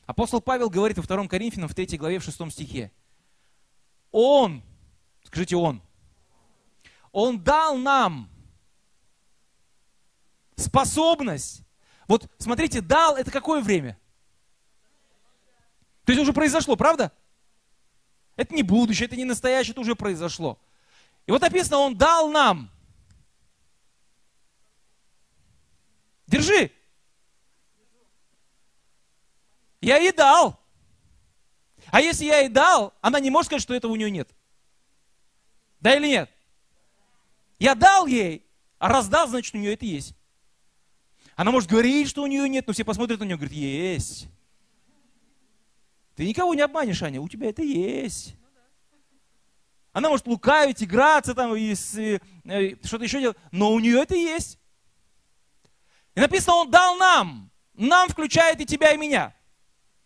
Апостол 0.07 0.41
Павел 0.41 0.71
говорит 0.71 0.97
во 0.99 1.03
2 1.03 1.27
Коринфянам 1.27 1.69
в 1.69 1.75
3 1.75 1.99
главе 1.99 2.21
в 2.21 2.23
6 2.23 2.53
стихе. 2.53 2.93
Он, 4.12 4.62
скажите 5.25 5.57
Он, 5.57 5.83
Он 7.11 7.43
дал 7.43 7.77
нам 7.77 8.31
способность. 10.55 11.62
Вот 12.07 12.31
смотрите, 12.39 12.81
дал 12.81 13.17
это 13.17 13.33
какое 13.33 13.61
время? 13.61 13.99
То 16.05 16.12
есть 16.12 16.23
уже 16.23 16.33
произошло, 16.33 16.77
правда? 16.77 17.11
Это 18.37 18.55
не 18.55 18.62
будущее, 18.62 19.07
это 19.07 19.17
не 19.17 19.25
настоящее, 19.25 19.73
это 19.73 19.81
уже 19.81 19.97
произошло. 19.97 20.57
И 21.27 21.33
вот 21.33 21.43
написано, 21.43 21.79
Он 21.79 21.99
дал 21.99 22.31
нам. 22.31 22.71
Держи. 26.29 26.71
Я 29.85 29.99
ей 29.99 30.12
дал. 30.12 30.59
А 31.91 32.01
если 32.01 32.24
я 32.24 32.39
ей 32.39 32.49
дал, 32.49 32.95
она 33.03 33.20
не 33.20 33.28
может 33.28 33.49
сказать, 33.49 33.62
что 33.62 33.74
этого 33.74 33.93
у 33.93 33.97
нее 33.97 34.11
нет. 34.11 34.35
Да 35.80 35.95
или 35.95 36.09
нет? 36.09 36.30
Я 37.59 37.74
дал 37.74 38.07
ей, 38.07 38.47
а 38.78 38.89
раздал, 38.89 39.28
значит, 39.28 39.55
у 39.55 39.59
нее 39.59 39.74
это 39.74 39.85
есть. 39.85 40.14
Она 41.37 41.51
может 41.51 41.68
говорить, 41.68 42.09
что 42.09 42.22
у 42.22 42.26
нее 42.26 42.49
нет, 42.49 42.66
но 42.66 42.72
все 42.72 42.82
посмотрят 42.82 43.20
на 43.20 43.24
нее 43.24 43.35
и 43.35 43.37
говорят, 43.37 43.55
есть. 43.55 44.28
Ты 46.16 46.26
никого 46.26 46.55
не 46.55 46.62
обманешь, 46.62 47.03
Аня, 47.03 47.20
у 47.20 47.28
тебя 47.28 47.51
это 47.51 47.62
есть. 47.62 48.37
Она 49.93 50.09
может 50.09 50.26
лукавить, 50.26 50.82
играться 50.82 51.35
там, 51.35 51.55
и, 51.55 51.74
и, 51.74 52.20
и 52.45 52.87
что-то 52.87 53.05
еще 53.05 53.20
делать, 53.20 53.37
но 53.53 53.70
у 53.70 53.80
нее 53.80 54.01
это 54.01 54.14
есть. 54.14 54.59
И 56.14 56.20
написано, 56.20 56.55
Он 56.55 56.70
дал 56.70 56.97
нам. 56.97 57.51
Нам 57.74 58.09
включает 58.09 58.61
и 58.62 58.66
тебя, 58.66 58.93
и 58.93 58.97
меня. 58.97 59.35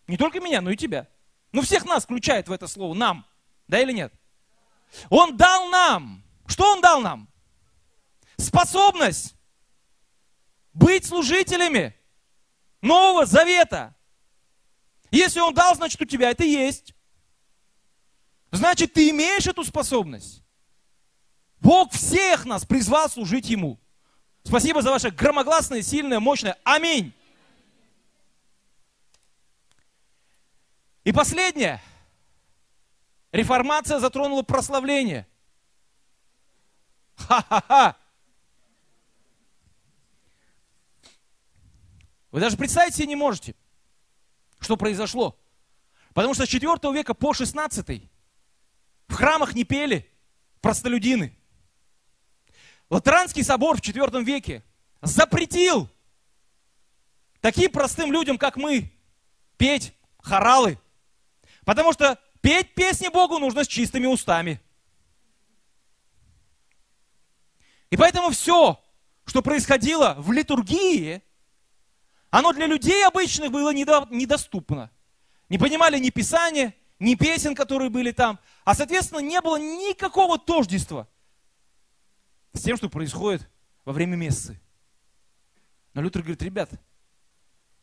Не 0.09 0.17
только 0.17 0.39
меня, 0.39 0.59
но 0.59 0.71
и 0.71 0.75
тебя. 0.75 1.07
Ну, 1.51 1.61
всех 1.61 1.85
нас 1.85 2.03
включает 2.03 2.47
в 2.47 2.51
это 2.51 2.65
слово, 2.65 2.95
нам. 2.95 3.27
Да 3.67 3.79
или 3.79 3.91
нет? 3.91 4.11
Он 5.11 5.37
дал 5.37 5.69
нам. 5.69 6.23
Что 6.47 6.71
Он 6.71 6.81
дал 6.81 6.99
нам? 6.99 7.29
Способность 8.35 9.35
быть 10.73 11.05
служителями 11.05 11.95
Нового 12.81 13.27
Завета. 13.27 13.95
Если 15.11 15.41
Он 15.41 15.53
дал, 15.53 15.75
значит, 15.75 16.01
у 16.01 16.05
тебя 16.05 16.31
это 16.31 16.43
есть. 16.43 16.95
Значит, 18.49 18.93
ты 18.93 19.11
имеешь 19.11 19.45
эту 19.45 19.63
способность. 19.63 20.41
Бог 21.59 21.91
всех 21.91 22.45
нас 22.45 22.65
призвал 22.65 23.11
служить 23.11 23.47
Ему. 23.47 23.79
Спасибо 24.41 24.81
за 24.81 24.89
ваше 24.89 25.11
громогласное, 25.11 25.83
сильное, 25.83 26.19
мощное 26.19 26.57
Аминь. 26.63 27.13
И 31.03 31.11
последнее. 31.11 31.81
Реформация 33.31 33.99
затронула 33.99 34.43
прославление. 34.43 35.27
Ха-ха-ха. 37.15 37.95
Вы 42.31 42.39
даже 42.39 42.57
представить 42.57 42.95
себе 42.95 43.07
не 43.07 43.15
можете, 43.15 43.55
что 44.59 44.77
произошло. 44.77 45.37
Потому 46.13 46.33
что 46.33 46.45
с 46.45 46.49
4 46.49 46.71
века 46.93 47.13
по 47.13 47.33
16 47.33 48.09
в 49.07 49.13
храмах 49.13 49.53
не 49.53 49.63
пели 49.63 50.09
простолюдины. 50.61 51.35
Латеранский 52.89 53.43
собор 53.43 53.77
в 53.77 53.81
4 53.81 54.23
веке 54.23 54.63
запретил 55.01 55.89
таким 57.41 57.71
простым 57.71 58.11
людям, 58.11 58.37
как 58.37 58.57
мы, 58.57 58.91
петь 59.57 59.93
хоралы. 60.19 60.79
Потому 61.69 61.93
что 61.93 62.17
петь 62.41 62.73
песни 62.73 63.09
Богу 63.09 63.37
нужно 63.37 63.63
с 63.63 63.67
чистыми 63.67 64.07
устами. 64.07 64.59
И 67.91 67.95
поэтому 67.95 68.31
все, 68.31 68.83
что 69.27 69.43
происходило 69.43 70.15
в 70.17 70.31
литургии, 70.31 71.21
оно 72.31 72.53
для 72.53 72.65
людей 72.65 73.05
обычных 73.05 73.51
было 73.51 73.71
недоступно. 73.71 74.89
Не 75.47 75.59
понимали 75.59 75.99
ни 75.99 76.09
Писания, 76.09 76.73
ни 76.97 77.13
песен, 77.13 77.53
которые 77.53 77.91
были 77.91 78.13
там. 78.13 78.39
А, 78.65 78.73
соответственно, 78.73 79.19
не 79.19 79.39
было 79.39 79.59
никакого 79.59 80.39
тождества 80.39 81.07
с 82.53 82.63
тем, 82.63 82.77
что 82.77 82.89
происходит 82.89 83.47
во 83.85 83.93
время 83.93 84.15
мессы. 84.15 84.59
Но 85.93 86.01
Лютер 86.01 86.23
говорит, 86.23 86.41
ребят, 86.41 86.71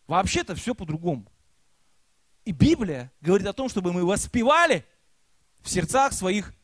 вообще-то 0.09 0.57
все 0.57 0.74
по-другому. 0.74 1.30
И 2.47 2.53
Библия 2.53 3.12
говорит 3.20 3.47
о 3.49 3.53
том, 3.53 3.68
чтобы 3.68 3.92
мы 3.92 4.07
воспевали 4.07 4.86
в 5.62 5.68
сердцах 5.68 6.12
своих 6.12 6.55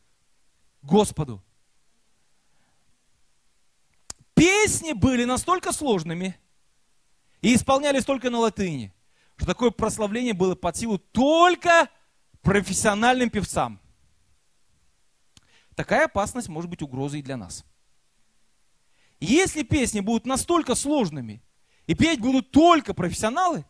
Господу. 0.81 1.43
Песни 4.33 4.93
были 4.93 5.25
настолько 5.25 5.73
сложными 5.73 6.39
и 7.41 7.53
исполнялись 7.53 8.05
только 8.05 8.29
на 8.29 8.39
латыни, 8.39 8.93
что 9.35 9.45
такое 9.45 9.71
прославление 9.71 10.33
было 10.33 10.55
под 10.55 10.77
силу 10.77 10.97
только 10.97 11.89
профессиональным 12.41 13.29
певцам. 13.29 13.81
Такая 15.75 16.05
опасность 16.05 16.47
может 16.47 16.69
быть 16.69 16.81
угрозой 16.81 17.19
и 17.19 17.23
для 17.23 17.35
нас. 17.35 17.65
Если 19.19 19.63
песни 19.63 19.99
будут 19.99 20.25
настолько 20.25 20.75
сложными, 20.75 21.43
и 21.87 21.93
петь 21.93 22.21
будут 22.21 22.51
только 22.51 22.93
профессионалы, 22.93 23.65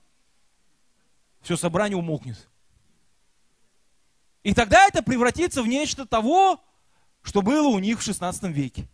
все 1.43 1.57
собрание 1.57 1.97
умолкнет. 1.97 2.49
И 4.41 4.53
тогда 4.53 4.87
это 4.87 5.03
превратится 5.03 5.61
в 5.61 5.67
нечто 5.67 6.05
того, 6.05 6.63
что 7.21 7.41
было 7.41 7.67
у 7.67 7.79
них 7.79 7.99
в 7.99 8.03
16 8.03 8.43
веке. 8.45 8.87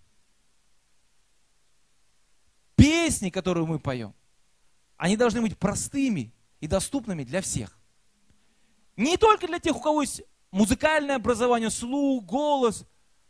Песни, 2.76 3.30
которые 3.30 3.66
мы 3.66 3.80
поем, 3.80 4.14
они 4.98 5.16
должны 5.16 5.42
быть 5.42 5.58
простыми 5.58 6.34
и 6.60 6.68
доступными 6.68 7.24
для 7.24 7.42
всех. 7.42 7.78
Не 8.98 9.18
только 9.18 9.48
для 9.48 9.60
тех, 9.60 9.76
у 9.76 9.80
кого 9.80 10.02
есть 10.02 10.22
музыкальное 10.52 11.16
образование, 11.16 11.70
слух, 11.70 12.24
голос. 12.26 12.86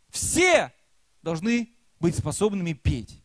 Все 0.10 0.74
должны 1.22 1.74
быть 2.00 2.18
способными 2.18 2.74
петь. 2.74 3.22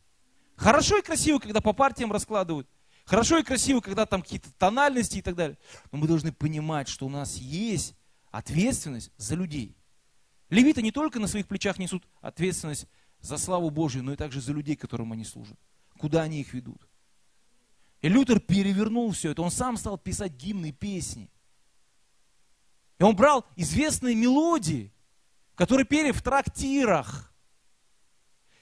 Хорошо 0.57 0.99
и 0.99 1.03
красиво, 1.03 1.39
когда 1.39 1.61
по 1.61 1.73
партиям 1.73 2.13
раскладывают. 2.13 2.69
Хорошо 3.05 3.39
и 3.39 3.43
красиво, 3.43 3.81
когда 3.81 4.07
там 4.07 4.23
какие-то 4.23 4.51
тональности 4.53 5.19
и 5.19 5.23
так 5.23 5.35
далее. 5.35 5.59
Но 5.93 5.99
мы 5.99 6.07
должны 6.07 6.33
понимать, 6.33 6.89
что 6.89 7.07
у 7.07 7.11
нас 7.11 7.37
есть 7.37 7.95
ответственность 8.31 9.11
за 9.17 9.35
людей. 9.35 9.77
Левиты 10.49 10.83
не 10.83 10.91
только 10.91 11.21
на 11.21 11.27
своих 11.27 11.47
плечах 11.47 11.79
несут 11.79 12.05
ответственность 12.21 12.87
за 13.21 13.37
славу 13.37 13.71
Божию, 13.71 14.05
но 14.05 14.13
и 14.13 14.17
также 14.17 14.41
за 14.41 14.53
людей, 14.53 14.77
которым 14.77 15.13
они 15.13 15.25
служат. 15.25 15.59
Куда 15.99 16.23
они 16.23 16.41
их 16.41 16.55
ведут. 16.55 16.89
И 18.01 18.09
Лютер 18.09 18.41
перевернул 18.41 19.13
все 19.13 19.31
это. 19.31 19.43
Он 19.43 19.51
сам 19.51 19.77
стал 19.77 19.99
писать 19.99 20.33
гимны 20.33 20.73
песни. 20.73 21.31
И 22.99 23.03
он 23.03 23.17
брал 23.17 23.47
известные 23.57 24.15
мелодии, 24.15 24.93
которые 25.55 25.87
пели 25.87 26.11
в 26.11 26.23
трактирах. 26.23 27.33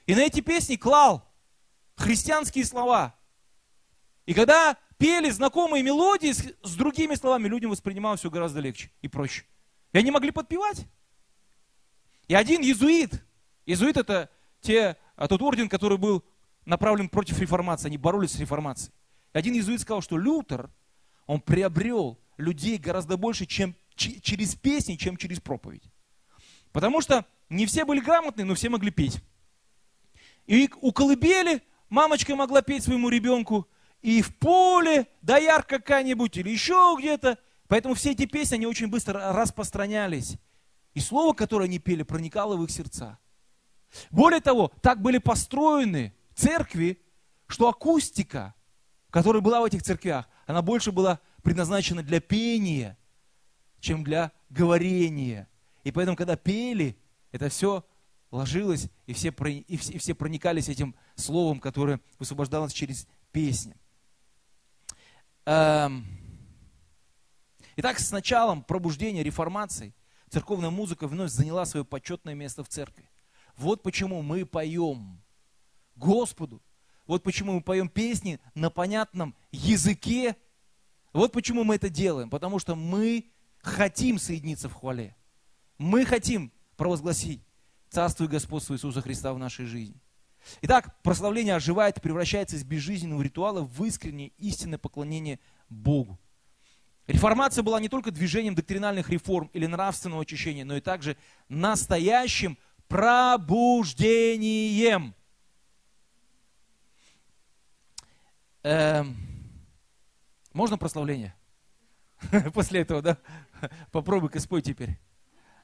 И 0.05 0.15
на 0.15 0.19
эти 0.19 0.41
песни 0.41 0.75
клал 0.75 1.29
христианские 1.95 2.65
слова. 2.65 3.15
И 4.25 4.33
когда 4.33 4.77
пели 4.97 5.29
знакомые 5.29 5.83
мелодии 5.83 6.31
с, 6.31 6.75
другими 6.75 7.15
словами, 7.15 7.47
людям 7.47 7.71
воспринималось 7.71 8.21
все 8.21 8.29
гораздо 8.29 8.59
легче 8.59 8.89
и 9.01 9.07
проще. 9.07 9.43
И 9.91 9.97
они 9.97 10.11
могли 10.11 10.31
подпевать. 10.31 10.85
И 12.27 12.35
один 12.35 12.61
иезуит, 12.61 13.23
иезуит 13.65 13.97
это 13.97 14.29
те, 14.61 14.97
а 15.15 15.27
тот 15.27 15.41
орден, 15.41 15.67
который 15.67 15.97
был 15.97 16.23
направлен 16.65 17.09
против 17.09 17.39
реформации, 17.39 17.87
они 17.87 17.97
боролись 17.97 18.31
с 18.31 18.39
реформацией. 18.39 18.93
И 19.33 19.37
один 19.37 19.53
иезуит 19.53 19.81
сказал, 19.81 20.01
что 20.01 20.17
Лютер, 20.17 20.69
он 21.25 21.41
приобрел 21.41 22.17
людей 22.37 22.77
гораздо 22.77 23.17
больше, 23.17 23.45
чем 23.45 23.75
через 23.95 24.55
песни, 24.55 24.95
чем 24.95 25.17
через 25.17 25.39
проповедь. 25.39 25.83
Потому 26.71 27.01
что 27.01 27.25
не 27.49 27.65
все 27.65 27.85
были 27.85 27.99
грамотные, 27.99 28.45
но 28.45 28.55
все 28.55 28.69
могли 28.69 28.89
петь. 28.89 29.21
И 30.47 30.69
у 30.81 30.91
колыбели 30.91 31.61
мамочка 31.89 32.35
могла 32.35 32.61
петь 32.61 32.83
своему 32.83 33.09
ребенку, 33.09 33.67
и 34.03 34.21
в 34.21 34.37
поле, 34.37 35.07
доярка 35.21 35.79
какая-нибудь, 35.79 36.37
или 36.37 36.49
еще 36.49 36.95
где-то. 36.99 37.39
Поэтому 37.67 37.95
все 37.95 38.11
эти 38.11 38.25
песни, 38.25 38.55
они 38.55 38.67
очень 38.67 38.87
быстро 38.87 39.33
распространялись. 39.33 40.35
И 40.93 40.99
слово, 40.99 41.33
которое 41.33 41.65
они 41.65 41.79
пели, 41.79 42.03
проникало 42.03 42.57
в 42.57 42.63
их 42.63 42.69
сердца. 42.69 43.17
Более 44.11 44.41
того, 44.41 44.71
так 44.81 45.01
были 45.01 45.19
построены 45.19 46.13
церкви, 46.35 47.01
что 47.47 47.69
акустика, 47.69 48.53
которая 49.09 49.41
была 49.41 49.61
в 49.61 49.65
этих 49.65 49.81
церквях, 49.81 50.27
она 50.45 50.61
больше 50.61 50.91
была 50.91 51.19
предназначена 51.41 52.03
для 52.03 52.19
пения, 52.19 52.97
чем 53.79 54.03
для 54.03 54.33
говорения. 54.49 55.47
И 55.85 55.91
поэтому, 55.91 56.17
когда 56.17 56.35
пели, 56.35 56.97
это 57.31 57.47
все 57.47 57.85
ложилось, 58.31 58.89
и 59.05 59.13
все, 59.13 59.29
и 59.29 59.77
все, 59.77 59.93
и 59.93 59.97
все 59.97 60.13
проникались 60.13 60.67
этим 60.67 60.93
словом, 61.15 61.59
которое 61.61 62.01
высвобождалось 62.19 62.73
через 62.73 63.07
песни. 63.31 63.77
Эм. 65.45 66.05
Итак, 67.75 67.99
с 67.99 68.11
началом 68.11 68.63
пробуждения, 68.63 69.23
реформации, 69.23 69.93
церковная 70.29 70.69
музыка 70.69 71.07
вновь 71.07 71.31
заняла 71.31 71.65
свое 71.65 71.83
почетное 71.83 72.35
место 72.35 72.63
в 72.63 72.69
церкви. 72.69 73.09
Вот 73.57 73.83
почему 73.83 74.21
мы 74.21 74.45
поем 74.45 75.21
Господу. 75.95 76.61
Вот 77.05 77.23
почему 77.23 77.53
мы 77.53 77.61
поем 77.61 77.89
песни 77.89 78.39
на 78.55 78.69
понятном 78.69 79.35
языке. 79.51 80.37
Вот 81.11 81.31
почему 81.33 81.63
мы 81.63 81.75
это 81.75 81.89
делаем. 81.89 82.29
Потому 82.29 82.59
что 82.59 82.75
мы 82.75 83.31
хотим 83.59 84.19
соединиться 84.19 84.69
в 84.69 84.73
хвале. 84.73 85.15
Мы 85.77 86.05
хотим 86.05 86.51
провозгласить 86.77 87.41
Царство 87.89 88.23
и 88.23 88.27
Господство 88.27 88.73
Иисуса 88.73 89.01
Христа 89.01 89.33
в 89.33 89.39
нашей 89.39 89.65
жизни. 89.65 90.01
Итак, 90.61 90.95
прославление 91.03 91.55
оживает 91.55 91.97
и 91.97 92.01
превращается 92.01 92.55
из 92.55 92.63
безжизненного 92.63 93.21
ритуала 93.21 93.61
в 93.61 93.83
искреннее 93.83 94.29
истинное 94.37 94.77
поклонение 94.77 95.41
Богу. 95.69 96.17
Реформация 97.07 97.63
была 97.63 97.81
не 97.81 97.89
только 97.89 98.11
движением 98.11 98.55
доктринальных 98.55 99.09
реформ 99.09 99.49
или 99.53 99.65
нравственного 99.65 100.21
очищения, 100.21 100.63
но 100.63 100.77
и 100.77 100.81
также 100.81 101.17
настоящим 101.49 102.57
пробуждением. 102.87 105.13
Эм, 108.63 109.17
можно 110.53 110.77
прославление? 110.77 111.35
После 112.53 112.81
этого, 112.81 113.01
да? 113.01 113.17
Попробуй-ка 113.91 114.39
спой 114.39 114.61
теперь. 114.61 114.97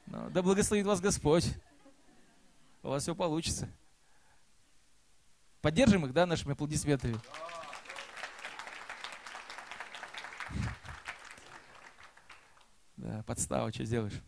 Ну, 0.08 0.30
да 0.32 0.42
благословит 0.42 0.86
вас 0.86 1.00
Господь. 1.00 1.48
У 2.84 2.90
вас 2.90 3.04
все 3.04 3.16
получится. 3.16 3.70
Поддержим 5.62 6.06
их, 6.06 6.14
да, 6.14 6.26
нашими 6.26 6.54
аплодисментами. 6.54 7.18
Да, 12.96 13.24
подстава, 13.24 13.72
что 13.74 13.84
сделаешь? 13.84 14.22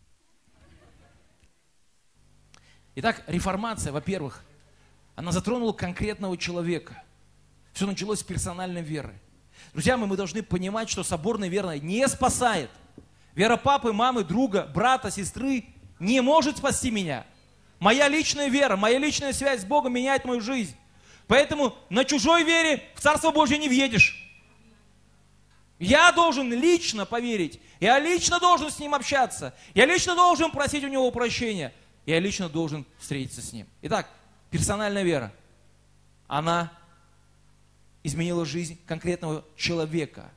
Итак, 2.94 3.22
реформация, 3.26 3.92
во-первых, 3.92 4.44
она 5.14 5.32
затронула 5.32 5.72
конкретного 5.72 6.36
человека. 6.36 7.02
Все 7.72 7.86
началось 7.86 8.20
с 8.20 8.22
персональной 8.22 8.82
веры. 8.82 9.18
Друзья 9.72 9.96
мои, 9.96 10.06
мы 10.06 10.16
должны 10.16 10.42
понимать, 10.42 10.90
что 10.90 11.02
соборная 11.02 11.48
вера 11.48 11.78
не 11.78 12.06
спасает. 12.08 12.70
Вера 13.34 13.56
папы, 13.56 13.92
мамы, 13.92 14.24
друга, 14.24 14.70
брата, 14.74 15.10
сестры 15.10 15.64
не 15.98 16.20
может 16.20 16.58
спасти 16.58 16.90
меня. 16.90 17.26
Моя 17.78 18.08
личная 18.08 18.48
вера, 18.48 18.76
моя 18.76 18.98
личная 18.98 19.32
связь 19.32 19.62
с 19.62 19.64
Богом 19.64 19.94
меняет 19.94 20.26
мою 20.26 20.42
жизнь. 20.42 20.76
Поэтому 21.32 21.74
на 21.88 22.04
чужой 22.04 22.44
вере 22.44 22.82
в 22.94 23.00
Царство 23.00 23.30
Божье 23.30 23.56
не 23.56 23.66
въедешь. 23.66 24.22
Я 25.78 26.12
должен 26.12 26.52
лично 26.52 27.06
поверить. 27.06 27.58
Я 27.80 27.98
лично 27.98 28.38
должен 28.38 28.70
с 28.70 28.78
ним 28.78 28.94
общаться. 28.94 29.54
Я 29.72 29.86
лично 29.86 30.14
должен 30.14 30.50
просить 30.50 30.84
у 30.84 30.88
него 30.88 31.10
прощения. 31.10 31.72
Я 32.04 32.20
лично 32.20 32.50
должен 32.50 32.84
встретиться 32.98 33.40
с 33.40 33.50
ним. 33.54 33.66
Итак, 33.80 34.10
персональная 34.50 35.04
вера. 35.04 35.32
Она 36.26 36.70
изменила 38.02 38.44
жизнь 38.44 38.78
конкретного 38.84 39.42
человека 39.56 40.30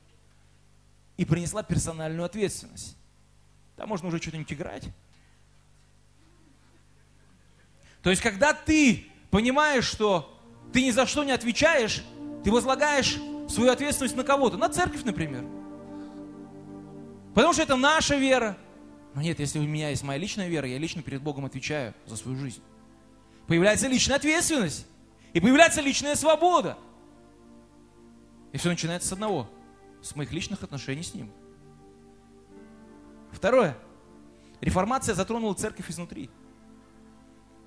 и 1.18 1.26
принесла 1.26 1.62
персональную 1.62 2.24
ответственность. 2.24 2.96
Там 3.76 3.90
можно 3.90 4.08
уже 4.08 4.16
что-нибудь 4.16 4.50
играть. 4.50 4.84
То 8.00 8.08
есть, 8.08 8.22
когда 8.22 8.54
ты 8.54 9.06
понимаешь, 9.30 9.84
что 9.84 10.32
ты 10.72 10.84
ни 10.84 10.90
за 10.90 11.06
что 11.06 11.24
не 11.24 11.32
отвечаешь, 11.32 12.04
ты 12.44 12.50
возлагаешь 12.50 13.18
свою 13.48 13.70
ответственность 13.70 14.16
на 14.16 14.24
кого-то, 14.24 14.56
на 14.56 14.68
церковь, 14.68 15.04
например. 15.04 15.44
Потому 17.34 17.52
что 17.52 17.62
это 17.62 17.76
наша 17.76 18.16
вера. 18.16 18.56
Но 19.14 19.22
нет, 19.22 19.40
если 19.40 19.58
у 19.58 19.62
меня 19.62 19.90
есть 19.90 20.02
моя 20.02 20.18
личная 20.18 20.48
вера, 20.48 20.66
я 20.68 20.78
лично 20.78 21.02
перед 21.02 21.22
Богом 21.22 21.44
отвечаю 21.44 21.94
за 22.06 22.16
свою 22.16 22.36
жизнь. 22.38 22.62
Появляется 23.46 23.88
личная 23.88 24.16
ответственность. 24.16 24.86
И 25.32 25.40
появляется 25.40 25.80
личная 25.80 26.14
свобода. 26.16 26.78
И 28.52 28.58
все 28.58 28.68
начинается 28.68 29.08
с 29.08 29.12
одного. 29.12 29.50
С 30.02 30.16
моих 30.16 30.32
личных 30.32 30.62
отношений 30.62 31.02
с 31.02 31.12
Ним. 31.12 31.30
Второе. 33.32 33.76
Реформация 34.62 35.14
затронула 35.14 35.54
церковь 35.54 35.90
изнутри. 35.90 36.30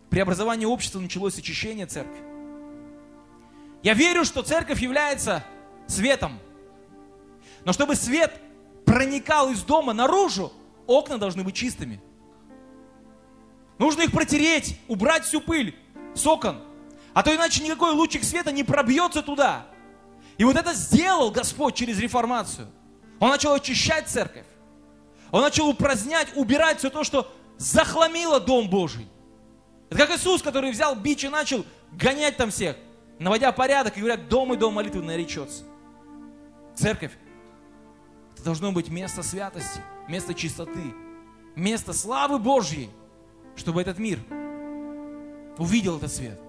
Преобразование 0.09 0.67
общества 0.67 0.99
началось 0.99 1.35
с 1.35 1.37
очищения 1.37 1.85
церкви. 1.85 2.19
Я 3.81 3.93
верю, 3.93 4.25
что 4.25 4.41
церковь 4.41 4.81
является 4.81 5.43
светом. 5.87 6.39
Но 7.63 7.73
чтобы 7.73 7.95
свет 7.95 8.33
проникал 8.85 9.49
из 9.51 9.63
дома 9.63 9.93
наружу, 9.93 10.51
окна 10.85 11.17
должны 11.17 11.43
быть 11.43 11.55
чистыми. 11.55 12.01
Нужно 13.77 14.01
их 14.01 14.11
протереть, 14.11 14.77
убрать 14.87 15.23
всю 15.23 15.39
пыль 15.39 15.75
с 16.13 16.25
окон. 16.27 16.61
А 17.13 17.23
то 17.23 17.33
иначе 17.33 17.63
никакой 17.63 17.91
лучик 17.91 18.23
света 18.23 18.51
не 18.51 18.63
пробьется 18.63 19.21
туда. 19.21 19.65
И 20.37 20.43
вот 20.43 20.57
это 20.57 20.73
сделал 20.73 21.31
Господь 21.31 21.75
через 21.75 21.99
реформацию. 21.99 22.67
Он 23.19 23.29
начал 23.29 23.53
очищать 23.53 24.07
церковь. 24.09 24.45
Он 25.31 25.41
начал 25.41 25.67
упразднять, 25.67 26.29
убирать 26.35 26.79
все 26.79 26.89
то, 26.89 27.03
что 27.03 27.31
захламило 27.57 28.39
Дом 28.39 28.69
Божий. 28.69 29.07
Это 29.89 29.99
как 29.99 30.17
Иисус, 30.17 30.41
который 30.41 30.71
взял 30.71 30.95
бич 30.95 31.23
и 31.23 31.29
начал 31.29 31.65
гонять 31.91 32.37
там 32.37 32.51
всех 32.51 32.75
наводя 33.19 33.51
порядок 33.51 33.97
и 33.97 33.99
говорят, 33.99 34.27
дом 34.29 34.53
и 34.53 34.57
дом 34.57 34.73
молитвы 34.73 35.03
наречется. 35.03 35.63
Церковь, 36.75 37.11
это 38.33 38.43
должно 38.43 38.71
быть 38.71 38.89
место 38.89 39.21
святости, 39.21 39.81
место 40.07 40.33
чистоты, 40.33 40.93
место 41.55 41.93
славы 41.93 42.39
Божьей, 42.39 42.89
чтобы 43.55 43.81
этот 43.81 43.99
мир 43.99 44.19
увидел 45.57 45.97
этот 45.97 46.11
свет, 46.11 46.39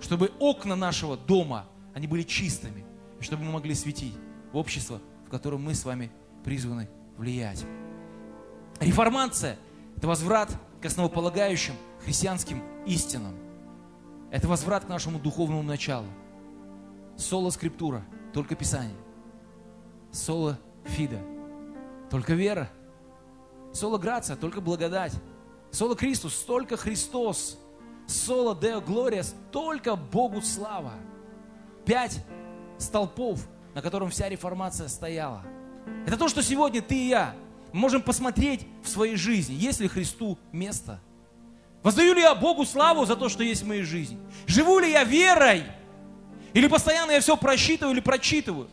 чтобы 0.00 0.30
окна 0.38 0.76
нашего 0.76 1.16
дома, 1.16 1.66
они 1.94 2.06
были 2.06 2.22
чистыми, 2.22 2.84
и 3.18 3.24
чтобы 3.24 3.42
мы 3.42 3.50
могли 3.50 3.74
светить 3.74 4.14
в 4.52 4.56
общество, 4.56 5.00
в 5.26 5.30
котором 5.30 5.62
мы 5.62 5.74
с 5.74 5.84
вами 5.84 6.12
призваны 6.44 6.88
влиять. 7.18 7.64
Реформация– 8.78 9.58
это 9.96 10.06
возврат 10.06 10.56
к 10.80 10.86
основополагающим 10.86 11.74
христианским 12.04 12.62
истинам– 12.86 13.34
это 14.30 14.48
возврат 14.48 14.84
к 14.84 14.88
нашему 14.88 15.18
духовному 15.18 15.62
началу. 15.62 16.06
Соло 17.16 17.50
скриптура, 17.50 18.04
только 18.32 18.54
Писание. 18.54 18.96
соло 20.12 20.58
фида, 20.84 21.20
только 22.10 22.34
вера. 22.34 22.70
Соло 23.72 23.98
грация, 23.98 24.36
только 24.36 24.60
благодать. 24.60 25.12
Соло 25.70 25.96
Христос, 25.96 26.34
только 26.42 26.76
Христос. 26.76 27.58
Соло 28.06 28.56
Део 28.56 28.80
Глория, 28.80 29.24
только 29.52 29.94
Богу 29.94 30.42
слава. 30.42 30.94
Пять 31.84 32.24
столпов, 32.78 33.46
на 33.74 33.82
котором 33.82 34.10
вся 34.10 34.28
реформация 34.28 34.88
стояла. 34.88 35.44
Это 36.06 36.16
то, 36.16 36.28
что 36.28 36.42
сегодня 36.42 36.82
ты 36.82 36.96
и 36.96 37.08
я 37.08 37.36
можем 37.72 38.02
посмотреть 38.02 38.66
в 38.82 38.88
своей 38.88 39.16
жизни, 39.16 39.54
есть 39.54 39.80
ли 39.80 39.88
Христу 39.88 40.38
место. 40.50 41.00
Воздаю 41.82 42.14
ли 42.14 42.20
я 42.20 42.34
Богу 42.34 42.64
славу 42.64 43.06
за 43.06 43.16
то, 43.16 43.28
что 43.28 43.42
есть 43.42 43.62
в 43.62 43.66
моей 43.66 43.82
жизни? 43.82 44.18
Живу 44.46 44.78
ли 44.78 44.90
я 44.90 45.04
верой? 45.04 45.64
Или 46.52 46.66
постоянно 46.66 47.12
я 47.12 47.20
все 47.20 47.36
просчитываю 47.36 47.94
или 47.94 48.00
прочитываю? 48.00 48.68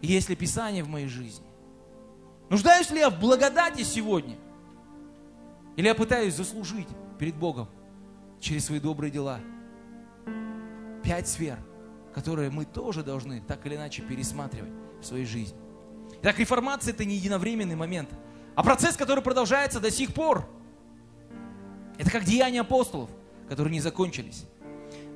Есть 0.00 0.28
ли 0.28 0.36
Писание 0.36 0.84
в 0.84 0.88
моей 0.88 1.08
жизни? 1.08 1.46
Нуждаюсь 2.48 2.90
ли 2.90 3.00
я 3.00 3.10
в 3.10 3.18
благодати 3.18 3.82
сегодня? 3.82 4.36
Или 5.76 5.86
я 5.86 5.94
пытаюсь 5.94 6.34
заслужить 6.34 6.88
перед 7.18 7.34
Богом 7.34 7.68
через 8.40 8.66
свои 8.66 8.78
добрые 8.78 9.10
дела? 9.10 9.40
Пять 11.02 11.28
сфер, 11.28 11.58
которые 12.14 12.50
мы 12.50 12.64
тоже 12.64 13.02
должны 13.02 13.40
так 13.40 13.66
или 13.66 13.74
иначе 13.74 14.02
пересматривать 14.02 14.72
в 15.00 15.04
своей 15.04 15.24
жизни. 15.24 15.58
Итак, 16.20 16.38
реформация– 16.38 16.92
это 16.94 17.04
не 17.04 17.16
единовременный 17.16 17.76
момент, 17.76 18.10
а 18.54 18.62
процесс, 18.62 18.96
который 18.96 19.22
продолжается 19.22 19.80
до 19.80 19.90
сих 19.90 20.14
пор. 20.14 20.48
Это 21.98 22.10
как 22.10 22.24
деяния 22.24 22.60
апостолов, 22.60 23.10
которые 23.48 23.72
не 23.72 23.80
закончились. 23.80 24.44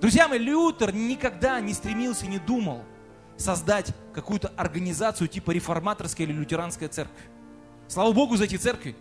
Друзья 0.00 0.26
мои, 0.26 0.38
Лютер 0.38 0.92
никогда 0.92 1.60
не 1.60 1.72
стремился, 1.72 2.26
не 2.26 2.38
думал 2.38 2.82
создать 3.36 3.94
какую-то 4.12 4.48
организацию 4.56 5.28
типа 5.28 5.52
реформаторская 5.52 6.26
или 6.26 6.32
лютеранская 6.32 6.88
церковь. 6.88 7.22
Слава 7.88 8.12
Богу 8.12 8.36
за 8.36 8.44
эти 8.44 8.56
церкви. 8.56 8.96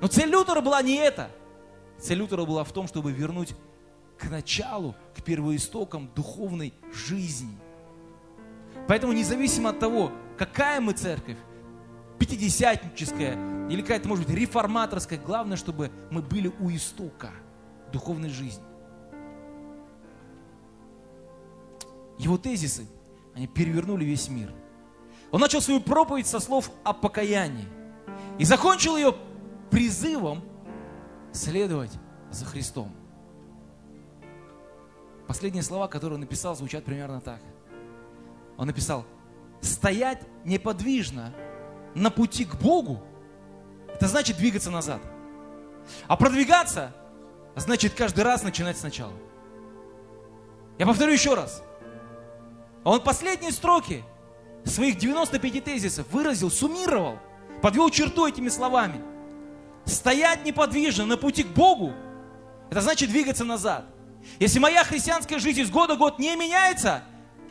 Но 0.00 0.08
цель 0.08 0.28
Лютера 0.28 0.60
была 0.60 0.82
не 0.82 0.96
это. 0.96 1.30
Цель 2.00 2.18
Лютера 2.18 2.44
была 2.44 2.64
в 2.64 2.72
том, 2.72 2.88
чтобы 2.88 3.12
вернуть 3.12 3.54
к 4.18 4.28
началу, 4.28 4.94
к 5.16 5.22
первоистокам 5.22 6.10
духовной 6.14 6.74
жизни. 6.92 7.56
Поэтому 8.88 9.12
независимо 9.12 9.70
от 9.70 9.78
того, 9.78 10.12
какая 10.36 10.80
мы 10.80 10.92
церковь, 10.92 11.38
пятидесятническая 12.24 13.68
или 13.68 13.82
какая-то, 13.82 14.08
может 14.08 14.26
быть, 14.26 14.34
реформаторская, 14.34 15.18
главное, 15.18 15.58
чтобы 15.58 15.90
мы 16.10 16.22
были 16.22 16.50
у 16.58 16.70
истока 16.70 17.30
духовной 17.92 18.30
жизни. 18.30 18.64
Его 22.18 22.38
тезисы, 22.38 22.86
они 23.34 23.46
перевернули 23.46 24.04
весь 24.04 24.28
мир. 24.28 24.52
Он 25.32 25.40
начал 25.40 25.60
свою 25.60 25.80
проповедь 25.80 26.26
со 26.26 26.40
слов 26.40 26.70
о 26.82 26.94
покаянии 26.94 27.68
и 28.38 28.44
закончил 28.44 28.96
ее 28.96 29.14
призывом 29.70 30.42
следовать 31.32 31.92
за 32.30 32.46
Христом. 32.46 32.90
Последние 35.26 35.62
слова, 35.62 35.88
которые 35.88 36.14
он 36.14 36.20
написал, 36.20 36.56
звучат 36.56 36.84
примерно 36.84 37.20
так. 37.20 37.40
Он 38.56 38.66
написал, 38.66 39.04
стоять 39.60 40.22
неподвижно 40.44 41.34
на 41.94 42.10
пути 42.10 42.44
к 42.44 42.56
Богу, 42.56 43.02
это 43.88 44.08
значит 44.08 44.36
двигаться 44.36 44.70
назад. 44.70 45.00
А 46.06 46.16
продвигаться 46.16 46.94
значит 47.56 47.94
каждый 47.94 48.24
раз 48.24 48.42
начинать 48.42 48.76
сначала. 48.76 49.12
Я 50.78 50.86
повторю 50.86 51.12
еще 51.12 51.34
раз. 51.34 51.62
Он 52.82 53.00
последние 53.00 53.52
строки 53.52 54.04
своих 54.64 54.98
95 54.98 55.64
тезисов 55.64 56.06
выразил, 56.10 56.50
суммировал, 56.50 57.18
подвел 57.62 57.90
черту 57.90 58.26
этими 58.26 58.48
словами. 58.48 59.00
Стоять 59.84 60.44
неподвижно 60.44 61.06
на 61.06 61.16
пути 61.16 61.42
к 61.42 61.48
Богу, 61.48 61.92
это 62.70 62.80
значит 62.80 63.10
двигаться 63.10 63.44
назад. 63.44 63.84
Если 64.38 64.58
моя 64.58 64.82
христианская 64.84 65.38
жизнь 65.38 65.60
из 65.60 65.70
года 65.70 65.94
в 65.94 65.98
год 65.98 66.18
не 66.18 66.34
меняется, 66.34 67.04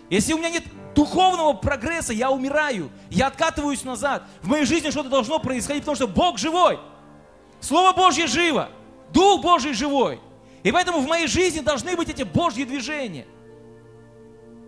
если 0.10 0.34
у 0.34 0.38
меня 0.38 0.50
нет 0.50 0.64
духовного 0.96 1.54
прогресса, 1.54 2.14
я 2.14 2.32
умираю, 2.32 2.90
я 3.10 3.28
откатываюсь 3.28 3.84
назад. 3.84 4.24
В 4.42 4.48
моей 4.48 4.66
жизни 4.66 4.90
что-то 4.90 5.10
должно 5.10 5.40
происходить, 5.40 5.84
потому 5.84 5.96
что 5.96 6.08
Бог 6.08 6.38
живой. 6.38 6.80
Слово 7.60 7.94
Божье 7.94 8.28
живо, 8.28 8.70
Дух 9.14 9.42
Божий 9.42 9.74
живой. 9.74 10.20
И 10.64 10.72
поэтому 10.72 11.00
в 11.00 11.08
моей 11.08 11.28
жизни 11.28 11.60
должны 11.60 11.96
быть 11.96 12.10
эти 12.10 12.24
Божьи 12.24 12.64
движения. 12.64 13.26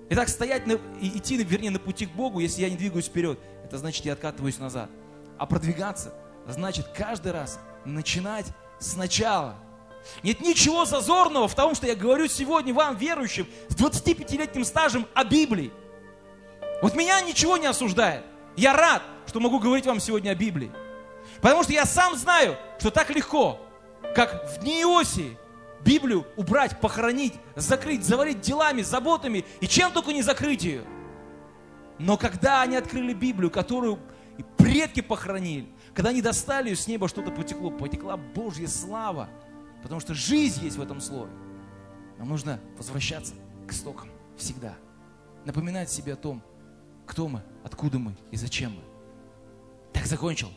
Итак, 0.09 0.30
стоять 0.30 0.67
на, 0.67 0.73
и 1.01 1.17
идти, 1.17 1.36
вернее, 1.38 1.71
на 1.71 1.80
пути 1.80 2.05
к 2.05 2.11
Богу, 2.11 2.39
если 2.39 2.61
я 2.61 2.69
не 2.69 2.76
двигаюсь 2.76 3.05
вперед, 3.05 3.39
это 3.63 3.78
значит, 3.78 4.05
я 4.05 4.13
откатываюсь 4.13 4.59
назад. 4.59 4.89
А 5.38 5.45
продвигаться, 5.45 6.13
значит 6.47 6.88
каждый 6.95 7.32
раз 7.32 7.59
начинать 7.86 8.45
сначала. 8.80 9.55
Нет 10.21 10.41
ничего 10.41 10.86
зазорного 10.86 11.47
в 11.47 11.55
том, 11.55 11.73
что 11.73 11.88
я 11.88 11.95
говорю 11.95 12.28
сегодня 12.28 12.73
вам, 12.73 12.95
верующим, 12.95 13.47
с 13.69 13.76
25-летним 13.76 14.63
стажем 14.63 15.07
о 15.13 15.23
Библии. 15.23 15.71
Вот 16.82 16.95
меня 16.95 17.21
ничего 17.21 17.57
не 17.57 17.67
осуждает. 17.67 18.23
Я 18.55 18.73
рад, 18.73 19.01
что 19.28 19.39
могу 19.39 19.59
говорить 19.59 19.86
вам 19.86 19.99
сегодня 19.99 20.32
о 20.32 20.36
Библии. 20.36 20.71
Потому 21.41 21.63
что 21.63 21.73
я 21.73 21.86
сам 21.86 22.15
знаю, 22.15 22.57
что 22.80 22.91
так 22.91 23.09
легко, 23.09 23.59
как 24.15 24.49
в 24.49 24.59
дни 24.59 24.82
Иосии, 24.82 25.38
Библию 25.84 26.26
убрать, 26.36 26.80
похоронить, 26.80 27.34
закрыть, 27.55 28.03
завалить 28.03 28.41
делами, 28.41 28.82
заботами 28.82 29.45
и 29.59 29.67
чем 29.67 29.91
только 29.91 30.13
не 30.13 30.23
закрыть 30.23 30.63
ее. 30.63 30.84
Но 31.99 32.17
когда 32.17 32.61
они 32.61 32.76
открыли 32.76 33.13
Библию, 33.13 33.51
которую 33.51 33.99
предки 34.57 35.01
похоронили, 35.01 35.67
когда 35.93 36.09
они 36.09 36.21
достали 36.21 36.69
ее 36.69 36.76
с 36.76 36.88
неба, 36.88 37.07
что-то 37.07 37.32
потекло, 37.32 37.71
потекла 37.71 38.17
Божья 38.17 38.67
слава, 38.67 39.30
потому 39.84 40.01
что 40.01 40.13
жизнь 40.13 40.63
есть 40.65 40.78
в 40.78 40.82
этом 40.82 40.99
слове. 40.99 41.32
Нам 42.17 42.30
нужно 42.30 42.59
возвращаться 42.78 43.34
к 43.67 43.71
истокам 43.71 44.09
всегда. 44.38 44.76
Напоминать 45.45 45.91
себе 45.91 46.13
о 46.13 46.17
том, 46.17 46.41
кто 47.06 47.28
мы, 47.28 47.41
откуда 47.64 47.99
мы 47.99 48.16
и 48.32 48.38
зачем 48.38 48.72
мы. 48.72 48.82
Так 49.93 50.06
закончил. 50.06 50.49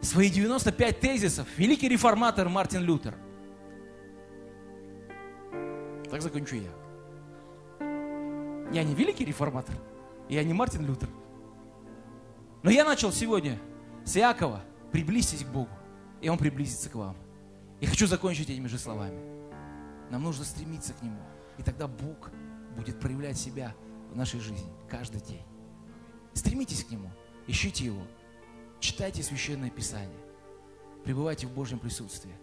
Свои 0.00 0.30
95 0.30 1.00
тезисов 1.00 1.46
великий 1.56 1.88
реформатор 1.88 2.48
Мартин 2.48 2.82
Лютер. 2.82 3.14
Так 6.10 6.20
закончу 6.20 6.56
я. 6.56 6.70
Я 8.72 8.84
не 8.84 8.94
великий 8.94 9.24
реформатор, 9.24 9.76
я 10.28 10.42
не 10.42 10.52
Мартин 10.52 10.86
Лютер. 10.86 11.08
Но 12.62 12.70
я 12.70 12.84
начал 12.84 13.12
сегодня 13.12 13.58
с 14.04 14.16
Иакова. 14.16 14.62
Приблизьтесь 14.90 15.44
к 15.44 15.48
Богу, 15.48 15.70
и 16.20 16.28
Он 16.28 16.36
приблизится 16.36 16.90
к 16.90 16.94
вам. 16.94 17.16
И 17.80 17.86
хочу 17.86 18.06
закончить 18.06 18.50
этими 18.50 18.66
же 18.66 18.78
словами. 18.78 19.18
Нам 20.10 20.22
нужно 20.22 20.44
стремиться 20.44 20.92
к 20.92 21.02
Нему. 21.02 21.20
И 21.58 21.62
тогда 21.62 21.86
Бог 21.86 22.30
будет 22.76 23.00
проявлять 23.00 23.38
себя 23.38 23.74
в 24.12 24.16
нашей 24.16 24.40
жизни 24.40 24.70
каждый 24.88 25.20
день. 25.20 25.42
Стремитесь 26.34 26.84
к 26.84 26.90
Нему, 26.90 27.10
ищите 27.46 27.84
Его, 27.84 28.02
читайте 28.80 29.22
Священное 29.22 29.70
Писание, 29.70 30.20
пребывайте 31.04 31.46
в 31.46 31.52
Божьем 31.52 31.78
присутствии. 31.78 32.34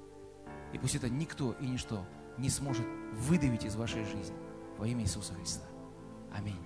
И 0.73 0.77
пусть 0.77 0.95
это 0.95 1.09
никто 1.09 1.53
и 1.53 1.65
ничто 1.65 2.05
не 2.37 2.49
сможет 2.49 2.85
выдавить 3.13 3.65
из 3.65 3.75
вашей 3.75 4.03
жизни 4.03 4.35
во 4.77 4.87
имя 4.87 5.03
Иисуса 5.03 5.33
Христа. 5.33 5.65
Аминь. 6.31 6.59